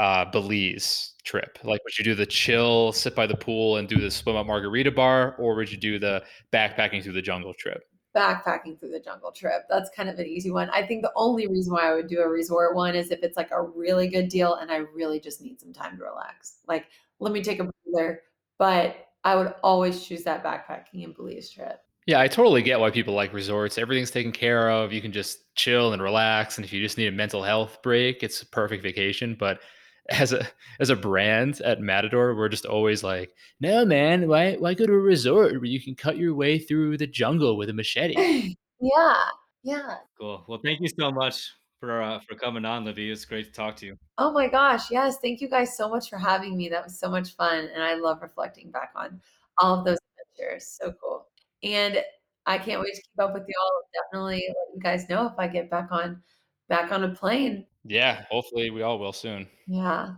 uh, 0.00 0.24
Belize 0.30 1.12
trip, 1.24 1.58
like 1.62 1.84
would 1.84 1.96
you 1.98 2.04
do 2.04 2.14
the 2.14 2.26
chill, 2.26 2.92
sit 2.92 3.14
by 3.14 3.26
the 3.26 3.36
pool, 3.36 3.76
and 3.76 3.86
do 3.86 3.96
the 3.96 4.10
swim 4.10 4.36
up 4.36 4.46
Margarita 4.46 4.90
Bar, 4.90 5.36
or 5.38 5.54
would 5.54 5.70
you 5.70 5.76
do 5.76 5.98
the 5.98 6.22
backpacking 6.52 7.02
through 7.02 7.12
the 7.12 7.22
jungle 7.22 7.52
trip? 7.54 7.84
backpacking 8.16 8.78
through 8.78 8.90
the 8.90 9.00
jungle 9.00 9.30
trip. 9.30 9.62
That's 9.68 9.90
kind 9.90 10.08
of 10.08 10.18
an 10.18 10.26
easy 10.26 10.50
one. 10.50 10.68
I 10.70 10.84
think 10.84 11.02
the 11.02 11.12
only 11.14 11.46
reason 11.46 11.72
why 11.72 11.88
I 11.88 11.94
would 11.94 12.08
do 12.08 12.20
a 12.20 12.28
resort 12.28 12.74
one 12.74 12.94
is 12.96 13.10
if 13.10 13.22
it's 13.22 13.36
like 13.36 13.50
a 13.52 13.62
really 13.62 14.08
good 14.08 14.28
deal 14.28 14.54
and 14.56 14.70
I 14.70 14.78
really 14.78 15.20
just 15.20 15.40
need 15.40 15.60
some 15.60 15.72
time 15.72 15.96
to 15.96 16.02
relax. 16.02 16.58
Like, 16.66 16.86
let 17.20 17.32
me 17.32 17.42
take 17.42 17.60
a 17.60 17.70
breather. 17.84 18.22
But 18.58 18.96
I 19.22 19.36
would 19.36 19.54
always 19.62 20.04
choose 20.04 20.24
that 20.24 20.42
backpacking 20.42 21.04
and 21.04 21.14
Belize 21.14 21.50
trip. 21.50 21.80
Yeah, 22.06 22.18
I 22.18 22.26
totally 22.26 22.62
get 22.62 22.80
why 22.80 22.90
people 22.90 23.14
like 23.14 23.32
resorts. 23.32 23.78
Everything's 23.78 24.10
taken 24.10 24.32
care 24.32 24.70
of. 24.70 24.92
You 24.92 25.00
can 25.00 25.12
just 25.12 25.54
chill 25.54 25.92
and 25.92 26.02
relax. 26.02 26.58
And 26.58 26.64
if 26.64 26.72
you 26.72 26.82
just 26.82 26.98
need 26.98 27.06
a 27.06 27.12
mental 27.12 27.42
health 27.42 27.78
break, 27.82 28.22
it's 28.22 28.42
a 28.42 28.46
perfect 28.46 28.82
vacation. 28.82 29.36
But 29.38 29.60
as 30.08 30.32
a 30.32 30.46
as 30.80 30.90
a 30.90 30.96
brand 30.96 31.60
at 31.60 31.80
Matador, 31.80 32.34
we're 32.34 32.48
just 32.48 32.66
always 32.66 33.04
like, 33.04 33.34
no 33.60 33.84
man, 33.84 34.28
why 34.28 34.54
why 34.54 34.74
go 34.74 34.86
to 34.86 34.92
a 34.92 34.98
resort 34.98 35.52
where 35.52 35.64
you 35.64 35.80
can 35.80 35.94
cut 35.94 36.16
your 36.16 36.34
way 36.34 36.58
through 36.58 36.96
the 36.96 37.06
jungle 37.06 37.56
with 37.56 37.68
a 37.68 37.72
machete? 37.72 38.56
yeah. 38.80 39.14
Yeah. 39.62 39.96
Cool. 40.18 40.44
Well, 40.48 40.60
thank 40.64 40.80
you 40.80 40.88
so 40.88 41.10
much 41.10 41.50
for 41.78 42.02
uh, 42.02 42.20
for 42.20 42.34
coming 42.34 42.64
on, 42.64 42.84
Libby. 42.84 43.10
It's 43.10 43.24
great 43.24 43.46
to 43.46 43.52
talk 43.52 43.76
to 43.76 43.86
you. 43.86 43.96
Oh 44.18 44.32
my 44.32 44.48
gosh. 44.48 44.90
Yes. 44.90 45.18
Thank 45.18 45.40
you 45.40 45.48
guys 45.48 45.76
so 45.76 45.88
much 45.88 46.08
for 46.08 46.18
having 46.18 46.56
me. 46.56 46.68
That 46.68 46.84
was 46.84 46.98
so 46.98 47.10
much 47.10 47.34
fun. 47.36 47.68
And 47.74 47.82
I 47.82 47.94
love 47.94 48.22
reflecting 48.22 48.70
back 48.70 48.92
on 48.96 49.20
all 49.58 49.78
of 49.78 49.84
those 49.84 49.98
adventures. 50.38 50.78
So 50.80 50.94
cool. 51.02 51.26
And 51.62 52.02
I 52.46 52.58
can't 52.58 52.80
wait 52.80 52.94
to 52.94 53.02
keep 53.02 53.20
up 53.20 53.34
with 53.34 53.42
y'all. 53.46 54.02
Definitely 54.04 54.46
let 54.48 54.74
you 54.74 54.80
guys 54.82 55.08
know 55.08 55.26
if 55.26 55.38
I 55.38 55.46
get 55.46 55.70
back 55.70 55.88
on 55.90 56.22
back 56.70 56.92
on 56.92 57.04
a 57.04 57.08
plane. 57.08 57.66
Yeah, 57.84 58.24
hopefully 58.30 58.70
we 58.70 58.80
all 58.80 58.98
will 58.98 59.12
soon. 59.12 59.46
Yeah. 59.66 60.14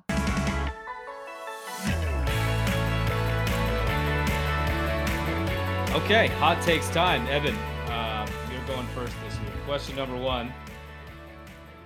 Okay, 5.95 6.29
hot 6.38 6.62
takes 6.62 6.88
time. 6.91 7.27
Eben, 7.27 7.55
uh, 7.88 8.27
you're 8.53 8.65
going 8.67 8.87
first 8.88 9.15
this 9.25 9.38
week. 9.41 9.51
Question 9.65 9.97
number 9.97 10.17
one: 10.17 10.53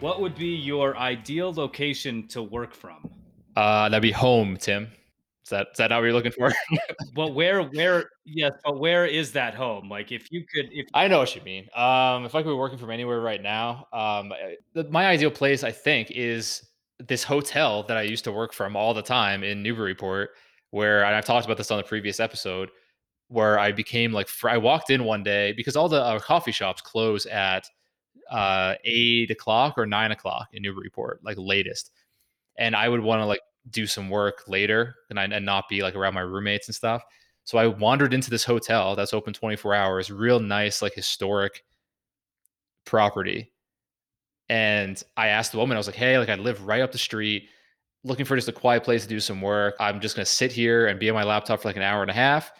What 0.00 0.20
would 0.20 0.34
be 0.34 0.48
your 0.48 0.96
ideal 0.96 1.52
location 1.52 2.26
to 2.28 2.42
work 2.42 2.74
from? 2.74 3.10
Uh, 3.56 3.88
that'd 3.88 4.02
be 4.02 4.12
home, 4.12 4.56
Tim. 4.56 4.88
Is 5.46 5.50
that 5.50 5.68
is 5.70 5.78
that 5.78 5.92
how 5.92 6.02
you're 6.02 6.12
looking 6.12 6.32
for? 6.32 6.52
Well, 7.14 7.32
where, 7.32 7.62
where, 7.62 8.10
yes, 8.24 8.50
but 8.64 8.80
where 8.80 9.06
is 9.06 9.30
that 9.32 9.54
home? 9.54 9.88
Like, 9.88 10.10
if 10.10 10.30
you 10.32 10.44
could, 10.44 10.68
if 10.72 10.86
I 10.92 11.06
know 11.06 11.20
what 11.20 11.36
you 11.36 11.40
mean. 11.42 11.68
Um, 11.74 12.24
if 12.24 12.34
I 12.34 12.42
could 12.42 12.50
be 12.50 12.54
working 12.54 12.78
from 12.78 12.90
anywhere 12.90 13.20
right 13.20 13.40
now, 13.40 13.86
um, 13.92 14.32
the, 14.74 14.84
my 14.90 15.06
ideal 15.06 15.30
place, 15.30 15.62
I 15.62 15.70
think, 15.70 16.10
is 16.10 16.66
this 16.98 17.22
hotel 17.22 17.84
that 17.84 17.96
I 17.96 18.02
used 18.02 18.24
to 18.24 18.32
work 18.32 18.52
from 18.52 18.74
all 18.74 18.92
the 18.92 19.02
time 19.02 19.44
in 19.44 19.62
Newburyport, 19.62 20.30
where 20.70 21.04
and 21.04 21.14
I've 21.14 21.24
talked 21.24 21.46
about 21.46 21.58
this 21.58 21.70
on 21.70 21.78
the 21.78 21.84
previous 21.84 22.18
episode, 22.18 22.70
where 23.28 23.56
I 23.56 23.70
became 23.70 24.12
like 24.12 24.28
I 24.44 24.58
walked 24.58 24.90
in 24.90 25.04
one 25.04 25.22
day 25.22 25.52
because 25.52 25.76
all 25.76 25.88
the 25.88 26.02
uh, 26.02 26.18
coffee 26.18 26.52
shops 26.52 26.82
close 26.82 27.24
at 27.24 27.68
uh, 28.32 28.74
eight 28.84 29.30
o'clock 29.30 29.74
or 29.78 29.86
nine 29.86 30.10
o'clock 30.10 30.48
in 30.52 30.62
Newburyport, 30.62 31.20
like 31.22 31.36
latest, 31.38 31.92
and 32.58 32.74
I 32.74 32.88
would 32.88 33.00
want 33.00 33.20
to 33.20 33.26
like 33.26 33.40
do 33.70 33.86
some 33.86 34.08
work 34.08 34.44
later 34.46 34.96
and, 35.10 35.18
I, 35.18 35.24
and 35.24 35.44
not 35.44 35.68
be 35.68 35.82
like 35.82 35.94
around 35.94 36.14
my 36.14 36.20
roommates 36.20 36.68
and 36.68 36.74
stuff. 36.74 37.02
So 37.44 37.58
I 37.58 37.66
wandered 37.66 38.12
into 38.12 38.30
this 38.30 38.44
hotel 38.44 38.96
that's 38.96 39.14
open 39.14 39.32
24 39.32 39.74
hours, 39.74 40.10
real 40.10 40.40
nice, 40.40 40.82
like 40.82 40.94
historic 40.94 41.64
property. 42.84 43.52
And 44.48 45.00
I 45.16 45.28
asked 45.28 45.52
the 45.52 45.58
woman, 45.58 45.76
I 45.76 45.78
was 45.78 45.86
like, 45.86 45.96
hey, 45.96 46.18
like 46.18 46.28
I 46.28 46.34
live 46.34 46.66
right 46.66 46.82
up 46.82 46.92
the 46.92 46.98
street, 46.98 47.48
looking 48.04 48.24
for 48.24 48.36
just 48.36 48.48
a 48.48 48.52
quiet 48.52 48.84
place 48.84 49.02
to 49.02 49.08
do 49.08 49.20
some 49.20 49.40
work. 49.40 49.76
I'm 49.78 50.00
just 50.00 50.16
gonna 50.16 50.26
sit 50.26 50.52
here 50.52 50.86
and 50.86 50.98
be 50.98 51.08
on 51.08 51.14
my 51.14 51.24
laptop 51.24 51.62
for 51.62 51.68
like 51.68 51.76
an 51.76 51.82
hour 51.82 52.02
and 52.02 52.10
a 52.10 52.14
half. 52.14 52.50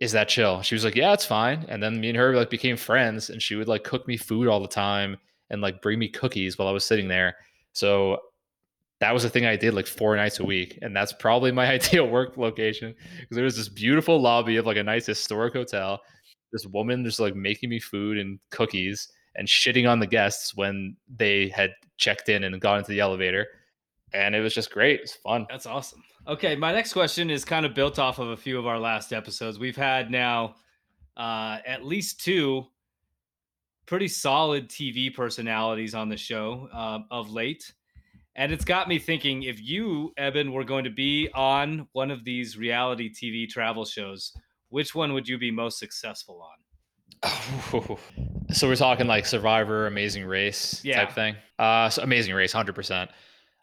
Is 0.00 0.12
that 0.12 0.28
chill? 0.28 0.60
She 0.62 0.74
was 0.74 0.84
like, 0.84 0.96
Yeah, 0.96 1.12
it's 1.12 1.26
fine. 1.26 1.64
And 1.68 1.82
then 1.82 2.00
me 2.00 2.08
and 2.10 2.18
her 2.18 2.34
like 2.34 2.50
became 2.50 2.76
friends 2.76 3.30
and 3.30 3.40
she 3.40 3.54
would 3.54 3.68
like 3.68 3.84
cook 3.84 4.06
me 4.06 4.16
food 4.16 4.48
all 4.48 4.60
the 4.60 4.68
time 4.68 5.16
and 5.50 5.62
like 5.62 5.82
bring 5.82 5.98
me 5.98 6.08
cookies 6.08 6.58
while 6.58 6.68
I 6.68 6.72
was 6.72 6.84
sitting 6.84 7.08
there. 7.08 7.36
So 7.72 8.20
that 9.04 9.12
was 9.12 9.22
the 9.22 9.28
thing 9.28 9.44
I 9.44 9.54
did 9.54 9.74
like 9.74 9.86
four 9.86 10.16
nights 10.16 10.40
a 10.40 10.44
week. 10.44 10.78
And 10.80 10.96
that's 10.96 11.12
probably 11.12 11.52
my 11.52 11.66
ideal 11.72 12.08
work 12.08 12.38
location 12.38 12.94
because 13.20 13.34
there 13.34 13.44
was 13.44 13.54
this 13.54 13.68
beautiful 13.68 14.18
lobby 14.18 14.56
of 14.56 14.64
like 14.64 14.78
a 14.78 14.82
nice 14.82 15.04
historic 15.04 15.52
hotel. 15.52 16.00
This 16.52 16.64
woman 16.64 17.04
just 17.04 17.20
like 17.20 17.36
making 17.36 17.68
me 17.68 17.80
food 17.80 18.16
and 18.16 18.38
cookies 18.50 19.08
and 19.34 19.46
shitting 19.46 19.86
on 19.86 20.00
the 20.00 20.06
guests 20.06 20.56
when 20.56 20.96
they 21.14 21.48
had 21.48 21.74
checked 21.98 22.30
in 22.30 22.44
and 22.44 22.58
gone 22.62 22.78
into 22.78 22.92
the 22.92 23.00
elevator. 23.00 23.46
And 24.14 24.34
it 24.34 24.40
was 24.40 24.54
just 24.54 24.70
great. 24.70 25.00
It's 25.00 25.16
fun. 25.16 25.46
That's 25.50 25.66
awesome. 25.66 26.02
Okay, 26.26 26.56
my 26.56 26.72
next 26.72 26.94
question 26.94 27.28
is 27.28 27.44
kind 27.44 27.66
of 27.66 27.74
built 27.74 27.98
off 27.98 28.18
of 28.18 28.28
a 28.30 28.36
few 28.38 28.58
of 28.58 28.66
our 28.66 28.78
last 28.78 29.12
episodes. 29.12 29.58
We've 29.58 29.76
had 29.76 30.10
now 30.10 30.54
uh, 31.18 31.58
at 31.66 31.84
least 31.84 32.24
two 32.24 32.64
pretty 33.84 34.08
solid 34.08 34.70
TV 34.70 35.14
personalities 35.14 35.94
on 35.94 36.08
the 36.08 36.16
show 36.16 36.70
uh, 36.72 37.00
of 37.10 37.30
late. 37.30 37.70
And 38.36 38.52
it's 38.52 38.64
got 38.64 38.88
me 38.88 38.98
thinking 38.98 39.44
if 39.44 39.62
you, 39.62 40.12
Eben, 40.16 40.52
were 40.52 40.64
going 40.64 40.84
to 40.84 40.90
be 40.90 41.28
on 41.34 41.86
one 41.92 42.10
of 42.10 42.24
these 42.24 42.56
reality 42.56 43.10
TV 43.12 43.48
travel 43.48 43.84
shows, 43.84 44.32
which 44.70 44.94
one 44.94 45.12
would 45.12 45.28
you 45.28 45.38
be 45.38 45.50
most 45.50 45.78
successful 45.78 46.42
on? 46.42 46.64
so 48.50 48.68
we're 48.68 48.76
talking 48.76 49.06
like 49.06 49.24
Survivor, 49.24 49.86
Amazing 49.86 50.24
Race 50.26 50.80
yeah. 50.84 51.04
type 51.04 51.12
thing. 51.12 51.36
Uh, 51.58 51.88
so 51.88 52.02
Amazing 52.02 52.34
Race, 52.34 52.52
hundred 52.52 52.74
percent. 52.74 53.10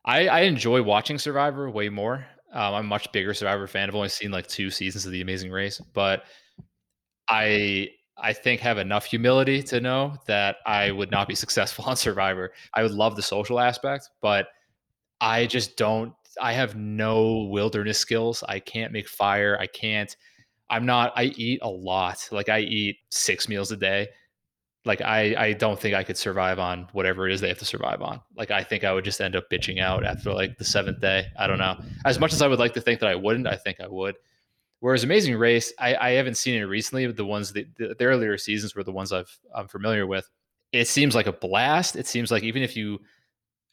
I, 0.06 0.28
I 0.28 0.40
enjoy 0.42 0.82
watching 0.82 1.18
Survivor 1.18 1.70
way 1.70 1.90
more. 1.90 2.26
Um, 2.54 2.74
I'm 2.74 2.86
a 2.86 2.88
much 2.88 3.12
bigger 3.12 3.34
Survivor 3.34 3.68
fan. 3.68 3.90
I've 3.90 3.96
only 3.96 4.10
seen 4.10 4.32
like 4.32 4.48
two 4.48 4.72
seasons 4.72 5.06
of 5.06 5.12
The 5.12 5.22
Amazing 5.22 5.52
Race, 5.52 5.80
but 5.94 6.24
I 7.30 7.90
I 8.18 8.34
think 8.34 8.62
have 8.62 8.78
enough 8.78 9.06
humility 9.06 9.64
to 9.64 9.82
know 9.82 10.16
that 10.28 10.58
I 10.66 10.92
would 10.92 11.12
not 11.12 11.28
be 11.28 11.36
successful 11.44 11.86
on 11.86 11.96
Survivor. 11.98 12.52
I 12.74 12.84
would 12.84 12.92
love 12.92 13.16
the 13.16 13.22
social 13.22 13.60
aspect, 13.60 14.10
but 14.22 14.48
I 15.22 15.46
just 15.46 15.78
don't. 15.78 16.14
I 16.42 16.54
have 16.54 16.76
no 16.76 17.44
wilderness 17.52 18.00
skills. 18.00 18.44
I 18.48 18.60
can't 18.60 18.92
make 18.92 19.08
fire. 19.08 19.58
I 19.60 19.68
can't. 19.68 20.16
I'm 20.70 20.86
not. 20.86 21.14
I 21.16 21.26
eat 21.26 21.60
a 21.62 21.70
lot. 21.70 22.28
Like 22.32 22.50
I 22.50 22.60
eat 22.60 22.98
six 23.10 23.48
meals 23.48 23.72
a 23.72 23.78
day. 23.78 24.10
Like 24.84 25.02
I, 25.02 25.36
I 25.38 25.54
don't 25.54 25.80
think 25.80 25.94
I 25.94 26.04
could 26.04 26.18
survive 26.18 26.58
on 26.58 26.88
whatever 26.94 27.28
it 27.30 27.34
is 27.34 27.40
they 27.40 27.50
have 27.50 27.60
to 27.60 27.66
survive 27.66 28.02
on. 28.02 28.20
Like 28.36 28.50
I 28.50 28.64
think 28.64 28.84
I 28.84 28.92
would 28.92 29.06
just 29.06 29.22
end 29.22 29.36
up 29.36 29.48
bitching 29.52 29.80
out 29.80 30.04
after 30.04 30.34
like 30.34 30.58
the 30.58 30.66
seventh 30.66 31.00
day. 31.00 31.28
I 31.38 31.46
don't 31.46 31.60
know. 31.60 31.80
As 32.04 32.20
much 32.20 32.34
as 32.34 32.42
I 32.42 32.48
would 32.48 32.58
like 32.58 32.74
to 32.74 32.82
think 32.82 33.00
that 33.02 33.10
I 33.10 33.16
wouldn't, 33.16 33.46
I 33.46 33.58
think 33.58 33.80
I 33.80 33.88
would. 33.88 34.16
Whereas 34.80 35.04
Amazing 35.04 35.36
Race, 35.36 35.72
I, 35.78 35.96
I 35.96 36.10
haven't 36.12 36.38
seen 36.38 36.60
it 36.60 36.64
recently. 36.64 37.06
But 37.06 37.16
the 37.16 37.26
ones 37.26 37.54
that 37.54 37.68
the, 37.76 37.94
the 37.94 38.06
earlier 38.06 38.36
seasons 38.40 38.76
were 38.76 38.84
the 38.84 38.92
ones 38.92 39.12
I've 39.12 39.38
I'm 39.54 39.68
familiar 39.68 40.08
with. 40.08 40.28
It 40.72 40.88
seems 40.88 41.14
like 41.14 41.28
a 41.28 41.34
blast. 41.34 41.96
It 41.96 42.08
seems 42.08 42.32
like 42.32 42.42
even 42.42 42.64
if 42.64 42.76
you 42.76 43.02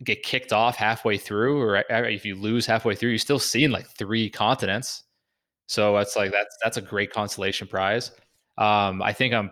get 0.04 0.22
kicked 0.22 0.52
off 0.52 0.76
halfway 0.76 1.18
through, 1.18 1.60
or 1.60 1.84
if 1.90 2.24
you 2.24 2.34
lose 2.34 2.66
halfway 2.66 2.94
through, 2.94 3.10
you're 3.10 3.18
still 3.18 3.38
seeing 3.38 3.70
like 3.70 3.86
three 3.86 4.30
continents. 4.30 5.04
So 5.66 5.94
that's 5.96 6.16
like 6.16 6.32
that's 6.32 6.56
that's 6.62 6.76
a 6.76 6.82
great 6.82 7.12
consolation 7.12 7.66
prize. 7.66 8.12
Um, 8.56 9.02
I 9.02 9.12
think 9.12 9.34
I'm 9.34 9.50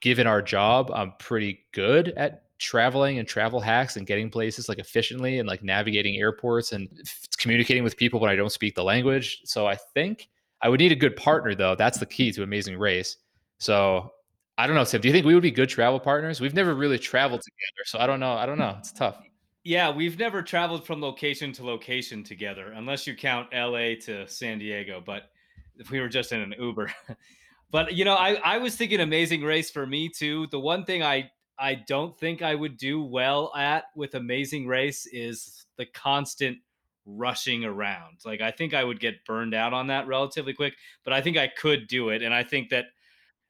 given 0.00 0.26
our 0.26 0.42
job, 0.42 0.90
I'm 0.92 1.12
pretty 1.18 1.60
good 1.72 2.08
at 2.16 2.44
traveling 2.58 3.18
and 3.18 3.28
travel 3.28 3.60
hacks 3.60 3.96
and 3.96 4.06
getting 4.06 4.30
places 4.30 4.68
like 4.68 4.78
efficiently 4.78 5.38
and 5.38 5.48
like 5.48 5.62
navigating 5.62 6.16
airports 6.16 6.72
and 6.72 6.88
f- 7.00 7.28
communicating 7.38 7.84
with 7.84 7.96
people 7.96 8.18
when 8.18 8.30
I 8.30 8.36
don't 8.36 8.50
speak 8.50 8.74
the 8.74 8.84
language. 8.84 9.40
So 9.44 9.66
I 9.66 9.76
think 9.94 10.28
I 10.60 10.68
would 10.68 10.80
need 10.80 10.92
a 10.92 10.96
good 10.96 11.16
partner 11.16 11.54
though. 11.54 11.76
That's 11.76 11.98
the 11.98 12.06
key 12.06 12.32
to 12.32 12.42
Amazing 12.42 12.78
Race. 12.78 13.16
So 13.58 14.12
I 14.58 14.66
don't 14.66 14.74
know, 14.74 14.84
Tim. 14.84 15.00
Do 15.00 15.06
you 15.06 15.14
think 15.14 15.24
we 15.24 15.34
would 15.34 15.42
be 15.42 15.52
good 15.52 15.68
travel 15.68 16.00
partners? 16.00 16.40
We've 16.40 16.52
never 16.52 16.74
really 16.74 16.98
traveled 16.98 17.42
together, 17.42 17.84
so 17.84 18.00
I 18.00 18.08
don't 18.08 18.18
know. 18.18 18.32
I 18.32 18.44
don't 18.44 18.58
know. 18.58 18.74
It's 18.80 18.90
tough. 18.90 19.16
Yeah, 19.62 19.90
we've 19.90 20.18
never 20.18 20.42
traveled 20.42 20.84
from 20.84 21.00
location 21.00 21.52
to 21.52 21.64
location 21.64 22.24
together, 22.24 22.72
unless 22.72 23.06
you 23.06 23.14
count 23.14 23.48
LA 23.54 23.94
to 24.02 24.26
San 24.26 24.58
Diego. 24.58 25.00
But 25.04 25.30
if 25.76 25.92
we 25.92 26.00
were 26.00 26.08
just 26.08 26.32
in 26.32 26.40
an 26.40 26.54
Uber, 26.58 26.92
but 27.70 27.94
you 27.94 28.04
know, 28.04 28.14
I 28.14 28.34
I 28.44 28.58
was 28.58 28.74
thinking 28.74 28.98
Amazing 28.98 29.42
Race 29.42 29.70
for 29.70 29.86
me 29.86 30.08
too. 30.08 30.48
The 30.50 30.58
one 30.58 30.84
thing 30.84 31.04
I 31.04 31.30
I 31.56 31.76
don't 31.86 32.18
think 32.18 32.42
I 32.42 32.56
would 32.56 32.76
do 32.78 33.00
well 33.00 33.52
at 33.56 33.84
with 33.94 34.16
Amazing 34.16 34.66
Race 34.66 35.06
is 35.06 35.66
the 35.76 35.86
constant 35.86 36.58
rushing 37.06 37.64
around. 37.64 38.18
Like 38.24 38.40
I 38.40 38.50
think 38.50 38.74
I 38.74 38.82
would 38.82 38.98
get 38.98 39.24
burned 39.24 39.54
out 39.54 39.72
on 39.72 39.86
that 39.86 40.08
relatively 40.08 40.52
quick, 40.52 40.74
but 41.04 41.12
I 41.12 41.20
think 41.20 41.36
I 41.36 41.46
could 41.46 41.86
do 41.86 42.08
it, 42.08 42.22
and 42.22 42.34
I 42.34 42.42
think 42.42 42.70
that 42.70 42.86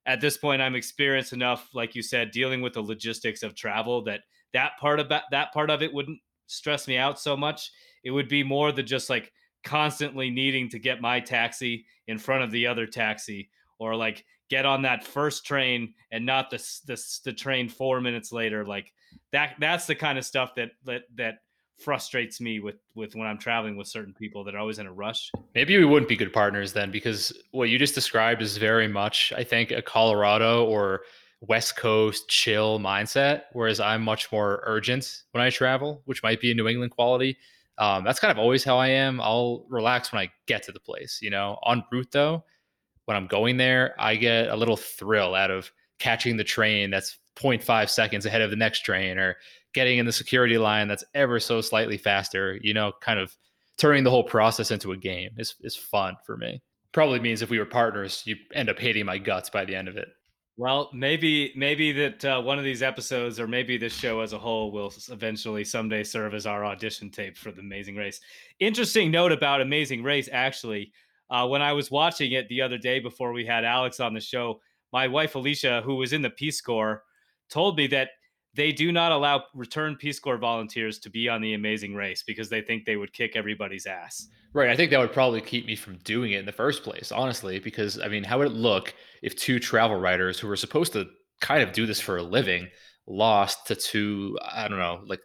at 0.09 0.21
this 0.21 0.37
point 0.37 0.61
i'm 0.61 0.75
experienced 0.75 1.33
enough 1.33 1.69
like 1.73 1.95
you 1.95 2.03
said 2.03 2.33
dealing 2.33 2.61
with 2.61 2.73
the 2.73 2.81
logistics 2.81 3.45
of 3.45 3.55
travel 3.55 4.03
that 4.03 4.23
that 4.53 4.73
part 4.81 5.01
of 5.01 5.09
that, 5.11 5.25
that 5.31 5.53
part 5.53 5.71
of 5.71 5.83
it 5.83 5.93
wouldn't 5.93 6.19
stress 6.47 6.89
me 6.89 6.97
out 6.97 7.21
so 7.21 7.37
much. 7.37 7.71
It 8.05 8.11
would 8.11 8.29
be 8.29 8.43
more 8.43 8.73
the 8.73 8.83
just 8.83 9.11
like 9.11 9.33
constantly 9.65 10.31
needing 10.31 10.69
to 10.71 10.79
get 10.79 11.01
my 11.01 11.21
taxi 11.21 11.85
in 12.07 12.19
front 12.19 12.43
of 12.43 12.51
the 12.51 12.67
other 12.67 12.87
taxi 12.87 13.51
or 13.79 13.95
like 13.95 14.25
get 14.49 14.65
on 14.65 14.83
that 14.83 15.05
first 15.05 15.45
train 15.45 15.93
and 16.11 16.25
not 16.25 16.51
the 16.51 16.57
the, 16.87 17.03
the 17.25 17.33
train 17.33 17.69
4 17.69 18.01
minutes 18.01 18.33
later. 18.33 18.65
Like 18.65 18.93
that 19.33 19.57
that's 19.61 19.87
the 19.87 19.95
kind 19.95 20.19
of 20.19 20.25
stuff 20.25 20.55
that 20.57 20.71
that 20.85 21.03
that 21.17 21.35
frustrates 21.79 22.41
me 22.41 22.61
with 22.61 22.76
with 22.95 23.14
when 23.14 23.26
I'm 23.26 23.39
traveling 23.39 23.76
with 23.76 23.87
certain 23.87 24.12
people 24.12 24.45
that 24.45 24.55
are 24.55 24.59
always 24.59 24.79
in 24.79 24.87
a 24.87 24.93
rush. 24.93 25.31
Maybe 25.55 25.79
we 25.79 25.85
wouldn't 25.85 26.09
be 26.09 26.16
good 26.16 26.33
partners 26.33 26.72
then 26.72 26.91
because 26.91 27.33
what 27.53 27.68
you 27.68 27.79
just 27.79 27.95
described 27.95 28.43
is 28.43 28.57
very 28.57 28.89
much 28.89 29.33
I 29.37 29.45
think 29.45 29.70
a 29.70 29.81
Colorado 29.81 30.64
or 30.64 31.03
West 31.41 31.76
Coast 31.76 32.29
chill 32.29 32.81
mindset 32.81 33.43
whereas 33.53 33.79
I'm 33.79 34.03
much 34.03 34.31
more 34.33 34.61
urgent 34.64 35.22
when 35.31 35.43
I 35.43 35.51
travel, 35.51 36.03
which 36.05 36.22
might 36.22 36.41
be 36.41 36.51
a 36.51 36.55
New 36.55 36.68
England 36.68 36.93
quality. 36.93 37.37
Um, 37.79 38.03
that's 38.03 38.18
kind 38.18 38.33
of 38.33 38.39
always 38.39 38.64
how 38.64 38.76
I 38.76 38.89
am. 38.89 39.20
I'll 39.20 39.64
relax 39.68 40.12
when 40.12 40.20
I 40.20 40.33
get 40.47 40.64
to 40.64 40.72
the 40.72 40.81
place, 40.81 41.20
you 41.22 41.31
know. 41.31 41.59
En 41.64 41.85
route 41.93 42.11
though, 42.11 42.45
when 43.05 43.16
I'm 43.16 43.29
going 43.29 43.57
there, 43.57 43.95
I 43.99 44.16
get 44.16 44.49
a 44.49 44.57
little 44.57 44.76
thrill 44.76 45.37
out 45.37 45.53
of 45.53 45.70
catching 46.01 46.37
the 46.37 46.45
train 46.45 46.91
that's 46.91 47.18
0.5 47.37 47.89
seconds 47.89 48.26
ahead 48.26 48.43
of 48.43 48.51
the 48.51 48.57
next 48.57 48.81
train 48.81 49.16
or 49.16 49.37
getting 49.75 49.99
in 49.99 50.07
the 50.07 50.12
security 50.12 50.59
line 50.59 50.89
that's 50.89 51.05
ever 51.14 51.39
so 51.41 51.61
slightly 51.61 51.97
faster, 51.97 52.59
you 52.62 52.75
know, 52.75 52.93
kind 53.01 53.19
of 53.19 53.37
turning 53.77 54.05
the 54.05 54.11
whole 54.11 54.25
process 54.25 54.71
into 54.71 54.93
a 54.93 54.97
game 54.97 55.31
is, 55.37 55.55
is 55.61 55.77
fun 55.77 56.16
for 56.25 56.37
me. 56.37 56.61
Probably 56.93 57.21
means 57.21 57.43
if 57.43 57.51
we 57.51 57.59
were 57.59 57.66
partners, 57.66 58.23
you 58.25 58.37
end 58.55 58.69
up 58.69 58.79
hating 58.79 59.07
my 59.07 59.19
guts 59.19 59.51
by 59.51 59.64
the 59.64 59.75
end 59.75 59.89
of 59.89 59.97
it. 59.97 60.09
Well, 60.57 60.91
maybe 60.93 61.53
maybe 61.55 61.93
that 61.93 62.25
uh, 62.25 62.43
one 62.43 62.59
of 62.59 62.64
these 62.64 62.83
episodes, 62.83 63.39
or 63.39 63.47
maybe 63.47 63.79
this 63.79 63.93
show 63.93 64.21
as 64.23 64.33
a 64.33 64.39
whole, 64.39 64.73
will 64.73 64.93
eventually 65.09 65.62
someday 65.62 66.03
serve 66.03 66.35
as 66.35 66.47
our 66.47 66.64
audition 66.64 67.12
tape 67.12 67.39
for 67.39 67.53
the 67.53 67.61
Amazing 67.61 67.95
Race. 67.95 68.21
Interesting 68.59 69.12
note 69.12 69.31
about 69.31 69.61
Amazing 69.61 70.03
Race, 70.03 70.29
actually, 70.33 70.91
uh, 71.31 71.47
when 71.47 71.62
I 71.62 71.73
was 71.73 71.93
watching 71.93 72.33
it 72.33 72.49
the 72.49 72.61
other 72.61 72.77
day 72.77 72.99
before 72.99 73.33
we 73.33 73.47
had 73.47 73.64
Alex 73.64 74.01
on 74.01 74.14
the 74.14 74.21
show, 74.21 74.61
my 74.93 75.07
wife 75.07 75.37
Alicia, 75.37 75.83
who 75.85 75.95
was 75.95 76.12
in 76.12 76.23
the 76.23 76.31
Peace 76.31 76.61
Corps, 76.61 77.05
told 77.51 77.77
me 77.77 77.87
that 77.89 78.09
they 78.55 78.72
do 78.72 78.92
not 78.92 79.12
allow 79.12 79.44
return 79.55 79.96
Peace 79.96 80.18
Corps 80.18 80.38
volunteers 80.38 80.99
to 81.01 81.11
be 81.11 81.28
on 81.28 81.40
the 81.40 81.55
Amazing 81.55 81.94
Race 81.94 82.22
because 82.26 82.49
they 82.49 82.61
think 82.61 82.84
they 82.84 82.96
would 82.96 83.12
kick 83.12 83.36
everybody's 83.36 83.86
ass. 83.86 84.28
Right. 84.53 84.70
I 84.70 84.76
think 84.76 84.90
that 84.90 84.99
would 84.99 85.12
probably 85.12 85.40
keep 85.40 85.66
me 85.66 85.76
from 85.76 85.99
doing 85.99 86.32
it 86.32 86.40
in 86.40 86.46
the 86.46 86.53
first 86.53 86.82
place, 86.82 87.12
honestly, 87.12 87.59
because 87.59 88.01
I 88.01 88.09
mean, 88.09 88.24
how 88.24 88.38
would 88.38 88.49
it 88.49 88.55
look 88.55 88.94
if 89.22 89.36
two 89.36 89.59
travel 89.59 90.01
writers 90.01 90.40
who 90.40 90.49
were 90.49 90.57
supposed 90.57 90.92
to 90.94 91.07
kind 91.40 91.62
of 91.62 91.72
do 91.72 91.86
this 91.86 92.01
for 92.01 92.16
a 92.16 92.22
living 92.22 92.68
lost 93.07 93.66
to 93.66 93.74
two, 93.74 94.38
I 94.42 94.66
don't 94.68 94.78
know, 94.78 95.03
like 95.07 95.20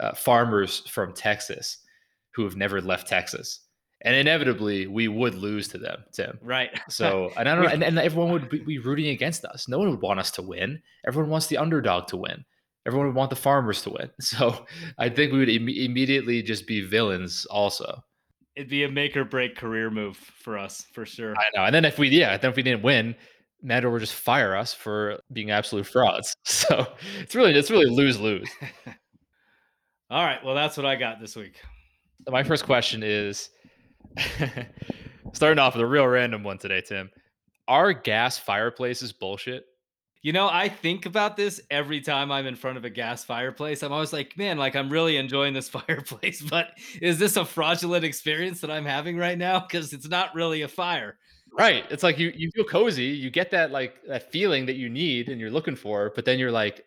uh, 0.00 0.14
farmers 0.14 0.80
from 0.88 1.12
Texas 1.12 1.78
who 2.34 2.44
have 2.44 2.56
never 2.56 2.80
left 2.80 3.08
Texas? 3.08 3.60
And 4.02 4.14
inevitably, 4.14 4.86
we 4.86 5.08
would 5.08 5.34
lose 5.34 5.66
to 5.68 5.78
them, 5.78 6.04
Tim. 6.12 6.38
Right. 6.40 6.70
So, 6.88 7.32
and 7.36 7.48
I 7.48 7.54
don't 7.54 7.64
know, 7.64 7.70
and, 7.70 7.82
and 7.82 7.98
everyone 7.98 8.30
would 8.30 8.48
be 8.48 8.78
rooting 8.78 9.08
against 9.08 9.44
us. 9.44 9.68
No 9.68 9.78
one 9.80 9.90
would 9.90 10.00
want 10.00 10.20
us 10.20 10.30
to 10.32 10.42
win. 10.42 10.80
Everyone 11.04 11.30
wants 11.30 11.48
the 11.48 11.58
underdog 11.58 12.06
to 12.08 12.16
win 12.16 12.44
everyone 12.88 13.06
would 13.08 13.14
want 13.16 13.28
the 13.30 13.36
farmers 13.36 13.82
to 13.82 13.90
win. 13.90 14.10
So 14.20 14.66
I 14.98 15.10
think 15.10 15.32
we 15.32 15.38
would 15.38 15.48
Im- 15.50 15.68
immediately 15.68 16.42
just 16.42 16.66
be 16.66 16.80
villains 16.80 17.44
also. 17.46 18.02
It'd 18.56 18.70
be 18.70 18.84
a 18.84 18.90
make 18.90 19.16
or 19.16 19.24
break 19.24 19.56
career 19.56 19.90
move 19.90 20.16
for 20.16 20.58
us 20.58 20.84
for 20.92 21.04
sure. 21.06 21.36
I 21.36 21.44
know. 21.54 21.64
And 21.64 21.74
then 21.74 21.84
if 21.84 21.98
we, 21.98 22.08
yeah, 22.08 22.36
then 22.38 22.50
if 22.50 22.56
we 22.56 22.62
didn't 22.62 22.82
win, 22.82 23.14
Matador 23.62 23.90
would 23.92 24.00
just 24.00 24.14
fire 24.14 24.56
us 24.56 24.72
for 24.72 25.20
being 25.32 25.50
absolute 25.50 25.86
frauds. 25.86 26.34
So 26.44 26.86
it's 27.20 27.34
really, 27.34 27.54
it's 27.54 27.70
really 27.70 27.86
lose 27.86 28.18
lose. 28.18 28.48
All 30.10 30.24
right. 30.24 30.42
Well, 30.44 30.54
that's 30.54 30.76
what 30.76 30.86
I 30.86 30.96
got 30.96 31.20
this 31.20 31.36
week. 31.36 31.60
my 32.26 32.42
first 32.42 32.64
question 32.64 33.02
is 33.04 33.50
starting 35.32 35.58
off 35.58 35.74
with 35.74 35.82
a 35.82 35.86
real 35.86 36.06
random 36.06 36.42
one 36.42 36.58
today, 36.58 36.80
Tim. 36.80 37.10
Are 37.68 37.92
gas 37.92 38.38
fireplaces 38.38 39.12
bullshit? 39.12 39.64
You 40.22 40.32
know, 40.32 40.48
I 40.48 40.68
think 40.68 41.06
about 41.06 41.36
this 41.36 41.60
every 41.70 42.00
time 42.00 42.32
I'm 42.32 42.46
in 42.46 42.56
front 42.56 42.76
of 42.76 42.84
a 42.84 42.90
gas 42.90 43.24
fireplace. 43.24 43.82
I'm 43.82 43.92
always 43.92 44.12
like, 44.12 44.36
man, 44.36 44.58
like 44.58 44.74
I'm 44.74 44.90
really 44.90 45.16
enjoying 45.16 45.54
this 45.54 45.68
fireplace, 45.68 46.42
but 46.42 46.70
is 47.00 47.18
this 47.18 47.36
a 47.36 47.44
fraudulent 47.44 48.04
experience 48.04 48.60
that 48.60 48.70
I'm 48.70 48.84
having 48.84 49.16
right 49.16 49.38
now? 49.38 49.60
Because 49.60 49.92
it's 49.92 50.08
not 50.08 50.34
really 50.34 50.62
a 50.62 50.68
fire. 50.68 51.18
Right. 51.56 51.84
It's 51.90 52.02
like 52.02 52.18
you 52.18 52.32
you 52.36 52.50
feel 52.54 52.64
cozy, 52.64 53.04
you 53.04 53.30
get 53.30 53.50
that 53.52 53.70
like 53.70 53.94
that 54.06 54.30
feeling 54.30 54.66
that 54.66 54.76
you 54.76 54.88
need 54.88 55.28
and 55.28 55.40
you're 55.40 55.50
looking 55.50 55.76
for, 55.76 56.12
but 56.14 56.24
then 56.24 56.38
you're 56.38 56.52
like, 56.52 56.84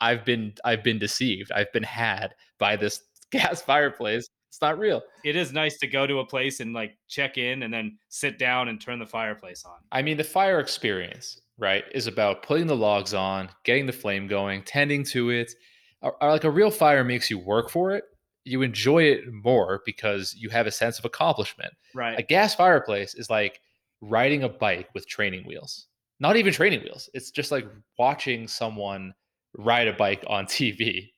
I've 0.00 0.24
been 0.24 0.54
I've 0.64 0.82
been 0.82 0.98
deceived. 0.98 1.52
I've 1.52 1.72
been 1.72 1.82
had 1.82 2.34
by 2.58 2.76
this 2.76 3.02
gas 3.30 3.60
fireplace. 3.62 4.28
It's 4.48 4.62
not 4.62 4.78
real. 4.78 5.02
It 5.24 5.36
is 5.36 5.52
nice 5.52 5.78
to 5.78 5.86
go 5.86 6.06
to 6.06 6.20
a 6.20 6.26
place 6.26 6.60
and 6.60 6.72
like 6.72 6.96
check 7.06 7.36
in 7.36 7.62
and 7.62 7.72
then 7.72 7.98
sit 8.08 8.38
down 8.38 8.68
and 8.68 8.80
turn 8.80 8.98
the 8.98 9.06
fireplace 9.06 9.64
on. 9.64 9.76
I 9.92 10.00
mean, 10.02 10.16
the 10.16 10.24
fire 10.24 10.58
experience, 10.58 11.40
right, 11.58 11.84
is 11.92 12.06
about 12.06 12.42
putting 12.42 12.66
the 12.66 12.76
logs 12.76 13.12
on, 13.12 13.48
getting 13.64 13.86
the 13.86 13.92
flame 13.92 14.26
going, 14.26 14.62
tending 14.62 15.04
to 15.04 15.30
it. 15.30 15.52
Or, 16.00 16.22
or 16.22 16.30
like 16.30 16.44
a 16.44 16.50
real 16.50 16.70
fire 16.70 17.04
makes 17.04 17.28
you 17.28 17.38
work 17.38 17.68
for 17.68 17.90
it. 17.92 18.04
You 18.44 18.62
enjoy 18.62 19.02
it 19.04 19.24
more 19.32 19.82
because 19.84 20.34
you 20.38 20.48
have 20.50 20.66
a 20.66 20.70
sense 20.70 20.98
of 20.98 21.04
accomplishment. 21.04 21.72
Right. 21.94 22.18
A 22.18 22.22
gas 22.22 22.54
fireplace 22.54 23.14
is 23.14 23.28
like 23.28 23.60
riding 24.00 24.44
a 24.44 24.48
bike 24.48 24.88
with 24.94 25.06
training 25.08 25.44
wheels. 25.46 25.86
Not 26.20 26.36
even 26.36 26.52
training 26.52 26.82
wheels. 26.82 27.10
It's 27.14 27.30
just 27.30 27.50
like 27.52 27.66
watching 27.98 28.48
someone 28.48 29.12
ride 29.56 29.88
a 29.88 29.92
bike 29.92 30.24
on 30.28 30.46
TV. 30.46 31.10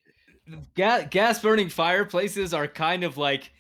Gas, 0.75 1.07
gas 1.11 1.41
burning 1.41 1.69
fireplaces 1.69 2.53
are 2.53 2.67
kind 2.67 3.05
of 3.05 3.17
like 3.17 3.53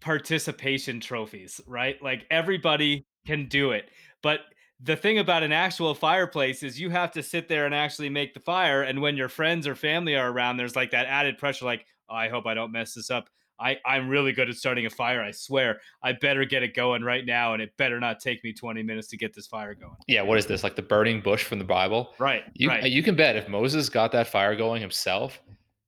participation 0.00 1.00
trophies, 1.00 1.60
right? 1.66 2.02
Like 2.02 2.26
everybody 2.30 3.06
can 3.26 3.46
do 3.46 3.70
it. 3.70 3.88
But 4.22 4.40
the 4.82 4.96
thing 4.96 5.18
about 5.18 5.42
an 5.42 5.52
actual 5.52 5.94
fireplace 5.94 6.62
is 6.62 6.80
you 6.80 6.90
have 6.90 7.12
to 7.12 7.22
sit 7.22 7.48
there 7.48 7.66
and 7.66 7.74
actually 7.74 8.08
make 8.08 8.34
the 8.34 8.40
fire. 8.40 8.82
And 8.82 9.00
when 9.00 9.16
your 9.16 9.28
friends 9.28 9.66
or 9.66 9.74
family 9.74 10.16
are 10.16 10.30
around, 10.30 10.56
there's 10.56 10.74
like 10.74 10.90
that 10.90 11.06
added 11.06 11.38
pressure, 11.38 11.64
like, 11.64 11.86
oh, 12.08 12.14
I 12.14 12.28
hope 12.28 12.46
I 12.46 12.54
don't 12.54 12.72
mess 12.72 12.94
this 12.94 13.10
up. 13.10 13.28
I, 13.60 13.78
I'm 13.86 14.08
really 14.08 14.32
good 14.32 14.48
at 14.48 14.56
starting 14.56 14.86
a 14.86 14.90
fire. 14.90 15.22
I 15.22 15.30
swear. 15.30 15.80
I 16.02 16.12
better 16.12 16.44
get 16.44 16.64
it 16.64 16.74
going 16.74 17.04
right 17.04 17.24
now, 17.24 17.52
and 17.52 17.62
it 17.62 17.76
better 17.76 18.00
not 18.00 18.18
take 18.18 18.42
me 18.42 18.52
20 18.52 18.82
minutes 18.82 19.06
to 19.08 19.16
get 19.16 19.34
this 19.34 19.46
fire 19.46 19.74
going. 19.74 19.94
Yeah, 20.08 20.22
what 20.22 20.36
is 20.36 20.46
this? 20.46 20.64
Like 20.64 20.74
the 20.74 20.82
burning 20.82 21.20
bush 21.20 21.44
from 21.44 21.60
the 21.60 21.64
Bible? 21.64 22.12
Right. 22.18 22.42
You 22.54 22.70
right. 22.70 22.90
you 22.90 23.04
can 23.04 23.14
bet 23.14 23.36
if 23.36 23.48
Moses 23.48 23.88
got 23.88 24.10
that 24.12 24.26
fire 24.26 24.56
going 24.56 24.80
himself, 24.80 25.40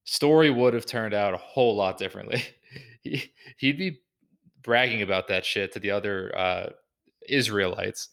story 0.05 0.51
would 0.51 0.73
have 0.73 0.87
turned 0.87 1.15
out 1.15 1.35
a 1.35 1.39
whole 1.39 1.75
lot 1.75 1.99
differently. 1.99 2.45
he, 3.03 3.33
he'd 3.57 3.79
be 3.79 3.99
bragging 4.63 5.03
about 5.03 5.27
that 5.29 5.45
shit 5.45 5.73
to 5.73 5.81
the 5.81 5.91
other 5.91 6.33
uh, 6.39 6.67
Israelites 7.29 8.11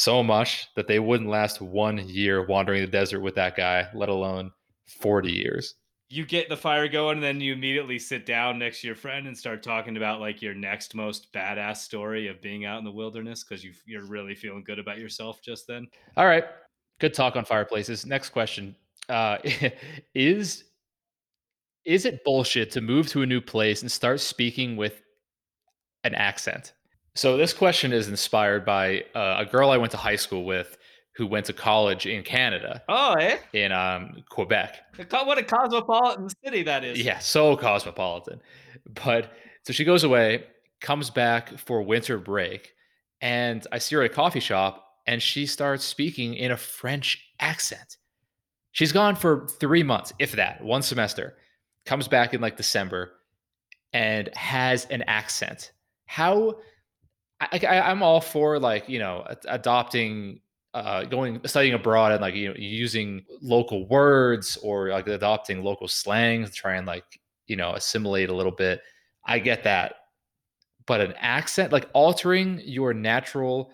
so 0.00 0.22
much 0.22 0.68
that 0.76 0.86
they 0.86 0.98
wouldn't 0.98 1.30
last 1.30 1.60
one 1.60 2.08
year 2.08 2.46
wandering 2.46 2.82
the 2.82 2.90
desert 2.90 3.20
with 3.20 3.34
that 3.34 3.56
guy, 3.56 3.88
let 3.94 4.08
alone 4.08 4.50
40 4.86 5.30
years 5.30 5.74
you 6.12 6.26
get 6.26 6.48
the 6.48 6.56
fire 6.56 6.88
going 6.88 7.18
and 7.18 7.22
then 7.22 7.40
you 7.40 7.52
immediately 7.52 7.98
sit 7.98 8.26
down 8.26 8.58
next 8.58 8.80
to 8.80 8.88
your 8.88 8.96
friend 8.96 9.28
and 9.28 9.38
start 9.38 9.62
talking 9.62 9.96
about 9.96 10.18
like 10.18 10.42
your 10.42 10.54
next 10.54 10.96
most 10.96 11.32
badass 11.32 11.76
story 11.76 12.26
of 12.26 12.42
being 12.42 12.64
out 12.64 12.80
in 12.80 12.84
the 12.84 12.90
wilderness 12.90 13.44
because 13.44 13.62
you 13.62 13.72
you're 13.86 14.04
really 14.04 14.34
feeling 14.34 14.64
good 14.64 14.80
about 14.80 14.98
yourself 14.98 15.40
just 15.40 15.68
then. 15.68 15.86
All 16.16 16.26
right. 16.26 16.44
Good 16.98 17.14
talk 17.14 17.36
on 17.36 17.44
fireplaces. 17.44 18.04
Next 18.04 18.30
question. 18.30 18.74
Uh, 19.08 19.38
is 20.14 20.64
is 21.84 22.04
it 22.04 22.24
bullshit 22.24 22.72
to 22.72 22.80
move 22.80 23.06
to 23.08 23.22
a 23.22 23.26
new 23.26 23.40
place 23.40 23.82
and 23.82 23.90
start 23.90 24.18
speaking 24.20 24.76
with 24.76 25.00
an 26.02 26.14
accent? 26.16 26.72
So 27.20 27.36
this 27.36 27.52
question 27.52 27.92
is 27.92 28.08
inspired 28.08 28.64
by 28.64 29.04
uh, 29.14 29.36
a 29.40 29.44
girl 29.44 29.68
I 29.68 29.76
went 29.76 29.90
to 29.90 29.98
high 29.98 30.16
school 30.16 30.46
with 30.46 30.78
who 31.16 31.26
went 31.26 31.44
to 31.44 31.52
college 31.52 32.06
in 32.06 32.22
Canada. 32.22 32.82
Oh, 32.88 33.12
eh? 33.12 33.36
In 33.52 33.72
um, 33.72 34.24
Quebec. 34.30 34.78
What 35.10 35.36
a 35.36 35.42
cosmopolitan 35.42 36.30
city 36.42 36.62
that 36.62 36.82
is. 36.82 36.98
Yeah, 36.98 37.18
so 37.18 37.58
cosmopolitan. 37.58 38.40
But 39.04 39.34
so 39.66 39.74
she 39.74 39.84
goes 39.84 40.02
away, 40.02 40.44
comes 40.80 41.10
back 41.10 41.58
for 41.58 41.82
winter 41.82 42.16
break, 42.16 42.72
and 43.20 43.66
I 43.70 43.76
see 43.76 43.96
her 43.96 44.02
at 44.02 44.12
a 44.12 44.14
coffee 44.14 44.40
shop, 44.40 44.86
and 45.06 45.22
she 45.22 45.44
starts 45.44 45.84
speaking 45.84 46.32
in 46.32 46.52
a 46.52 46.56
French 46.56 47.22
accent. 47.38 47.98
She's 48.72 48.92
gone 48.92 49.14
for 49.14 49.46
three 49.46 49.82
months, 49.82 50.14
if 50.18 50.32
that, 50.32 50.64
one 50.64 50.80
semester. 50.80 51.36
Comes 51.84 52.08
back 52.08 52.32
in 52.32 52.40
like 52.40 52.56
December 52.56 53.12
and 53.92 54.34
has 54.34 54.86
an 54.86 55.02
accent. 55.02 55.72
How 56.06 56.54
I, 57.40 57.60
I, 57.68 57.80
I'm 57.90 58.02
all 58.02 58.20
for 58.20 58.58
like 58.58 58.88
you 58.88 58.98
know 58.98 59.26
adopting 59.48 60.40
uh, 60.74 61.04
going 61.04 61.40
studying 61.46 61.74
abroad 61.74 62.12
and 62.12 62.20
like 62.20 62.34
you 62.34 62.48
know 62.48 62.54
using 62.56 63.24
local 63.42 63.88
words 63.88 64.56
or 64.62 64.90
like 64.90 65.06
adopting 65.08 65.64
local 65.64 65.88
slang 65.88 66.44
to 66.44 66.52
try 66.52 66.76
and 66.76 66.86
like 66.86 67.04
you 67.46 67.56
know 67.56 67.72
assimilate 67.72 68.28
a 68.28 68.34
little 68.34 68.52
bit. 68.52 68.80
I 69.24 69.38
get 69.38 69.64
that. 69.64 69.94
But 70.86 71.00
an 71.00 71.14
accent 71.18 71.72
like 71.72 71.88
altering 71.92 72.60
your 72.64 72.92
natural 72.92 73.70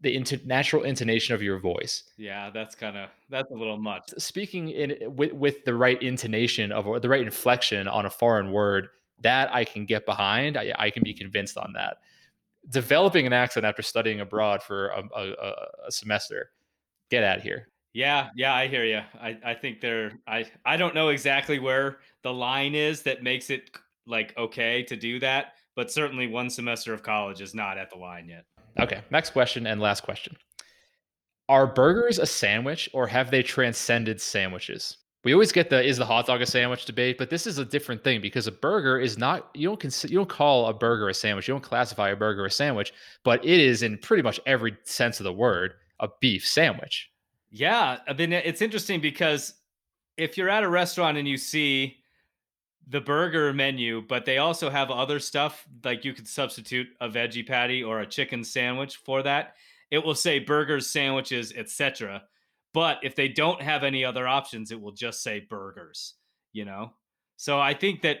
the 0.00 0.14
inter- 0.14 0.38
natural 0.44 0.84
intonation 0.84 1.34
of 1.34 1.42
your 1.42 1.58
voice. 1.58 2.04
Yeah 2.16 2.50
that's 2.50 2.74
kind 2.74 2.96
of 2.96 3.10
that's 3.28 3.50
a 3.50 3.54
little 3.54 3.78
much. 3.78 4.10
Speaking 4.18 4.68
in 4.68 4.96
with, 5.16 5.32
with 5.32 5.64
the 5.64 5.74
right 5.74 6.00
intonation 6.02 6.70
of 6.72 6.86
or 6.86 7.00
the 7.00 7.08
right 7.08 7.22
inflection 7.22 7.88
on 7.88 8.06
a 8.06 8.10
foreign 8.10 8.52
word 8.52 8.88
that 9.20 9.52
i 9.52 9.64
can 9.64 9.84
get 9.84 10.06
behind. 10.06 10.56
I, 10.56 10.72
I 10.78 10.90
can 10.90 11.02
be 11.02 11.12
convinced 11.12 11.58
on 11.58 11.72
that 11.72 11.98
developing 12.70 13.26
an 13.26 13.32
accent 13.32 13.64
after 13.64 13.82
studying 13.82 14.20
abroad 14.20 14.62
for 14.62 14.88
a, 14.88 15.02
a, 15.16 15.54
a 15.86 15.90
semester. 15.90 16.50
Get 17.10 17.24
out 17.24 17.38
of 17.38 17.42
here. 17.42 17.68
Yeah, 17.94 18.28
yeah, 18.36 18.54
I 18.54 18.68
hear 18.68 18.84
you. 18.84 19.00
I, 19.20 19.38
I 19.44 19.54
think 19.54 19.80
there. 19.80 20.12
I 20.26 20.44
I 20.64 20.76
don't 20.76 20.94
know 20.94 21.08
exactly 21.08 21.58
where 21.58 21.98
the 22.22 22.32
line 22.32 22.74
is 22.74 23.02
that 23.02 23.22
makes 23.22 23.50
it 23.50 23.70
like 24.06 24.36
okay 24.36 24.82
to 24.84 24.96
do 24.96 25.18
that, 25.20 25.54
but 25.74 25.90
certainly 25.90 26.26
one 26.26 26.50
semester 26.50 26.92
of 26.92 27.02
college 27.02 27.40
is 27.40 27.54
not 27.54 27.78
at 27.78 27.90
the 27.90 27.96
line 27.96 28.28
yet. 28.28 28.44
Okay, 28.78 29.02
next 29.10 29.30
question 29.30 29.66
and 29.66 29.80
last 29.80 30.02
question. 30.02 30.36
Are 31.48 31.66
burgers 31.66 32.18
a 32.18 32.26
sandwich 32.26 32.90
or 32.92 33.06
have 33.06 33.30
they 33.30 33.42
transcended 33.42 34.20
sandwiches? 34.20 34.98
We 35.28 35.34
always 35.34 35.52
get 35.52 35.68
the 35.68 35.84
is 35.84 35.98
the 35.98 36.06
hot 36.06 36.24
dog 36.24 36.40
a 36.40 36.46
sandwich 36.46 36.86
debate, 36.86 37.18
but 37.18 37.28
this 37.28 37.46
is 37.46 37.58
a 37.58 37.64
different 37.66 38.02
thing 38.02 38.22
because 38.22 38.46
a 38.46 38.52
burger 38.52 38.98
is 38.98 39.18
not 39.18 39.50
you 39.52 39.68
don't 39.68 39.78
consider 39.78 40.10
you 40.10 40.20
don't 40.20 40.30
call 40.30 40.68
a 40.68 40.72
burger 40.72 41.10
a 41.10 41.12
sandwich, 41.12 41.46
you 41.46 41.52
don't 41.52 41.60
classify 41.60 42.08
a 42.08 42.16
burger 42.16 42.46
a 42.46 42.50
sandwich, 42.50 42.94
but 43.24 43.44
it 43.44 43.60
is 43.60 43.82
in 43.82 43.98
pretty 43.98 44.22
much 44.22 44.40
every 44.46 44.74
sense 44.84 45.20
of 45.20 45.24
the 45.24 45.32
word 45.32 45.74
a 46.00 46.08
beef 46.22 46.48
sandwich. 46.48 47.10
Yeah, 47.50 47.78
uh, 47.78 47.98
I 48.08 48.12
mean 48.14 48.32
it's 48.32 48.62
interesting 48.62 49.02
because 49.02 49.52
if 50.16 50.38
you're 50.38 50.48
at 50.48 50.64
a 50.64 50.68
restaurant 50.70 51.18
and 51.18 51.28
you 51.28 51.36
see 51.36 51.98
the 52.86 53.02
burger 53.02 53.52
menu, 53.52 54.00
but 54.08 54.24
they 54.24 54.38
also 54.38 54.70
have 54.70 54.90
other 54.90 55.18
stuff 55.18 55.68
like 55.84 56.06
you 56.06 56.14
could 56.14 56.26
substitute 56.26 56.86
a 57.02 57.08
veggie 57.10 57.46
patty 57.46 57.84
or 57.84 58.00
a 58.00 58.06
chicken 58.06 58.42
sandwich 58.42 58.96
for 58.96 59.22
that. 59.24 59.56
It 59.90 60.02
will 60.02 60.14
say 60.14 60.38
burgers, 60.38 60.88
sandwiches, 60.88 61.52
etc 61.54 62.22
but 62.74 62.98
if 63.02 63.14
they 63.14 63.28
don't 63.28 63.62
have 63.62 63.84
any 63.84 64.04
other 64.04 64.26
options, 64.26 64.70
it 64.70 64.80
will 64.80 64.92
just 64.92 65.22
say 65.22 65.46
burgers, 65.48 66.14
you 66.52 66.64
know? 66.64 66.92
So 67.36 67.58
I 67.60 67.74
think 67.74 68.02
that 68.02 68.18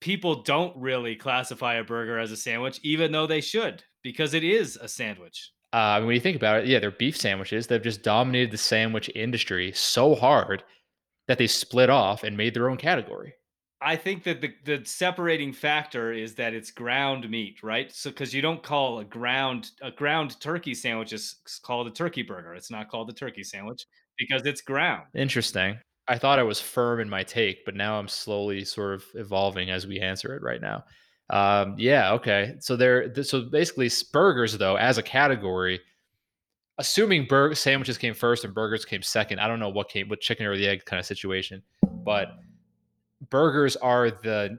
people 0.00 0.42
don't 0.42 0.76
really 0.76 1.16
classify 1.16 1.74
a 1.74 1.84
burger 1.84 2.18
as 2.18 2.32
a 2.32 2.36
sandwich, 2.36 2.80
even 2.82 3.12
though 3.12 3.26
they 3.26 3.40
should, 3.40 3.82
because 4.02 4.34
it 4.34 4.44
is 4.44 4.76
a 4.76 4.88
sandwich. 4.88 5.52
Uh, 5.72 6.00
when 6.00 6.14
you 6.14 6.20
think 6.20 6.36
about 6.36 6.60
it, 6.60 6.66
yeah, 6.66 6.78
they're 6.78 6.90
beef 6.90 7.16
sandwiches. 7.16 7.66
They've 7.66 7.82
just 7.82 8.02
dominated 8.02 8.50
the 8.50 8.58
sandwich 8.58 9.10
industry 9.14 9.72
so 9.72 10.14
hard 10.14 10.62
that 11.28 11.38
they 11.38 11.46
split 11.46 11.90
off 11.90 12.22
and 12.22 12.36
made 12.36 12.54
their 12.54 12.70
own 12.70 12.76
category. 12.76 13.34
I 13.80 13.96
think 13.96 14.24
that 14.24 14.40
the, 14.40 14.52
the 14.64 14.84
separating 14.84 15.52
factor 15.52 16.12
is 16.12 16.34
that 16.36 16.54
it's 16.54 16.70
ground 16.70 17.28
meat, 17.28 17.62
right? 17.62 17.92
So 17.92 18.10
because 18.10 18.32
you 18.32 18.40
don't 18.40 18.62
call 18.62 19.00
a 19.00 19.04
ground 19.04 19.70
a 19.82 19.90
ground 19.90 20.40
turkey 20.40 20.74
sandwich 20.74 21.12
is 21.12 21.36
called 21.62 21.86
a 21.86 21.90
turkey 21.90 22.22
burger. 22.22 22.54
It's 22.54 22.70
not 22.70 22.88
called 22.88 23.10
a 23.10 23.12
turkey 23.12 23.42
sandwich 23.42 23.86
because 24.18 24.46
it's 24.46 24.62
ground. 24.62 25.04
Interesting. 25.14 25.78
I 26.08 26.16
thought 26.16 26.38
I 26.38 26.44
was 26.44 26.60
firm 26.60 27.00
in 27.00 27.08
my 27.08 27.22
take, 27.22 27.64
but 27.64 27.74
now 27.74 27.98
I'm 27.98 28.08
slowly 28.08 28.64
sort 28.64 28.94
of 28.94 29.04
evolving 29.14 29.70
as 29.70 29.86
we 29.86 30.00
answer 30.00 30.34
it 30.34 30.42
right 30.42 30.60
now. 30.60 30.84
Um, 31.28 31.74
yeah, 31.76 32.12
okay. 32.12 32.54
So 32.60 32.76
there. 32.76 33.12
So 33.24 33.42
basically, 33.42 33.90
burgers 34.10 34.56
though, 34.56 34.76
as 34.76 34.96
a 34.96 35.02
category, 35.02 35.80
assuming 36.78 37.26
burger 37.26 37.54
sandwiches 37.54 37.98
came 37.98 38.14
first 38.14 38.44
and 38.44 38.54
burgers 38.54 38.86
came 38.86 39.02
second. 39.02 39.38
I 39.38 39.48
don't 39.48 39.60
know 39.60 39.68
what 39.68 39.90
came, 39.90 40.08
what 40.08 40.20
chicken 40.20 40.46
or 40.46 40.56
the 40.56 40.66
egg 40.66 40.84
kind 40.86 41.00
of 41.00 41.06
situation, 41.06 41.62
but 41.82 42.38
burgers 43.30 43.76
are 43.76 44.10
the 44.10 44.58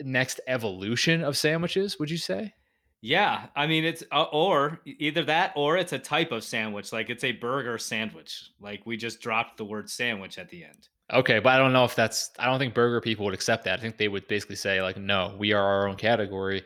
next 0.00 0.40
evolution 0.46 1.22
of 1.22 1.36
sandwiches 1.36 1.98
would 1.98 2.10
you 2.10 2.16
say 2.16 2.52
yeah 3.00 3.46
i 3.54 3.66
mean 3.66 3.84
it's 3.84 4.02
uh, 4.12 4.24
or 4.32 4.80
either 4.84 5.22
that 5.24 5.52
or 5.54 5.76
it's 5.76 5.92
a 5.92 5.98
type 5.98 6.32
of 6.32 6.42
sandwich 6.42 6.92
like 6.92 7.10
it's 7.10 7.24
a 7.24 7.32
burger 7.32 7.78
sandwich 7.78 8.50
like 8.60 8.84
we 8.86 8.96
just 8.96 9.20
dropped 9.20 9.56
the 9.56 9.64
word 9.64 9.88
sandwich 9.88 10.38
at 10.38 10.48
the 10.48 10.64
end 10.64 10.88
Okay, 11.10 11.38
but 11.38 11.54
I 11.54 11.56
don't 11.56 11.72
know 11.72 11.84
if 11.84 11.94
that's. 11.94 12.30
I 12.38 12.44
don't 12.44 12.58
think 12.58 12.74
burger 12.74 13.00
people 13.00 13.24
would 13.24 13.32
accept 13.32 13.64
that. 13.64 13.78
I 13.78 13.80
think 13.80 13.96
they 13.96 14.08
would 14.08 14.28
basically 14.28 14.56
say 14.56 14.82
like, 14.82 14.98
"No, 14.98 15.34
we 15.38 15.54
are 15.54 15.64
our 15.64 15.88
own 15.88 15.96
category. 15.96 16.64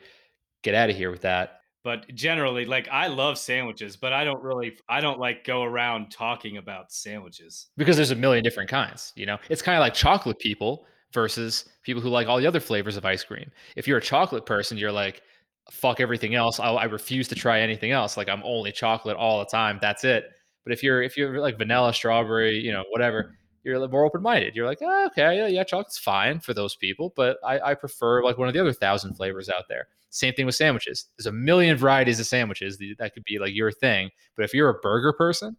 Get 0.62 0.74
out 0.74 0.90
of 0.90 0.96
here 0.96 1.12
with 1.12 1.20
that." 1.20 1.60
But 1.84 2.12
generally, 2.14 2.64
like 2.64 2.88
I 2.90 3.08
love 3.08 3.38
sandwiches, 3.38 3.96
but 3.96 4.12
I 4.12 4.24
don't 4.24 4.42
really 4.42 4.76
I 4.88 5.00
don't 5.00 5.18
like 5.18 5.44
go 5.44 5.62
around 5.62 6.10
talking 6.10 6.56
about 6.56 6.92
sandwiches. 6.92 7.68
Because 7.76 7.96
there's 7.96 8.12
a 8.12 8.16
million 8.16 8.44
different 8.44 8.70
kinds, 8.70 9.12
you 9.16 9.26
know? 9.26 9.38
It's 9.48 9.62
kind 9.62 9.76
of 9.76 9.80
like 9.80 9.94
chocolate 9.94 10.38
people 10.38 10.86
versus 11.12 11.68
people 11.82 12.02
who 12.02 12.08
like 12.08 12.26
all 12.26 12.38
the 12.38 12.46
other 12.46 12.60
flavors 12.60 12.96
of 12.96 13.04
ice 13.04 13.24
cream. 13.24 13.50
If 13.76 13.86
you're 13.86 13.98
a 13.98 14.02
chocolate 14.02 14.46
person, 14.46 14.78
you're 14.78 14.92
like, 14.92 15.22
fuck 15.70 16.00
everything 16.00 16.34
else. 16.34 16.58
I, 16.58 16.68
I 16.70 16.84
refuse 16.84 17.28
to 17.28 17.34
try 17.34 17.60
anything 17.60 17.90
else. 17.90 18.16
Like 18.16 18.28
I'm 18.28 18.42
only 18.44 18.72
chocolate 18.72 19.16
all 19.16 19.38
the 19.38 19.46
time. 19.46 19.78
That's 19.80 20.04
it. 20.04 20.24
But 20.64 20.72
if 20.72 20.82
you're 20.82 21.02
if 21.02 21.16
you're 21.16 21.40
like 21.40 21.58
vanilla, 21.58 21.92
strawberry, 21.92 22.56
you 22.56 22.72
know, 22.72 22.84
whatever, 22.90 23.34
you're 23.64 23.88
more 23.88 24.04
open 24.04 24.22
minded. 24.22 24.56
You're 24.56 24.66
like, 24.66 24.78
oh, 24.82 25.06
okay, 25.06 25.36
yeah, 25.36 25.46
yeah, 25.46 25.64
chocolate's 25.64 25.98
fine 25.98 26.40
for 26.40 26.54
those 26.54 26.74
people, 26.76 27.12
but 27.14 27.38
I, 27.44 27.60
I 27.60 27.74
prefer 27.74 28.24
like 28.24 28.38
one 28.38 28.48
of 28.48 28.54
the 28.54 28.60
other 28.60 28.72
thousand 28.72 29.14
flavors 29.14 29.48
out 29.48 29.64
there. 29.68 29.86
Same 30.10 30.34
thing 30.34 30.46
with 30.46 30.54
sandwiches. 30.54 31.06
There's 31.16 31.26
a 31.26 31.32
million 31.32 31.76
varieties 31.76 32.20
of 32.20 32.26
sandwiches 32.26 32.78
that 32.98 33.14
could 33.14 33.24
be 33.24 33.38
like 33.38 33.54
your 33.54 33.72
thing. 33.72 34.10
But 34.36 34.44
if 34.44 34.52
you're 34.52 34.68
a 34.68 34.80
burger 34.80 35.12
person, 35.12 35.56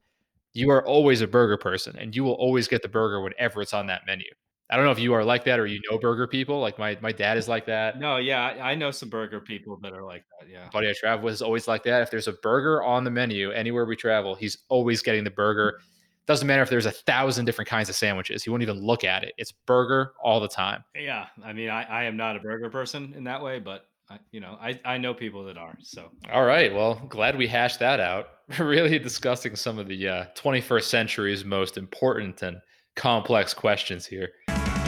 you 0.53 0.69
are 0.69 0.85
always 0.85 1.21
a 1.21 1.27
burger 1.27 1.57
person 1.57 1.97
and 1.97 2.15
you 2.15 2.23
will 2.23 2.33
always 2.33 2.67
get 2.67 2.83
the 2.83 2.89
burger 2.89 3.21
whenever 3.21 3.61
it's 3.61 3.73
on 3.73 3.87
that 3.87 4.03
menu. 4.05 4.27
I 4.69 4.75
don't 4.75 4.85
know 4.85 4.91
if 4.91 4.99
you 4.99 5.13
are 5.13 5.23
like 5.23 5.43
that 5.45 5.59
or 5.59 5.65
you 5.65 5.79
know 5.89 5.97
burger 5.97 6.27
people. 6.27 6.59
Like 6.59 6.79
my 6.79 6.97
my 7.01 7.11
dad 7.11 7.37
is 7.37 7.47
like 7.47 7.65
that. 7.67 7.99
No, 7.99 8.17
yeah, 8.17 8.41
I, 8.41 8.71
I 8.71 8.75
know 8.75 8.91
some 8.91 9.09
burger 9.09 9.39
people 9.39 9.77
that 9.81 9.93
are 9.93 10.03
like 10.03 10.23
that. 10.39 10.49
Yeah, 10.49 10.69
buddy 10.71 10.89
I 10.89 10.93
travel 10.93 11.25
with 11.25 11.33
is 11.35 11.41
always 11.41 11.67
like 11.67 11.83
that. 11.83 12.01
If 12.01 12.11
there's 12.11 12.27
a 12.27 12.33
burger 12.33 12.81
on 12.81 13.03
the 13.03 13.11
menu 13.11 13.51
anywhere 13.51 13.85
we 13.85 13.95
travel, 13.95 14.35
he's 14.35 14.57
always 14.69 15.01
getting 15.01 15.23
the 15.23 15.31
burger. 15.31 15.79
Doesn't 16.25 16.47
matter 16.47 16.63
if 16.63 16.69
there's 16.69 16.85
a 16.85 16.91
thousand 16.91 17.45
different 17.45 17.69
kinds 17.69 17.89
of 17.89 17.95
sandwiches. 17.95 18.43
He 18.43 18.49
won't 18.49 18.63
even 18.63 18.79
look 18.79 19.03
at 19.03 19.23
it. 19.23 19.33
It's 19.37 19.51
burger 19.51 20.13
all 20.23 20.39
the 20.39 20.47
time. 20.47 20.85
Yeah, 20.95 21.27
I 21.43 21.51
mean, 21.51 21.69
I, 21.69 21.83
I 21.83 22.03
am 22.05 22.15
not 22.15 22.37
a 22.37 22.39
burger 22.39 22.69
person 22.69 23.13
in 23.17 23.25
that 23.25 23.43
way, 23.43 23.59
but 23.59 23.87
I, 24.09 24.19
you 24.31 24.39
know, 24.39 24.57
I, 24.61 24.79
I 24.85 24.97
know 24.97 25.13
people 25.13 25.43
that 25.45 25.57
are. 25.57 25.77
So 25.81 26.09
all 26.31 26.45
right, 26.45 26.73
well, 26.73 26.95
glad 27.09 27.37
we 27.37 27.47
hashed 27.47 27.79
that 27.79 27.99
out. 27.99 28.27
really 28.59 28.99
discussing 28.99 29.55
some 29.55 29.79
of 29.79 29.87
the 29.87 30.07
uh, 30.07 30.25
21st 30.35 30.83
century's 30.83 31.43
most 31.43 31.77
important 31.77 32.41
and 32.41 32.57
complex 32.95 33.53
questions 33.53 34.05
here. 34.05 34.31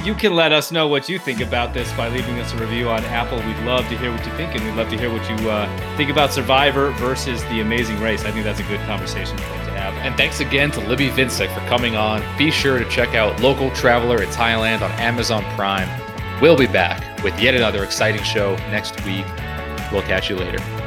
You 0.04 0.14
can 0.14 0.36
let 0.36 0.52
us 0.52 0.72
know 0.72 0.88
what 0.88 1.10
you 1.10 1.18
think 1.18 1.42
about 1.42 1.74
this 1.74 1.92
by 1.94 2.10
leaving 2.10 2.38
us 2.40 2.54
a 2.54 2.58
review 2.58 2.90
on 2.90 3.04
Apple. 3.06 3.40
We'd 3.40 3.66
love 3.66 3.88
to 3.90 3.98
hear 3.98 4.12
what 4.12 4.24
you 4.24 4.32
think, 4.34 4.54
and 4.54 4.64
we'd 4.64 4.76
love 4.76 4.90
to 4.90 4.98
hear 4.98 5.12
what 5.12 5.28
you 5.28 5.50
uh, 5.50 5.98
think 5.98 6.12
about 6.12 6.32
Survivor 6.32 6.92
versus 6.92 7.44
The 7.46 7.62
Amazing 7.62 8.00
Race. 8.00 8.24
I 8.24 8.32
think 8.32 8.44
that's 8.44 8.60
a 8.60 8.68
good 8.68 8.80
conversation 8.82 9.36
to 9.38 9.44
have. 9.44 9.96
And 9.96 10.16
thanks 10.16 10.42
again 10.42 10.70
to 10.72 10.80
Libby 10.82 11.10
Vincek 11.10 11.52
for 11.52 11.68
coming 11.68 11.96
on. 11.96 12.22
Be 12.38 12.52
sure 12.52 12.78
to 12.78 12.88
check 12.88 13.16
out 13.16 13.42
Local 13.42 13.72
Traveler 13.72 14.22
in 14.22 14.30
Thailand 14.30 14.82
on 14.82 14.92
Amazon 14.92 15.44
Prime. 15.56 15.90
We'll 16.40 16.58
be 16.58 16.68
back 16.68 17.24
with 17.24 17.40
yet 17.40 17.56
another 17.56 17.84
exciting 17.84 18.22
show 18.22 18.56
next 18.70 19.04
week. 19.06 19.26
We'll 19.92 20.04
catch 20.04 20.30
you 20.30 20.36
later. 20.36 20.85